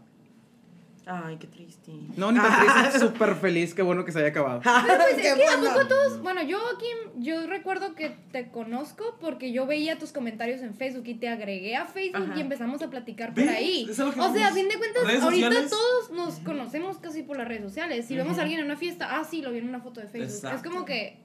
Ay, 1.07 1.37
qué 1.37 1.47
triste. 1.47 1.91
No, 2.15 2.31
ni 2.31 2.37
tan 2.37 2.59
triste, 2.59 2.99
súper 3.07 3.33
feliz, 3.33 3.73
qué 3.73 3.81
bueno 3.81 4.05
que 4.05 4.11
se 4.11 4.19
haya 4.19 4.27
acabado. 4.27 4.61
Pero 4.63 5.03
pues 5.03 5.17
es 5.17 5.35
que 5.35 5.45
a 5.45 5.57
poco 5.57 5.87
todos, 5.87 6.21
bueno, 6.21 6.43
yo 6.43 6.59
aquí, 6.75 6.85
yo 7.15 7.47
recuerdo 7.47 7.95
que 7.95 8.15
te 8.31 8.51
conozco 8.51 9.17
porque 9.19 9.51
yo 9.51 9.65
veía 9.65 9.97
tus 9.97 10.11
comentarios 10.11 10.61
en 10.61 10.75
Facebook 10.75 11.07
y 11.07 11.15
te 11.15 11.27
agregué 11.27 11.75
a 11.75 11.85
Facebook 11.85 12.25
Ajá. 12.29 12.37
y 12.37 12.41
empezamos 12.41 12.83
a 12.83 12.91
platicar 12.91 13.33
por 13.33 13.49
ahí. 13.49 13.87
O 13.89 13.93
sea, 13.95 14.09
a 14.09 14.51
fin 14.51 14.69
de 14.69 14.77
cuentas, 14.77 15.03
ahorita 15.23 15.47
sociales. 15.47 15.69
todos 15.71 16.11
nos 16.11 16.35
conocemos 16.41 16.99
casi 16.99 17.23
por 17.23 17.37
las 17.37 17.47
redes 17.47 17.63
sociales. 17.63 18.05
Si 18.05 18.15
vemos 18.15 18.37
a 18.37 18.41
alguien 18.43 18.59
en 18.59 18.65
una 18.65 18.77
fiesta, 18.77 19.17
ah, 19.17 19.23
sí, 19.23 19.41
lo 19.41 19.51
vi 19.51 19.57
en 19.57 19.69
una 19.69 19.79
foto 19.79 20.01
de 20.01 20.07
Facebook. 20.07 20.35
Exacto. 20.35 20.57
Es 20.57 20.63
como 20.71 20.85
que 20.85 21.17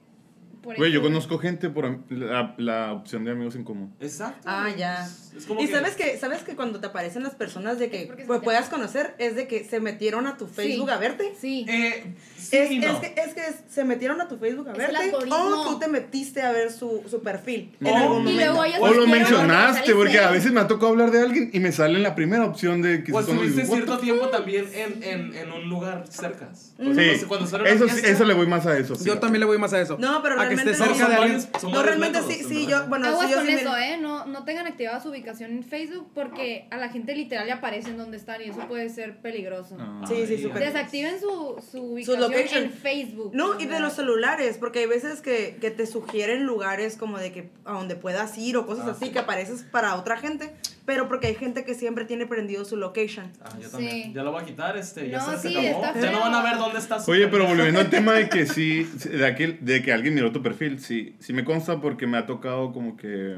Güey, 0.63 0.91
yo 0.91 1.01
conozco 1.01 1.37
gente 1.39 1.69
por 1.69 1.99
la, 2.09 2.53
la 2.57 2.93
opción 2.93 3.25
de 3.25 3.31
amigos 3.31 3.55
en 3.55 3.63
común. 3.63 3.93
Exacto. 3.99 4.41
Ah, 4.45 4.69
ya. 4.75 5.07
Es 5.35 5.45
como 5.45 5.61
Y 5.61 5.65
que- 5.65 5.71
sabes 5.73 5.95
que, 5.95 6.17
sabes 6.17 6.43
que 6.43 6.55
cuando 6.55 6.79
te 6.79 6.87
aparecen 6.87 7.23
las 7.23 7.33
personas 7.35 7.79
de 7.79 7.89
que 7.89 8.09
pues, 8.27 8.41
puedas 8.41 8.69
conocer, 8.69 9.15
es 9.17 9.35
de 9.35 9.47
que 9.47 9.63
se 9.63 9.79
metieron 9.79 10.27
a 10.27 10.37
tu 10.37 10.47
Facebook 10.47 10.89
a 10.91 10.97
verte. 10.97 11.33
Sí. 11.39 11.65
Eh, 11.67 12.13
sí 12.37 12.55
Es, 12.57 12.71
y 12.71 12.79
no. 12.79 12.87
es 12.91 12.99
que, 12.99 13.21
es 13.21 13.33
que 13.33 13.41
se 13.69 13.83
metieron 13.83 14.21
a 14.21 14.27
tu 14.27 14.37
Facebook 14.37 14.69
a 14.69 14.73
verte 14.73 15.11
o 15.29 15.63
tú 15.71 15.79
te 15.79 15.87
metiste 15.87 16.41
a 16.43 16.51
ver 16.51 16.71
su, 16.71 17.03
su 17.09 17.21
perfil 17.21 17.75
en 17.81 17.87
No. 17.87 17.95
algún 17.97 18.21
Y 18.27 18.31
momento. 18.33 18.45
luego 18.53 18.63
ellos 18.65 18.79
O 18.81 18.93
lo 18.93 19.07
mencionaste, 19.07 19.95
porque 19.95 20.19
a 20.19 20.29
veces 20.31 20.51
me 20.51 20.59
ha 20.59 20.67
tocado 20.67 20.91
hablar 20.91 21.11
de 21.11 21.21
alguien 21.21 21.49
y 21.51 21.59
me 21.59 21.71
sale 21.71 21.95
en 21.97 22.03
la 22.03 22.15
primera 22.15 22.45
opción 22.45 22.81
de 22.81 23.03
que 23.03 23.11
son 23.11 23.21
estuviste 23.21 23.65
cierto 23.65 23.97
tiempo 23.97 24.29
también 24.29 24.67
en, 24.73 25.03
en, 25.03 25.33
en 25.35 25.51
un 25.51 25.67
lugar 25.69 26.05
cerca. 26.09 26.49
Sí, 26.53 27.25
Cuando 27.27 27.45
eso, 27.65 27.85
eso 27.85 28.25
le 28.25 28.33
voy 28.33 28.47
más 28.47 28.65
a 28.65 28.77
eso. 28.77 28.95
Yo 29.03 29.17
también 29.19 29.39
le 29.41 29.45
voy 29.45 29.57
más 29.57 29.73
a 29.73 29.81
eso. 29.81 29.97
No, 29.99 30.21
pero 30.21 30.35
que 30.55 30.69
esté 30.71 30.71
no. 30.71 30.85
cerca 30.85 30.99
son 30.99 31.09
de 31.09 31.15
alguien. 31.15 31.47
No, 31.71 31.83
realmente 31.83 32.19
métodos, 32.21 32.33
sí, 32.35 32.43
sí, 32.47 32.67
yo, 32.67 32.87
bueno, 32.87 33.07
Aguas 33.07 33.25
sí, 33.27 33.31
yo 33.31 33.37
con 33.39 33.47
sí 33.47 33.53
eso, 33.53 33.71
me- 33.71 33.93
¿eh? 33.93 33.97
No, 33.97 34.25
no 34.25 34.43
tengan 34.45 34.67
activada 34.67 34.99
su 35.01 35.09
ubicación 35.09 35.51
en 35.51 35.63
Facebook 35.63 36.09
porque 36.13 36.67
a 36.71 36.77
la 36.77 36.89
gente 36.89 37.15
literal 37.15 37.45
le 37.45 37.51
aparecen 37.53 37.97
donde 37.97 38.17
están 38.17 38.41
y 38.41 38.45
eso 38.45 38.67
puede 38.67 38.89
ser 38.89 39.17
peligroso. 39.21 39.77
Ah. 39.79 40.03
Sí, 40.07 40.25
sí, 40.27 40.41
súper. 40.41 40.59
Desactiven 40.63 41.19
su, 41.19 41.55
su 41.71 41.81
ubicación 41.93 42.63
en 42.63 42.71
Facebook. 42.71 43.31
No, 43.33 43.59
y 43.59 43.65
de 43.65 43.79
los 43.79 43.93
celulares, 43.93 44.57
porque 44.57 44.79
hay 44.79 44.85
veces 44.87 45.21
que, 45.21 45.57
que 45.59 45.71
te 45.71 45.85
sugieren 45.85 46.45
lugares 46.45 46.97
como 46.97 47.17
de 47.17 47.31
que 47.31 47.49
a 47.65 47.73
donde 47.73 47.95
puedas 47.95 48.37
ir 48.37 48.57
o 48.57 48.65
cosas 48.65 48.85
Ah, 48.87 48.91
así, 48.91 49.05
sí. 49.05 49.11
que 49.11 49.19
apareces 49.19 49.63
para 49.63 49.95
otra 49.95 50.17
gente. 50.17 50.53
Pero 50.85 51.07
porque 51.07 51.27
hay 51.27 51.35
gente 51.35 51.63
que 51.63 51.73
siempre 51.75 52.05
tiene 52.05 52.25
prendido 52.25 52.65
su 52.65 52.75
location. 52.75 53.31
Ah, 53.41 53.49
yo 53.57 53.65
Sí. 53.67 53.71
también. 53.71 54.13
Ya 54.13 54.23
lo 54.23 54.31
voy 54.31 54.41
a 54.41 54.45
quitar, 54.45 54.75
este, 54.77 55.09
ya 55.09 55.19
No, 55.19 55.31
se, 55.31 55.37
se 55.37 55.49
sí, 55.49 55.57
acabó. 55.67 55.85
está 55.85 55.99
Ya 56.01 56.11
no 56.11 56.19
van 56.19 56.33
a 56.35 56.43
ver 56.43 56.57
dónde 56.57 56.79
está 56.79 56.99
su 56.99 57.11
Oye, 57.11 57.27
pero 57.29 57.47
volviendo 57.47 57.79
al 57.79 57.89
tema 57.89 58.13
de 58.13 58.27
que 58.29 58.45
sí, 58.45 58.83
de, 59.09 59.25
aquel, 59.25 59.59
de 59.61 59.81
que 59.81 59.93
alguien 59.93 60.13
miró 60.13 60.31
tu 60.31 60.41
perfil, 60.43 60.79
sí, 60.79 61.15
sí 61.19 61.31
me 61.33 61.43
consta 61.45 61.79
porque 61.79 62.05
me 62.07 62.17
ha 62.17 62.25
tocado 62.25 62.73
como 62.73 62.97
que, 62.97 63.37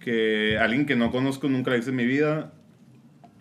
que 0.00 0.58
alguien 0.58 0.86
que 0.86 0.96
no 0.96 1.10
conozco, 1.10 1.48
nunca 1.48 1.70
la 1.70 1.78
hice 1.78 1.90
en 1.90 1.96
mi 1.96 2.06
vida, 2.06 2.52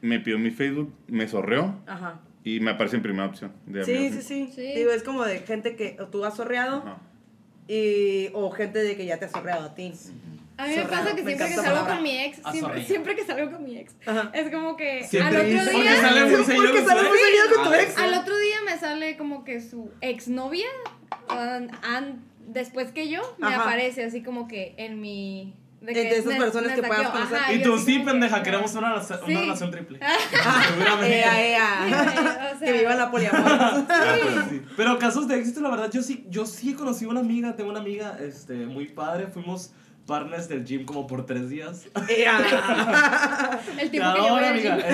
me 0.01 0.19
pidió 0.19 0.39
mi 0.39 0.51
Facebook, 0.51 0.93
me 1.07 1.27
sorreó 1.27 1.75
Ajá. 1.85 2.19
y 2.43 2.59
me 2.61 2.71
aparece 2.71 2.95
en 2.97 3.03
primera 3.03 3.25
opción. 3.27 3.51
de 3.65 3.83
Sí, 3.85 4.09
sí, 4.11 4.21
sí, 4.21 4.51
Sí. 4.55 4.73
Digo, 4.75 4.91
es 4.91 5.03
como 5.03 5.23
de 5.23 5.39
gente 5.39 5.75
que 5.75 5.97
tú 6.11 6.25
has 6.25 6.35
sorreado 6.35 6.77
Ajá. 6.77 6.97
y, 7.67 8.29
o 8.33 8.49
gente 8.51 8.79
de 8.79 8.95
que 8.97 9.05
ya 9.05 9.17
te 9.19 9.25
ha 9.25 9.29
sorreado 9.29 9.67
a 9.67 9.75
ti. 9.75 9.93
A 10.57 10.67
mí 10.67 10.75
me 10.75 10.83
Zorrado, 10.83 11.03
pasa 11.03 11.15
que 11.15 11.23
siempre 11.23 11.47
que 11.47 11.55
salgo 11.55 11.87
con 11.87 12.03
mi 12.03 12.19
ex, 12.19 12.39
siempre, 12.51 12.85
siempre 12.85 13.15
que 13.15 13.25
salgo 13.25 13.51
con 13.51 13.63
mi 13.63 13.77
ex, 13.77 13.95
Ajá. 14.05 14.29
es 14.33 14.51
como 14.51 14.75
que 14.77 15.03
Siempre 15.03 15.35
al 15.39 15.45
otro 15.65 15.79
día... 15.79 15.95
sale 16.01 16.25
muy 16.25 16.43
seguido 16.45 16.63
Porque 16.63 16.79
con 16.79 16.87
sale 16.89 17.09
muy 17.09 17.17
ex. 17.17 17.25
seguido 17.25 17.55
con 17.55 17.63
tu 17.63 17.69
Ah, 17.73 17.81
ex. 17.81 17.97
Al 17.97 18.13
otro 18.13 18.37
día 18.37 18.55
me 18.65 18.77
sale 18.77 19.17
como 19.17 19.43
que 19.43 19.61
su 19.61 19.89
exnovia, 20.01 20.67
an- 21.29 21.71
an- 21.83 22.23
después 22.47 22.91
que 22.91 23.09
yo, 23.09 23.21
me 23.39 23.47
Ajá. 23.47 23.61
aparece 23.63 24.03
así 24.03 24.21
como 24.21 24.47
que 24.47 24.75
en 24.77 25.01
mi... 25.01 25.55
De 25.81 26.09
esas 26.17 26.25
me- 26.27 26.37
personas 26.37 26.69
me 26.69 26.81
que 26.81 26.87
puedas 26.87 27.09
conocer. 27.09 27.37
Ajá, 27.37 27.51
Y 27.53 27.61
tú 27.61 27.77
sí, 27.77 27.95
como 27.95 28.05
que, 28.05 28.11
pendeja, 28.11 28.35
ah. 28.37 28.43
queremos 28.43 28.73
una, 28.75 28.89
relación- 28.93 29.19
una 29.19 29.27
Sí. 29.27 29.35
relación 29.35 29.71
triple. 29.71 29.99
Seguramente. 30.69 31.19
Ea, 31.19 31.45
ea. 31.47 31.77
güey, 31.81 31.93
o 31.93 32.59
sea, 32.59 32.59
que 32.59 32.71
viva 32.71 32.95
la 32.95 33.11
poliamor. 33.11 33.85
Sí. 34.49 34.61
Pero 34.77 34.97
casos 34.97 35.27
de 35.27 35.39
éxito, 35.39 35.59
la 35.61 35.69
verdad, 35.71 35.91
yo 35.91 36.01
sí, 36.01 36.25
yo 36.29 36.45
sí 36.45 36.73
conocí 36.73 37.05
una 37.05 37.19
amiga, 37.19 37.55
tengo 37.57 37.69
una 37.71 37.79
amiga 37.81 38.17
este, 38.21 38.53
muy 38.65 38.87
padre, 38.87 39.27
fuimos 39.27 39.73
partners 40.05 40.47
del 40.49 40.65
gym 40.65 40.85
como 40.85 41.07
por 41.07 41.25
tres 41.25 41.49
días. 41.49 41.85
Ea. 42.09 42.39
El 43.79 43.89
Te 43.89 43.89
tiempo 43.89 44.13
que 44.13 44.17
yo 44.19 44.25
adoro, 44.27 44.33
voy 44.35 44.43
al 44.43 44.53
amiga. 44.53 44.77
gym. 44.77 44.85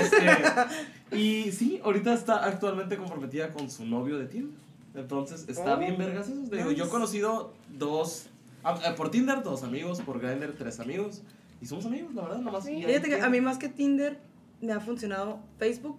Este, 1.11 1.15
y 1.17 1.51
sí, 1.51 1.81
ahorita 1.83 2.13
está 2.13 2.45
actualmente 2.45 2.97
comprometida 2.97 3.51
con 3.51 3.69
su 3.69 3.85
novio 3.85 4.17
de 4.19 4.25
Tinder. 4.27 4.57
Entonces, 4.95 5.45
está 5.47 5.75
Oh, 5.75 5.77
bien 5.79 5.97
vergas 5.97 6.29
eso. 6.29 6.49
Te 6.49 6.57
digo, 6.57 6.71
yo 6.71 6.85
he 6.85 6.89
conocido 6.89 7.53
dos, 7.69 8.27
ah, 8.63 8.79
eh, 8.85 8.93
por 8.97 9.11
Tinder 9.11 9.43
dos 9.43 9.63
amigos, 9.63 10.01
por 10.01 10.19
Grindr 10.19 10.53
tres 10.57 10.79
amigos. 10.79 11.21
Y 11.61 11.65
somos 11.65 11.85
amigos, 11.85 12.13
la 12.15 12.21
verdad, 12.23 12.37
nada 12.39 12.51
más. 12.51 12.65
Sí. 12.65 12.71
y 12.73 12.75
ahí 12.77 12.85
Fíjate 12.85 13.09
que 13.09 13.15
queda. 13.17 13.25
a 13.25 13.29
mí 13.29 13.41
más 13.41 13.57
que 13.57 13.69
Tinder 13.69 14.17
me 14.61 14.73
ha 14.73 14.79
funcionado 14.79 15.39
Facebook 15.57 15.97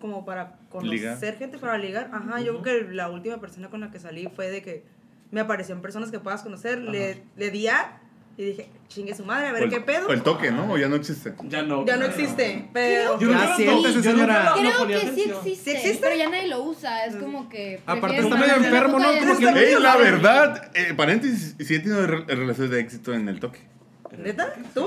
como 0.00 0.24
para 0.24 0.58
conocer 0.68 0.90
Ligar. 0.90 1.18
gente, 1.38 1.58
para 1.58 1.78
ligar. 1.78 2.10
Ajá, 2.12 2.40
yo 2.40 2.54
Ujú. 2.54 2.62
creo 2.62 2.88
que 2.88 2.92
la 2.94 3.08
última 3.10 3.38
persona 3.38 3.68
con 3.70 3.80
la 3.80 3.90
que 3.90 4.00
salí 4.00 4.28
fue 4.34 4.50
de 4.50 4.60
que 4.62 4.84
me 5.30 5.40
aparecieron 5.40 5.80
personas 5.80 6.10
que 6.10 6.18
puedas 6.18 6.42
conocer, 6.42 6.78
le, 6.78 7.22
le 7.36 7.50
di 7.50 7.68
a 7.68 8.00
y 8.36 8.44
dije, 8.44 8.68
chingue 8.88 9.14
su 9.14 9.24
madre, 9.24 9.48
a 9.48 9.52
ver 9.52 9.64
el- 9.64 9.70
qué 9.70 9.80
pedo. 9.80 10.08
O 10.08 10.12
el 10.12 10.22
toque, 10.22 10.50
¿no? 10.50 10.72
O 10.72 10.78
ya 10.78 10.88
no 10.88 10.96
existe. 10.96 11.34
Ya 11.44 11.62
no. 11.62 11.84
Ya 11.86 11.96
no 11.96 12.06
existe, 12.06 12.68
pero... 12.72 13.18
Yo 13.20 13.28
Creo 13.28 14.86
que 14.88 14.98
sí 15.14 15.22
existe, 15.30 15.70
¿Sí 15.70 15.70
existe? 15.76 15.98
pero 16.00 16.16
ya 16.16 16.28
nadie 16.30 16.48
lo 16.48 16.62
usa, 16.62 17.04
es 17.06 17.16
como 17.16 17.48
que... 17.48 17.80
Aparte 17.86 18.18
está 18.18 18.36
medio 18.36 18.54
enfermo, 18.56 18.98
¿no? 18.98 19.08
Como 19.18 19.38
que-. 19.38 19.68
Ey, 19.74 19.74
la 19.80 19.96
verdad, 19.96 20.70
eh, 20.74 20.94
paréntesis, 20.96 21.56
sí 21.58 21.74
he 21.74 21.78
tenido 21.80 22.06
re- 22.06 22.24
relaciones 22.34 22.70
de 22.70 22.80
éxito 22.80 23.12
en 23.14 23.28
el 23.28 23.38
toque. 23.40 23.60
¿Neta? 24.16 24.54
¿Tú? 24.74 24.86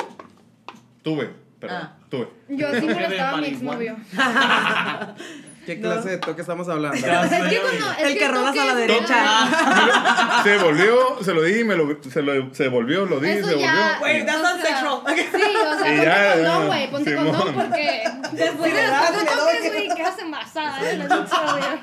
Tuve, 1.03 1.29
perdón, 1.59 1.77
Ah. 1.81 1.97
tuve. 2.09 2.29
Yo 2.49 2.67
sí 2.79 2.81
molestaba 2.87 3.37
a 3.37 3.41
mi 3.41 3.47
exnovio. 3.47 3.95
¿Qué 5.65 5.75
No. 5.77 5.91
clase 5.93 6.09
de 6.09 6.17
toque 6.19 6.41
estamos 6.41 6.69
hablando? 6.69 6.97
Ya 6.97 7.23
Es 7.23 7.29
sé, 7.29 7.35
que 7.37 7.41
oye. 7.43 7.59
cuando... 7.61 7.91
es 7.91 7.99
El 8.03 8.17
que 8.17 8.27
rolas 8.27 8.45
toque 8.47 8.59
a 8.61 8.65
la 8.65 8.75
derecha. 8.75 9.15
Ah, 9.17 10.41
Se 10.43 10.57
volvió, 10.59 11.23
se 11.23 11.33
lo 11.33 11.41
di, 11.41 11.63
me 11.63 11.75
lo, 11.75 11.97
se, 12.09 12.21
lo, 12.21 12.53
se 12.53 12.63
devolvió, 12.63 13.05
lo 13.05 13.19
di, 13.19 13.29
Eso 13.31 13.47
se 13.49 13.59
ya... 13.59 13.97
volvió. 13.99 14.13
Wait, 14.15 14.25
that's 14.25 14.41
not 14.41 14.61
sexual. 14.61 15.01
Sí, 15.07 15.21
o 15.33 15.79
sea, 15.79 15.93
Y 15.93 15.97
ponte 15.97 16.05
ya, 16.05 16.33
condón, 16.33 16.67
güey, 16.67 16.91
ponte 16.91 17.09
Simón. 17.17 17.35
condón 17.35 17.53
porque 17.55 18.03
después 18.33 18.73
de 18.73 18.81
los 18.87 18.91
cuatro 18.97 19.21
toques, 19.43 19.71
güey, 19.73 19.87
quedas 19.95 20.19
embarazada, 20.19 20.91
¿eh? 20.91 20.97
No 20.97 21.27
sé, 21.27 21.35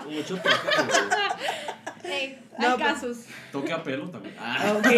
güey. 0.06 0.16
Mucho 0.18 0.36
toque. 0.36 0.48
güey. 2.02 2.12
Ey, 2.12 2.38
No, 2.58 2.66
Hay 2.68 2.72
pues- 2.74 2.84
casos. 2.92 3.16
Toque 3.52 3.72
a 3.72 3.82
pelo 3.82 4.08
también. 4.10 4.34
Ah. 4.38 4.72
Ok. 4.76 4.86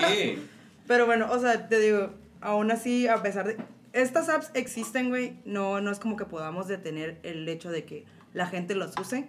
¿Qué? 0.00 0.38
Pero 0.86 1.06
bueno, 1.06 1.28
o 1.30 1.38
sea, 1.38 1.68
te 1.68 1.78
digo, 1.80 2.10
aún 2.40 2.70
así, 2.70 3.08
a 3.08 3.22
pesar 3.22 3.46
de... 3.46 3.56
Estas 3.96 4.28
apps 4.28 4.50
existen, 4.54 5.08
güey, 5.08 5.36
no, 5.44 5.80
no 5.80 5.90
es 5.90 5.98
como 5.98 6.16
que 6.16 6.24
podamos 6.26 6.68
detener 6.68 7.18
el 7.22 7.48
hecho 7.48 7.70
de 7.70 7.84
que 7.84 8.04
la 8.34 8.46
gente 8.46 8.74
los 8.74 8.96
use. 8.98 9.26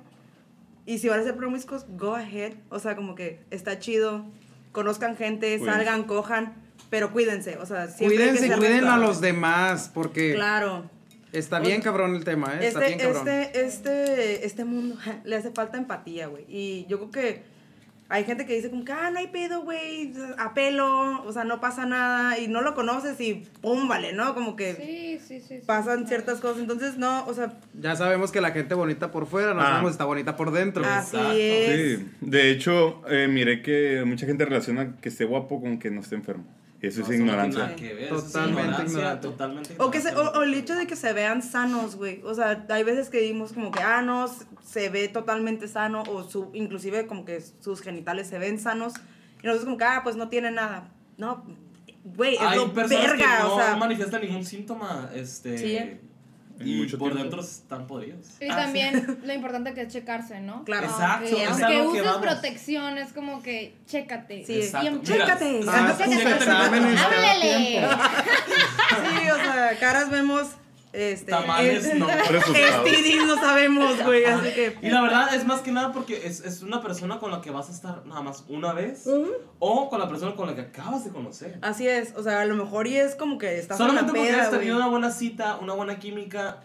Y 0.86 1.00
si 1.00 1.10
van 1.10 1.20
a 1.20 1.24
ser 1.24 1.36
promiscuos, 1.36 1.86
go 1.98 2.16
ahead. 2.16 2.54
O 2.70 2.80
sea, 2.80 2.96
como 2.96 3.16
que 3.16 3.40
está 3.52 3.80
chido, 3.80 4.26
conozcan 4.72 5.16
gente, 5.18 5.58
Cuídense. 5.58 5.66
salgan, 5.66 6.04
cojan, 6.04 6.54
pero 6.90 7.12
cuídense. 7.12 7.58
O 7.58 7.66
sea, 7.66 7.88
siempre 7.88 8.18
hay 8.24 8.32
que 8.34 8.40
Cuídense, 8.40 8.58
cuiden 8.58 8.86
a 8.86 8.98
los 8.98 9.20
demás, 9.22 9.90
porque 9.94 10.34
Claro. 10.36 10.90
está 11.32 11.60
bien 11.60 11.82
cabrón 11.82 12.16
el 12.16 12.24
tema, 12.24 12.54
¿eh? 12.56 12.68
Está 12.68 12.80
bien 12.82 12.94
Este, 12.94 13.04
cabrón. 13.04 13.28
este, 13.28 13.66
este, 13.66 14.46
este 14.46 14.66
mundo 14.66 14.98
le 15.26 15.36
hace 15.36 15.52
falta 15.52 15.78
empatía, 15.78 16.28
güey. 16.28 16.46
Y 16.48 16.86
yo 16.88 16.98
creo 17.00 17.12
que 17.12 17.44
hay 18.10 18.24
gente 18.24 18.46
que 18.46 18.56
dice 18.56 18.70
como 18.70 18.86
que, 18.86 18.92
ah, 18.94 19.10
no 19.12 19.20
hay 19.20 19.28
pedo, 19.28 19.62
güey, 19.64 20.14
a 20.38 20.54
pelo, 20.54 21.24
o 21.24 21.32
sea, 21.34 21.44
no 21.44 21.60
pasa 21.60 21.86
nada, 21.86 22.40
y 22.40 22.48
no 22.48 22.62
lo 22.62 22.74
conoces 22.74 23.20
y 23.20 23.46
pum, 23.62 23.88
vale, 23.88 24.14
¿no? 24.14 24.34
Como 24.34 24.56
que 24.56 24.76
Sí, 24.76 25.20
sí, 25.28 25.42
sí. 25.42 25.60
sí. 25.60 25.64
pasan 25.66 26.08
ciertas 26.08 26.40
cosas. 26.40 26.60
Entonces, 26.62 26.98
no, 26.98 27.26
o 27.26 27.34
sea, 27.34 27.54
Ya 27.74 27.96
sabemos 27.96 28.32
que 28.32 28.40
la 28.42 28.52
gente 28.52 28.74
bonita 28.76 29.12
por 29.12 29.26
fuera, 29.28 29.54
no 29.54 29.62
Ah. 29.62 29.66
sabemos 29.66 29.92
si 29.92 29.94
está 29.94 30.06
bonita 30.06 30.36
por 30.38 30.52
dentro. 30.52 30.86
así 30.86 31.18
Exacto. 31.18 31.38
es. 31.38 32.00
Sí, 32.00 32.06
de 32.22 32.52
hecho, 32.52 33.02
eh, 33.10 33.28
miré 33.28 33.62
que 33.62 34.04
mucha 34.06 34.26
gente 34.26 34.46
relaciona 34.46 34.96
que 35.02 35.10
esté 35.10 35.26
guapo 35.26 35.60
con 35.62 35.78
que 35.80 35.92
no 35.92 36.02
esté 36.02 36.16
enfermo. 36.16 36.46
Eso 36.82 37.02
No, 37.02 37.08
es 37.08 37.20
ignorancia. 37.20 37.64
nada 37.64 37.76
que 37.76 37.94
ver, 37.94 38.04
eso 38.04 38.18
es 38.18 38.26
Totalmente 38.26 38.62
ignorancia, 38.62 39.00
ignorante. 39.00 39.28
Totalmente 39.28 39.76
O, 39.80 39.90
que 39.90 40.02
se, 40.02 40.16
o, 40.16 40.44
el 40.44 40.54
hecho 40.54 40.76
de 40.76 40.86
que 40.86 40.96
se 40.96 41.12
vean 41.14 41.42
sanos, 41.42 41.96
güey. 41.96 42.22
O 42.24 42.36
sea, 42.36 42.66
hay 42.70 42.84
veces 42.84 43.10
que 43.10 43.20
dimos 43.20 43.54
como 43.54 43.72
que, 43.72 43.80
ah, 43.80 44.02
no, 44.02 44.28
se 44.64 44.90
ve 44.90 45.08
totalmente 45.08 45.68
sano, 45.68 46.04
o 46.04 46.24
su, 46.24 46.52
inclusive 46.54 47.08
como 47.08 47.26
que 47.26 47.42
sus 47.42 47.82
genitales 47.82 48.28
se 48.28 48.38
ven 48.38 48.60
sanos. 48.60 48.94
Y 49.42 49.48
nosotros 49.48 49.66
como 49.66 49.78
que, 49.78 49.86
ah, 49.86 50.02
pues 50.04 50.16
no 50.16 50.30
tiene 50.30 50.52
nada. 50.52 50.92
No, 51.18 51.44
güey, 52.04 52.36
es 52.36 52.42
Hay 52.42 52.58
lo 52.58 52.74
personas 52.74 53.08
verga, 53.08 53.38
que 53.38 53.44
no 53.44 53.56
o 53.56 53.60
sea. 53.60 53.76
manifiestan 53.76 54.22
ningún 54.22 54.46
síntoma, 54.46 55.10
este... 55.16 55.58
Sí, 55.58 56.00
Y 56.60 56.76
mucho 56.76 56.98
por 56.98 57.10
tiempo. 57.10 57.24
dentro 57.24 57.42
están 57.42 57.88
podridos. 57.88 58.26
Y 58.42 58.50
Ah, 58.50 58.56
también 58.58 59.20
lo 59.24 59.34
importante 59.34 59.74
que 59.74 59.82
es 59.82 59.94
checarse, 59.94 60.40
¿no? 60.42 60.64
Claro. 60.64 60.88
Exacto, 60.88 61.26
Aunque, 61.28 61.44
es 61.44 61.50
aunque 61.50 61.66
algo 61.66 61.92
que 61.94 62.00
uses 62.02 62.06
vamos. 62.14 62.22
protección, 62.28 62.98
es 62.98 63.14
como 63.14 63.42
que 63.44 63.76
chécate. 63.86 64.46
Sí, 64.46 64.56
Exacto. 64.62 65.02
Chécate. 65.04 65.60
Ah, 65.68 65.94
Sí, 65.98 66.04
Chécate. 66.10 66.34
exámenes 66.36 67.02
cada 67.02 67.32
Háblele. 67.32 67.68
tiempo. 67.68 67.90
o 69.34 69.38
sea, 69.54 69.78
caras 69.80 70.10
vemos. 70.10 70.48
Este, 70.98 71.30
Tamales, 71.32 71.86
es- 71.86 71.96
no. 71.96 72.08
No 73.28 73.36
sabemos, 73.36 74.04
güey, 74.04 74.26
así 74.26 74.50
que. 74.54 74.78
Y 74.82 74.90
la 74.90 75.02
verdad 75.02 75.36
es 75.36 75.46
más 75.46 75.62
que 75.62 75.72
nada 75.72 75.92
porque 75.92 76.26
es, 76.26 76.42
es 76.42 76.64
una 76.64 76.82
persona 76.82 77.20
con 77.20 77.32
la 77.32 77.42
que 77.42 77.52
vas 77.52 77.70
a 77.70 77.72
estar 77.72 78.06
nada 78.06 78.22
más 78.22 78.44
una 78.48 78.74
vez 78.74 79.06
o 79.60 79.90
con 79.90 80.00
la 80.00 80.08
persona 80.10 80.36
con 80.36 80.48
la 80.48 80.56
que 80.56 80.62
acabas 80.62 81.04
de 81.06 81.12
conocer. 81.12 81.60
Así 81.62 81.88
es, 81.88 82.14
o 82.16 82.24
sea, 82.24 82.42
a 82.42 82.46
lo 82.46 82.56
mejor 82.56 82.88
y 82.88 82.98
es 82.98 83.16
como 83.16 83.38
que 83.38 83.58
estás 83.60 83.80
en 83.80 83.86
Solamente 83.88 84.12
la 84.14 84.18
porque 84.18 84.32
peda, 84.34 84.44
has 84.44 84.52
tenido 84.52 84.76
una 84.78 84.88
buena 84.88 85.12
cita, 85.12 85.58
una 85.62 85.74
buena 85.74 86.00
química, 86.00 86.62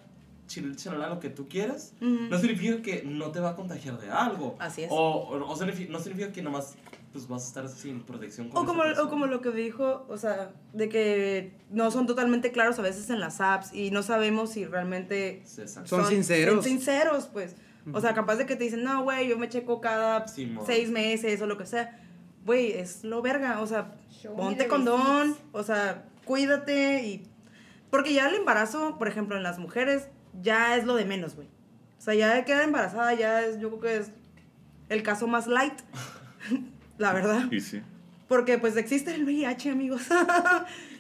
chil, 0.47 0.77
chalala, 0.77 1.09
lo 1.09 1.21
que 1.21 1.29
tú 1.29 1.49
quieras, 1.49 1.93
no 2.01 2.39
significa 2.39 2.81
que 2.83 3.03
no 3.05 3.31
te 3.33 3.41
va 3.41 3.51
a 3.51 3.57
contagiar 3.57 3.99
de 4.01 4.11
algo. 4.11 4.57
Así 4.59 4.83
es. 4.85 4.89
O, 4.91 4.97
o- 4.97 5.51
o 5.51 5.57
signifi- 5.57 5.89
no 5.89 5.99
significa 5.99 6.33
que 6.33 6.43
nomás 6.43 6.75
pues, 7.13 7.29
vas 7.29 7.45
a 7.45 7.47
estar 7.49 7.69
sin 7.69 8.03
protección. 8.03 8.49
Con 8.49 8.63
O 8.63 8.67
como, 8.67 8.83
persona. 8.83 9.07
o 9.07 9.11
como 9.11 9.27
lo 9.27 9.41
que 9.41 9.51
dijo, 9.51 10.07
o 10.09 10.17
sea, 10.17 10.53
de 10.73 10.89
que 10.89 11.53
no 11.71 11.91
son 11.91 12.07
totalmente 12.07 12.53
claros 12.53 12.79
a 12.79 12.83
veces 12.83 13.11
en 13.11 13.21
las 13.21 13.41
apps 13.41 13.73
y 13.73 13.91
no 13.91 14.03
sabemos 14.03 14.51
si 14.51 14.65
realmente 14.65 15.43
Sí, 15.45 15.61
exacto. 15.61 15.89
Son 15.89 16.07
sinceros. 16.07 16.55
Son 16.55 16.65
sinceros, 16.65 17.27
pues. 17.27 17.57
O 17.93 18.01
sea, 18.01 18.15
capaz 18.15 18.37
de 18.37 18.47
que 18.47 18.55
te 18.57 18.65
dicen, 18.65 18.85
no, 18.85 19.03
güey, 19.03 19.29
yo 19.29 19.37
me 19.39 19.49
checo 19.49 19.81
cada 19.81 20.27
Simón. 20.29 20.65
seis 20.67 20.89
meses 20.91 21.43
o 21.43 21.47
lo 21.47 21.59
que 21.59 21.67
sea. 21.67 21.99
Güey, 22.47 22.73
es 22.73 23.03
lo 23.05 23.23
verga, 23.23 23.61
o 23.61 23.67
sea, 23.67 23.95
Show 24.11 24.37
ponte 24.37 24.65
the 24.65 24.69
condón, 24.69 25.37
o 25.53 25.63
sea, 25.63 26.05
cuídate 26.25 27.03
y... 27.05 27.27
Porque 27.91 28.15
ya 28.15 28.29
el 28.29 28.35
embarazo, 28.37 28.99
por 28.99 29.07
ejemplo, 29.09 29.37
en 29.37 29.43
las 29.43 29.59
mujeres, 29.59 30.09
ya 30.41 30.77
es 30.77 30.85
lo 30.85 30.95
de 30.95 31.05
menos, 31.05 31.35
güey. 31.35 31.49
O 31.99 32.01
sea, 32.01 32.15
ya 32.15 32.35
de 32.35 32.45
quedar 32.45 32.63
embarazada 32.63 33.15
ya 33.15 33.43
es, 33.45 33.59
yo 33.61 33.69
creo 33.69 33.81
que 33.81 33.97
es 33.99 34.13
el 34.89 35.03
caso 35.03 35.27
más 35.27 35.47
light, 35.47 35.75
la 37.03 37.13
verdad. 37.13 37.51
Y 37.53 37.61
sí. 37.61 37.83
Porque 38.29 38.57
pues 38.57 38.77
existe 38.79 39.15
el 39.15 39.25
VIH, 39.25 39.71
amigos. 39.71 40.03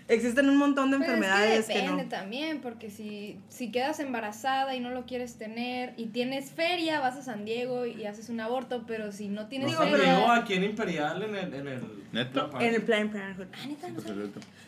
Existen 0.09 0.51
un 0.51 0.57
montón 0.57 0.91
de 0.91 0.99
Pero 0.99 1.13
enfermedades 1.13 1.61
es 1.61 1.67
que 1.69 1.73
que, 1.75 1.81
depende 1.83 2.03
no. 2.03 2.09
también, 2.11 2.61
porque 2.61 2.91
si, 2.91 3.39
si 3.49 3.71
quedas 3.71 4.01
embarazada 4.01 4.75
y 4.75 4.81
no 4.81 4.91
lo 4.91 5.07
quieres 5.07 5.37
tener 5.39 5.95
y 5.97 6.07
tienes 6.07 6.51
feria, 6.51 6.99
vas 7.01 7.17
a 7.17 7.23
San 7.23 7.45
Diego 7.47 7.87
y 7.87 8.05
haces 8.05 8.29
un 8.29 8.41
aborto, 8.41 8.85
pero 8.87 9.13
si 9.13 9.29
no 9.29 9.43
No 9.43 9.49
tienes 9.49 9.69
Digo, 9.69 9.83
se 9.85 9.91
feria... 9.91 10.05
pero- 10.07 10.19
llegó 10.19 10.33
aquí 10.33 10.55
en 10.55 10.65
Imperial 10.65 11.23
en 11.23 11.35
el... 11.37 11.55
En 11.55 11.69
el 11.69 11.83
¿Neta? 12.13 12.51
En 12.61 12.75
el 12.75 12.83
Planned 12.83 13.13
Parenthood. 13.13 13.47
Ah, 13.55 13.67
neta, 13.67 13.89
no 13.89 14.01
sé. 14.01 14.09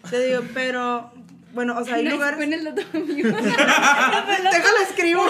Te 0.08 0.26
digo, 0.28 0.42
pero 0.54 1.12
bueno, 1.52 1.76
o 1.78 1.84
sea, 1.84 1.96
hay 1.96 2.04
No, 2.08 2.10
lugares. 2.12 2.40
en 2.40 2.52
el 2.54 2.66
otro 2.68 2.84
amigo. 2.94 3.28
Déjalo 3.36 4.78
escribo. 4.88 5.24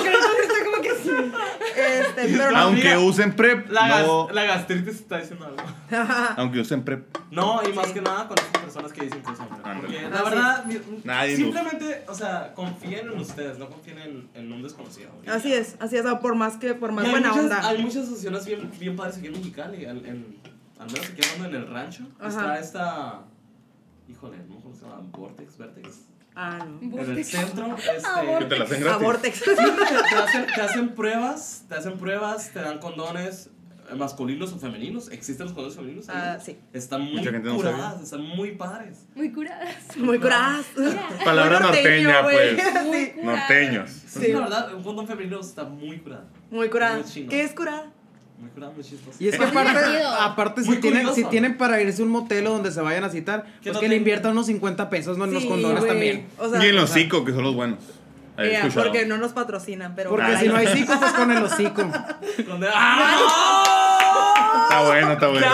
Este, 1.77 2.14
pero 2.27 2.51
no. 2.51 2.57
Aunque 2.59 2.83
Mira, 2.85 2.99
usen 3.01 3.35
PrEP, 3.37 3.69
La, 3.71 3.89
gas- 3.89 4.07
no. 4.07 4.29
la 4.31 4.45
gastritis 4.45 4.95
está 4.97 5.19
diciendo 5.19 5.45
algo. 5.47 5.59
Aunque 6.37 6.61
usen 6.61 6.85
PrEP. 6.85 7.17
No, 7.31 7.61
y 7.69 7.73
más 7.73 7.89
que 7.93 8.01
nada 8.01 8.29
con 8.29 8.39
esas 8.39 8.51
personas 8.63 8.93
que 8.93 9.03
dicen 9.05 9.23
que 9.23 9.31
usan 9.31 9.49
PrEP. 9.49 9.77
Porque 9.81 9.99
Así 9.99 10.11
la 10.11 10.23
verdad, 10.23 10.65
mi- 10.67 10.81
Nadie 11.05 11.37
simplemente, 11.37 12.05
o 12.09 12.15
sea, 12.15 12.53
confíen 12.55 13.09
en 13.13 13.19
ustedes, 13.19 13.59
no 13.59 13.69
confíen 13.69 13.99
en, 13.99 14.29
en 14.35 14.53
un 14.53 14.63
desconocido. 14.63 15.11
Así 15.27 15.53
es, 15.53 15.77
así 15.81 15.97
es, 15.97 16.05
por 16.21 16.35
más 16.35 16.57
que, 16.57 16.75
por 16.75 16.93
más 16.93 17.09
buena 17.11 17.29
muchas, 17.29 17.45
onda. 17.45 17.69
Hay 17.69 17.79
muchas 17.83 18.05
asociaciones 18.05 18.45
bien, 18.47 18.71
bien 18.79 18.97
padres 18.97 19.19
aquí 19.19 19.27
en 19.27 19.33
Mexicali. 19.33 19.85
En, 19.85 19.99
en- 20.07 20.39
al 20.79 20.91
menos 20.91 21.09
aquí 21.09 21.21
hablando 21.35 21.57
en 21.57 21.63
el 21.65 21.69
rancho. 21.71 22.05
Ajá. 22.19 22.29
Está 22.29 22.59
esta. 22.59 23.21
Híjole, 24.09 24.37
no 24.49 24.57
cómo 24.61 24.75
se 24.75 24.83
llama. 24.83 25.01
Vortex, 25.13 25.57
Vertex. 25.57 25.89
Ah, 26.37 26.67
no. 26.81 26.99
En 26.99 27.11
el 27.17 27.25
centro. 27.25 27.77
Que 27.77 27.97
Este, 27.97 28.45
te 28.49 28.59
la 28.59 28.65
hacen 28.65 28.81
gratis. 28.81 29.03
Abortex. 29.03 29.43
te, 29.43 29.55
te 29.55 30.17
hacen, 30.17 30.47
te 30.47 30.61
hacen 30.61 30.95
pruebas, 30.95 31.65
te 31.69 31.75
hacen 31.75 31.99
pruebas, 31.99 32.51
te 32.51 32.61
dan 32.61 32.79
condones 32.79 33.51
eh, 33.91 33.95
masculinos 33.95 34.53
o 34.53 34.59
femeninos. 34.59 35.11
Existen 35.11 35.47
los 35.47 35.55
condones 35.55 35.77
femeninos. 35.77 36.09
Ah, 36.09 36.39
sí. 36.43 36.59
Están 36.73 37.03
muy 37.03 37.23
no 37.23 37.55
curadas, 37.57 38.03
están 38.03 38.23
muy 38.23 38.53
padres. 38.53 39.07
Muy 39.15 39.31
curadas. 39.31 39.97
Muy 39.97 40.19
curadas. 40.19 40.67
Palabra 41.25 41.61
norteña, 41.61 42.23
pues. 42.23 42.59
Norteños. 43.23 43.91
Sí, 43.91 44.33
la 44.33 44.41
verdad, 44.41 44.75
un 44.75 44.83
condón 44.83 45.07
femenino 45.07 45.41
está 45.41 45.65
muy 45.65 45.99
curado. 45.99 46.25
Muy 46.51 46.69
chingón. 47.05 47.29
¿Qué 47.29 47.43
es 47.43 47.53
curada? 47.53 47.93
Muy 48.39 48.51
curado, 48.51 48.73
muy 48.73 48.83
chistoso. 48.83 49.17
Y 49.19 49.29
es 49.29 49.39
que 49.39 49.45
aparte, 49.45 50.63
si 50.63 50.77
tienen, 50.77 51.07
curioso. 51.07 51.15
si 51.15 51.25
tienen 51.25 51.57
para 51.57 51.81
irse 51.81 52.03
a 52.03 52.05
un 52.05 52.11
motel 52.11 52.47
o 52.49 52.51
donde 52.51 52.73
se 52.73 52.81
vayan 52.81 53.05
a 53.05 53.11
citar, 53.11 53.45
Que 53.45 53.71
pues 53.71 53.75
no 53.75 53.81
que 53.81 53.89
le 53.89 53.97
inviertan 53.97 54.33
unos 54.33 54.47
50 54.47 54.91
pesos, 54.91 55.17
¿no? 55.19 55.25
En 55.25 55.35
los 55.35 55.45
condones 55.45 55.87
también. 55.87 56.27
O 56.39 56.49
sea, 56.49 56.65
y 56.65 56.69
en 56.69 56.77
los 56.77 56.91
hocico, 56.91 57.25
que 57.25 57.33
son 57.33 57.45
los 57.45 57.55
buenos. 57.55 57.79
Eh, 58.37 58.69
porque 58.75 59.07
no 59.07 59.17
nos 59.17 59.33
patrocinan, 59.33 59.95
pero. 59.95 60.11
Porque 60.11 60.37
si 60.39 60.49
no 60.49 60.57
hay 60.57 60.67
hocico, 60.67 60.93
pues 60.99 61.13
con 61.13 61.31
el 61.31 61.43
hocico. 61.43 61.83
¡Ah! 62.75 63.85
Está 64.65 64.83
bueno, 64.83 65.13
está 65.13 65.29
bueno. 65.29 65.47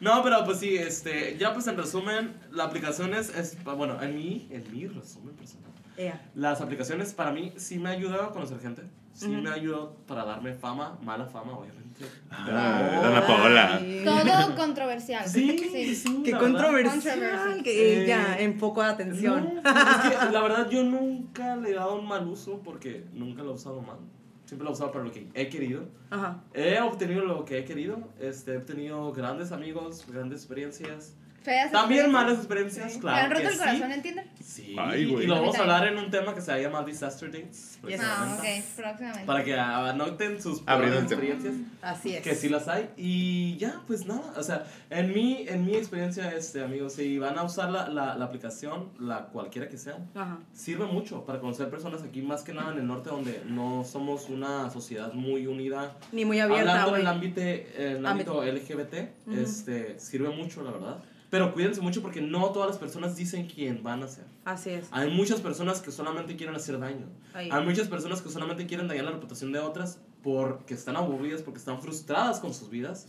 No, 0.00 0.22
pero 0.22 0.44
pues 0.44 0.58
sí, 0.58 0.76
este, 0.76 1.36
ya 1.38 1.52
pues 1.52 1.66
en 1.66 1.76
resumen, 1.76 2.34
la 2.50 2.64
aplicación 2.64 3.14
es, 3.14 3.34
es 3.34 3.56
bueno, 3.64 4.02
en 4.02 4.14
mi, 4.14 4.48
en 4.50 4.64
mi 4.72 4.86
resumen 4.86 5.34
personal, 5.34 5.70
¡Ea! 5.96 6.20
las 6.34 6.60
aplicaciones 6.60 7.12
para 7.14 7.32
mí 7.32 7.52
sí 7.56 7.78
me 7.78 7.90
ayudan 7.90 8.26
a 8.26 8.28
conocer 8.28 8.60
gente, 8.60 8.82
sí 9.16 9.28
me 9.28 9.50
ayudan 9.50 9.88
para 10.06 10.24
darme 10.24 10.54
fama, 10.54 10.98
mala 11.02 11.26
fama, 11.26 11.52
obviamente. 11.58 12.04
Ah, 12.30 13.00
Dona 13.02 13.26
Paola. 13.26 13.80
Todo 14.04 14.54
controversial. 14.54 15.26
Sí, 15.26 15.94
sí, 15.94 16.22
Qué 16.22 16.30
la 16.32 16.38
verdad. 16.38 16.52
controversial. 16.60 17.18
Controversial. 17.20 17.62
Que 17.62 17.70
Eh, 18.00 18.04
ella 18.04 18.38
en 18.38 18.58
poco 18.58 18.82
de 18.82 18.88
atención. 18.88 19.54
No, 19.54 19.70
es 19.70 20.26
que 20.26 20.32
la 20.32 20.40
verdad 20.42 20.68
yo 20.68 20.82
nunca 20.84 21.56
le 21.56 21.70
he 21.70 21.74
dado 21.74 21.98
un 21.98 22.06
mal 22.06 22.26
uso 22.28 22.60
porque 22.62 23.04
nunca 23.14 23.42
lo 23.42 23.52
he 23.52 23.54
usado 23.54 23.80
mal. 23.80 23.96
Siempre 24.44 24.64
lo 24.64 24.70
he 24.70 24.74
usado 24.74 24.92
para 24.92 25.04
lo 25.04 25.10
que 25.10 25.26
he 25.34 25.48
querido. 25.48 25.88
Ajá. 26.10 26.42
He 26.54 26.78
obtenido 26.80 27.24
lo 27.24 27.44
que 27.44 27.58
he 27.58 27.64
querido. 27.64 27.98
Este, 28.20 28.56
he 28.56 28.60
tenido 28.60 29.12
grandes 29.12 29.50
amigos, 29.50 30.04
grandes 30.06 30.40
experiencias. 30.40 31.16
Feas 31.46 31.70
También 31.70 32.10
malas 32.10 32.38
experiencias, 32.38 32.92
Sí. 32.94 32.98
claro. 32.98 33.16
¿Me 33.16 33.22
han 33.22 33.30
roto 33.30 33.40
que 33.42 33.46
el 33.46 33.52
sí. 33.52 33.58
corazón, 33.60 33.92
entienden? 33.92 34.30
Sí, 34.42 34.76
Ay, 34.76 35.04
güey. 35.06 35.24
y 35.24 35.26
lo 35.28 35.36
vamos 35.36 35.56
a 35.56 35.60
hablar 35.62 35.86
en 35.86 35.96
un 35.96 36.10
tema 36.10 36.34
que 36.34 36.40
se 36.40 36.60
llama 36.60 36.82
Disaster 36.84 37.30
Dates. 37.30 37.78
Yes. 37.86 38.00
Ah, 38.02 38.36
ok, 38.36 38.44
próximamente. 38.74 39.26
Para 39.26 39.44
que 39.44 39.54
anoten 39.56 40.42
sus 40.42 40.58
experiencias. 40.66 41.54
Así 41.82 42.16
es. 42.16 42.22
Que 42.22 42.34
sí 42.34 42.48
las 42.48 42.66
hay. 42.66 42.90
Y 42.96 43.56
ya, 43.58 43.80
pues 43.86 44.06
nada. 44.06 44.32
O 44.36 44.42
sea, 44.42 44.66
en 44.90 45.12
mi, 45.14 45.46
en 45.46 45.64
mi 45.64 45.76
experiencia, 45.76 46.30
este, 46.32 46.64
amigos, 46.64 46.94
si 46.94 47.16
van 47.18 47.38
a 47.38 47.44
usar 47.44 47.70
la, 47.70 47.88
la, 47.88 48.16
la 48.16 48.24
aplicación, 48.24 48.90
la 48.98 49.26
cualquiera 49.26 49.68
que 49.68 49.78
sea, 49.78 49.98
Ajá. 50.16 50.38
sirve 50.52 50.86
mucho 50.86 51.24
para 51.24 51.38
conocer 51.38 51.70
personas 51.70 52.02
aquí, 52.02 52.22
más 52.22 52.42
que 52.42 52.52
nada 52.54 52.72
en 52.72 52.78
el 52.78 52.86
norte, 52.88 53.10
donde 53.10 53.42
no 53.46 53.84
somos 53.84 54.28
una 54.30 54.68
sociedad 54.70 55.12
muy 55.12 55.46
unida. 55.46 55.92
Ni 56.10 56.24
muy 56.24 56.40
abierta, 56.40 56.82
Hablando 56.82 56.96
en 56.96 57.00
el 57.02 57.06
ámbito, 57.06 57.40
el 57.40 58.04
ámbito 58.04 58.42
LGBT, 58.44 58.94
este, 59.32 60.00
sirve 60.00 60.30
mucho, 60.30 60.62
la 60.64 60.72
verdad. 60.72 60.96
Pero 61.30 61.52
cuídense 61.52 61.80
mucho 61.80 62.02
porque 62.02 62.20
no 62.20 62.50
todas 62.50 62.68
las 62.70 62.78
personas 62.78 63.16
dicen 63.16 63.46
quién 63.52 63.82
van 63.82 64.02
a 64.02 64.08
ser. 64.08 64.24
Así 64.44 64.70
es. 64.70 64.86
Hay 64.92 65.10
muchas 65.10 65.40
personas 65.40 65.80
que 65.80 65.90
solamente 65.90 66.36
quieren 66.36 66.54
hacer 66.54 66.78
daño. 66.78 67.06
Ahí. 67.34 67.48
Hay 67.52 67.64
muchas 67.64 67.88
personas 67.88 68.22
que 68.22 68.28
solamente 68.28 68.66
quieren 68.66 68.86
dañar 68.86 69.04
la 69.06 69.10
reputación 69.10 69.50
de 69.52 69.58
otras 69.58 69.98
porque 70.22 70.74
están 70.74 70.96
aburridas, 70.96 71.42
porque 71.42 71.58
están 71.58 71.80
frustradas 71.80 72.38
con 72.40 72.54
sus 72.54 72.70
vidas. 72.70 73.06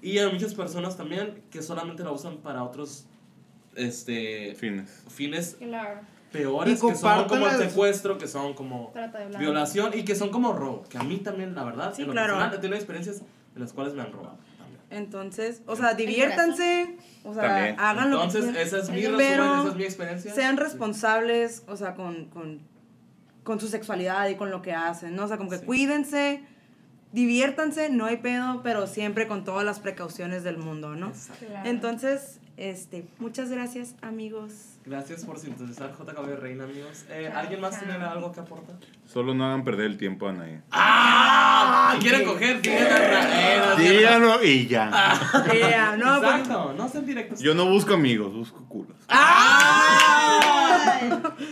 Y 0.00 0.18
hay 0.18 0.32
muchas 0.32 0.54
personas 0.54 0.96
también 0.96 1.42
que 1.50 1.62
solamente 1.62 2.02
la 2.04 2.12
usan 2.12 2.38
para 2.38 2.62
otros 2.62 3.06
este, 3.74 4.54
Fines. 4.56 5.04
fines 5.08 5.56
Claro. 5.58 6.00
peores, 6.32 6.82
Y 6.82 6.86
que 6.88 6.94
son 6.94 7.28
como 7.28 7.46
el 7.46 7.56
secuestro, 7.56 8.18
que 8.18 8.26
son 8.28 8.54
como 8.54 8.92
violación 9.38 9.92
y 9.94 10.04
que 10.04 10.14
son 10.14 10.30
como 10.30 10.52
robo. 10.52 10.84
Que 10.88 10.98
a 10.98 11.02
mí 11.02 11.18
también, 11.18 11.54
la 11.54 11.64
verdad, 11.64 11.92
Sí, 11.94 12.02
en 12.02 12.08
lo 12.08 12.12
claro. 12.12 12.34
personal, 12.34 12.54
he 12.54 12.58
tenido 12.60 12.76
experiencias 12.76 13.22
en 13.54 13.60
las 13.60 13.72
cuales 13.72 13.94
me 13.94 14.02
han 14.02 14.12
robado. 14.12 14.38
Entonces, 14.90 15.62
o 15.66 15.76
sea, 15.76 15.94
diviértanse. 15.94 16.96
O 17.24 17.32
sea, 17.34 17.42
También. 17.44 17.76
hagan 17.78 18.10
lo 18.10 18.18
que 18.18 18.24
Entonces, 18.24 18.50
quieran. 18.50 18.66
esa 18.66 18.78
es 18.78 18.90
mi 18.90 19.02
Pero 19.02 19.16
resumen, 19.44 19.60
esa 19.60 19.68
es 19.68 19.76
mi 19.76 19.84
experiencia. 19.84 20.34
Sean 20.34 20.56
responsables, 20.56 21.62
o 21.68 21.76
sea, 21.76 21.94
con, 21.94 22.24
con, 22.26 22.60
con 23.44 23.60
su 23.60 23.68
sexualidad 23.68 24.28
y 24.28 24.34
con 24.36 24.50
lo 24.50 24.62
que 24.62 24.72
hacen, 24.72 25.14
¿no? 25.14 25.24
O 25.24 25.28
sea, 25.28 25.36
como 25.36 25.50
que 25.50 25.58
Sí. 25.58 25.64
cuídense, 25.66 26.42
diviértanse, 27.12 27.88
no 27.90 28.06
hay 28.06 28.16
pedo, 28.18 28.62
pero 28.62 28.86
siempre 28.86 29.26
con 29.28 29.44
todas 29.44 29.64
las 29.64 29.78
precauciones 29.80 30.42
del 30.44 30.58
mundo, 30.58 30.96
¿no? 30.96 31.12
Claro. 31.38 31.68
Entonces, 31.68 32.39
este, 32.60 33.06
muchas 33.18 33.50
gracias, 33.50 33.94
amigos. 34.02 34.52
Gracias 34.84 35.24
por 35.24 35.38
sintonizar 35.38 35.92
JKB 35.92 36.38
Reina, 36.38 36.64
amigos. 36.64 37.04
Eh, 37.08 37.30
¿Alguien 37.34 37.60
más 37.60 37.78
tiene 37.78 37.94
algo 37.94 38.30
que 38.32 38.40
aportar? 38.40 38.76
Solo 39.06 39.34
no 39.34 39.44
hagan 39.46 39.64
perder 39.64 39.86
el 39.86 39.96
tiempo 39.96 40.28
a 40.28 40.32
nadie. 40.32 40.60
¡Ah! 40.70 41.96
¿Quieren 42.00 42.24
coger? 42.24 42.56
No, 42.56 43.76
sí, 43.76 43.82
Díganlo 43.82 44.44
y 44.44 44.66
ya. 44.66 44.90
Yeah, 45.52 45.96
no, 45.96 46.20
pues- 46.20 46.32
Exacto, 46.34 46.74
no 46.76 46.88
sean 46.88 47.06
directos. 47.06 47.40
Yo 47.40 47.54
no 47.54 47.66
busco 47.66 47.94
amigos, 47.94 48.32
busco 48.34 48.64
culos. 48.68 48.96
¡Ah! 49.08 51.00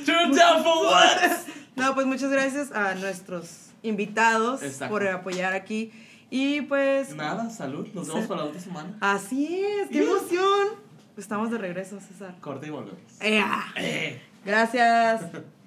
Two 0.04 0.34
down 0.34 0.62
for 0.62 0.86
what? 0.86 1.30
no, 1.76 1.94
pues 1.94 2.06
muchas 2.06 2.30
gracias 2.30 2.70
a 2.72 2.94
nuestros 2.94 3.70
invitados 3.82 4.62
Exacto. 4.62 4.92
por 4.92 5.06
apoyar 5.06 5.52
aquí. 5.54 5.92
Y 6.30 6.60
pues, 6.62 7.14
Nada, 7.14 7.48
salud. 7.50 7.88
Nos 7.94 8.08
vemos 8.08 8.26
para 8.26 8.42
la 8.42 8.46
otra 8.48 8.60
semana. 8.60 8.96
así 9.00 9.64
es, 9.64 9.88
qué 9.88 10.00
Yeah. 10.00 10.10
emoción. 10.10 10.87
Estamos 11.18 11.50
de 11.50 11.58
regreso, 11.58 11.98
César. 12.00 12.36
Corte 12.40 12.68
y 12.68 12.70
volvemos. 12.70 13.00
Ea. 13.20 13.64
Eh. 13.76 14.22
Gracias. 14.44 15.22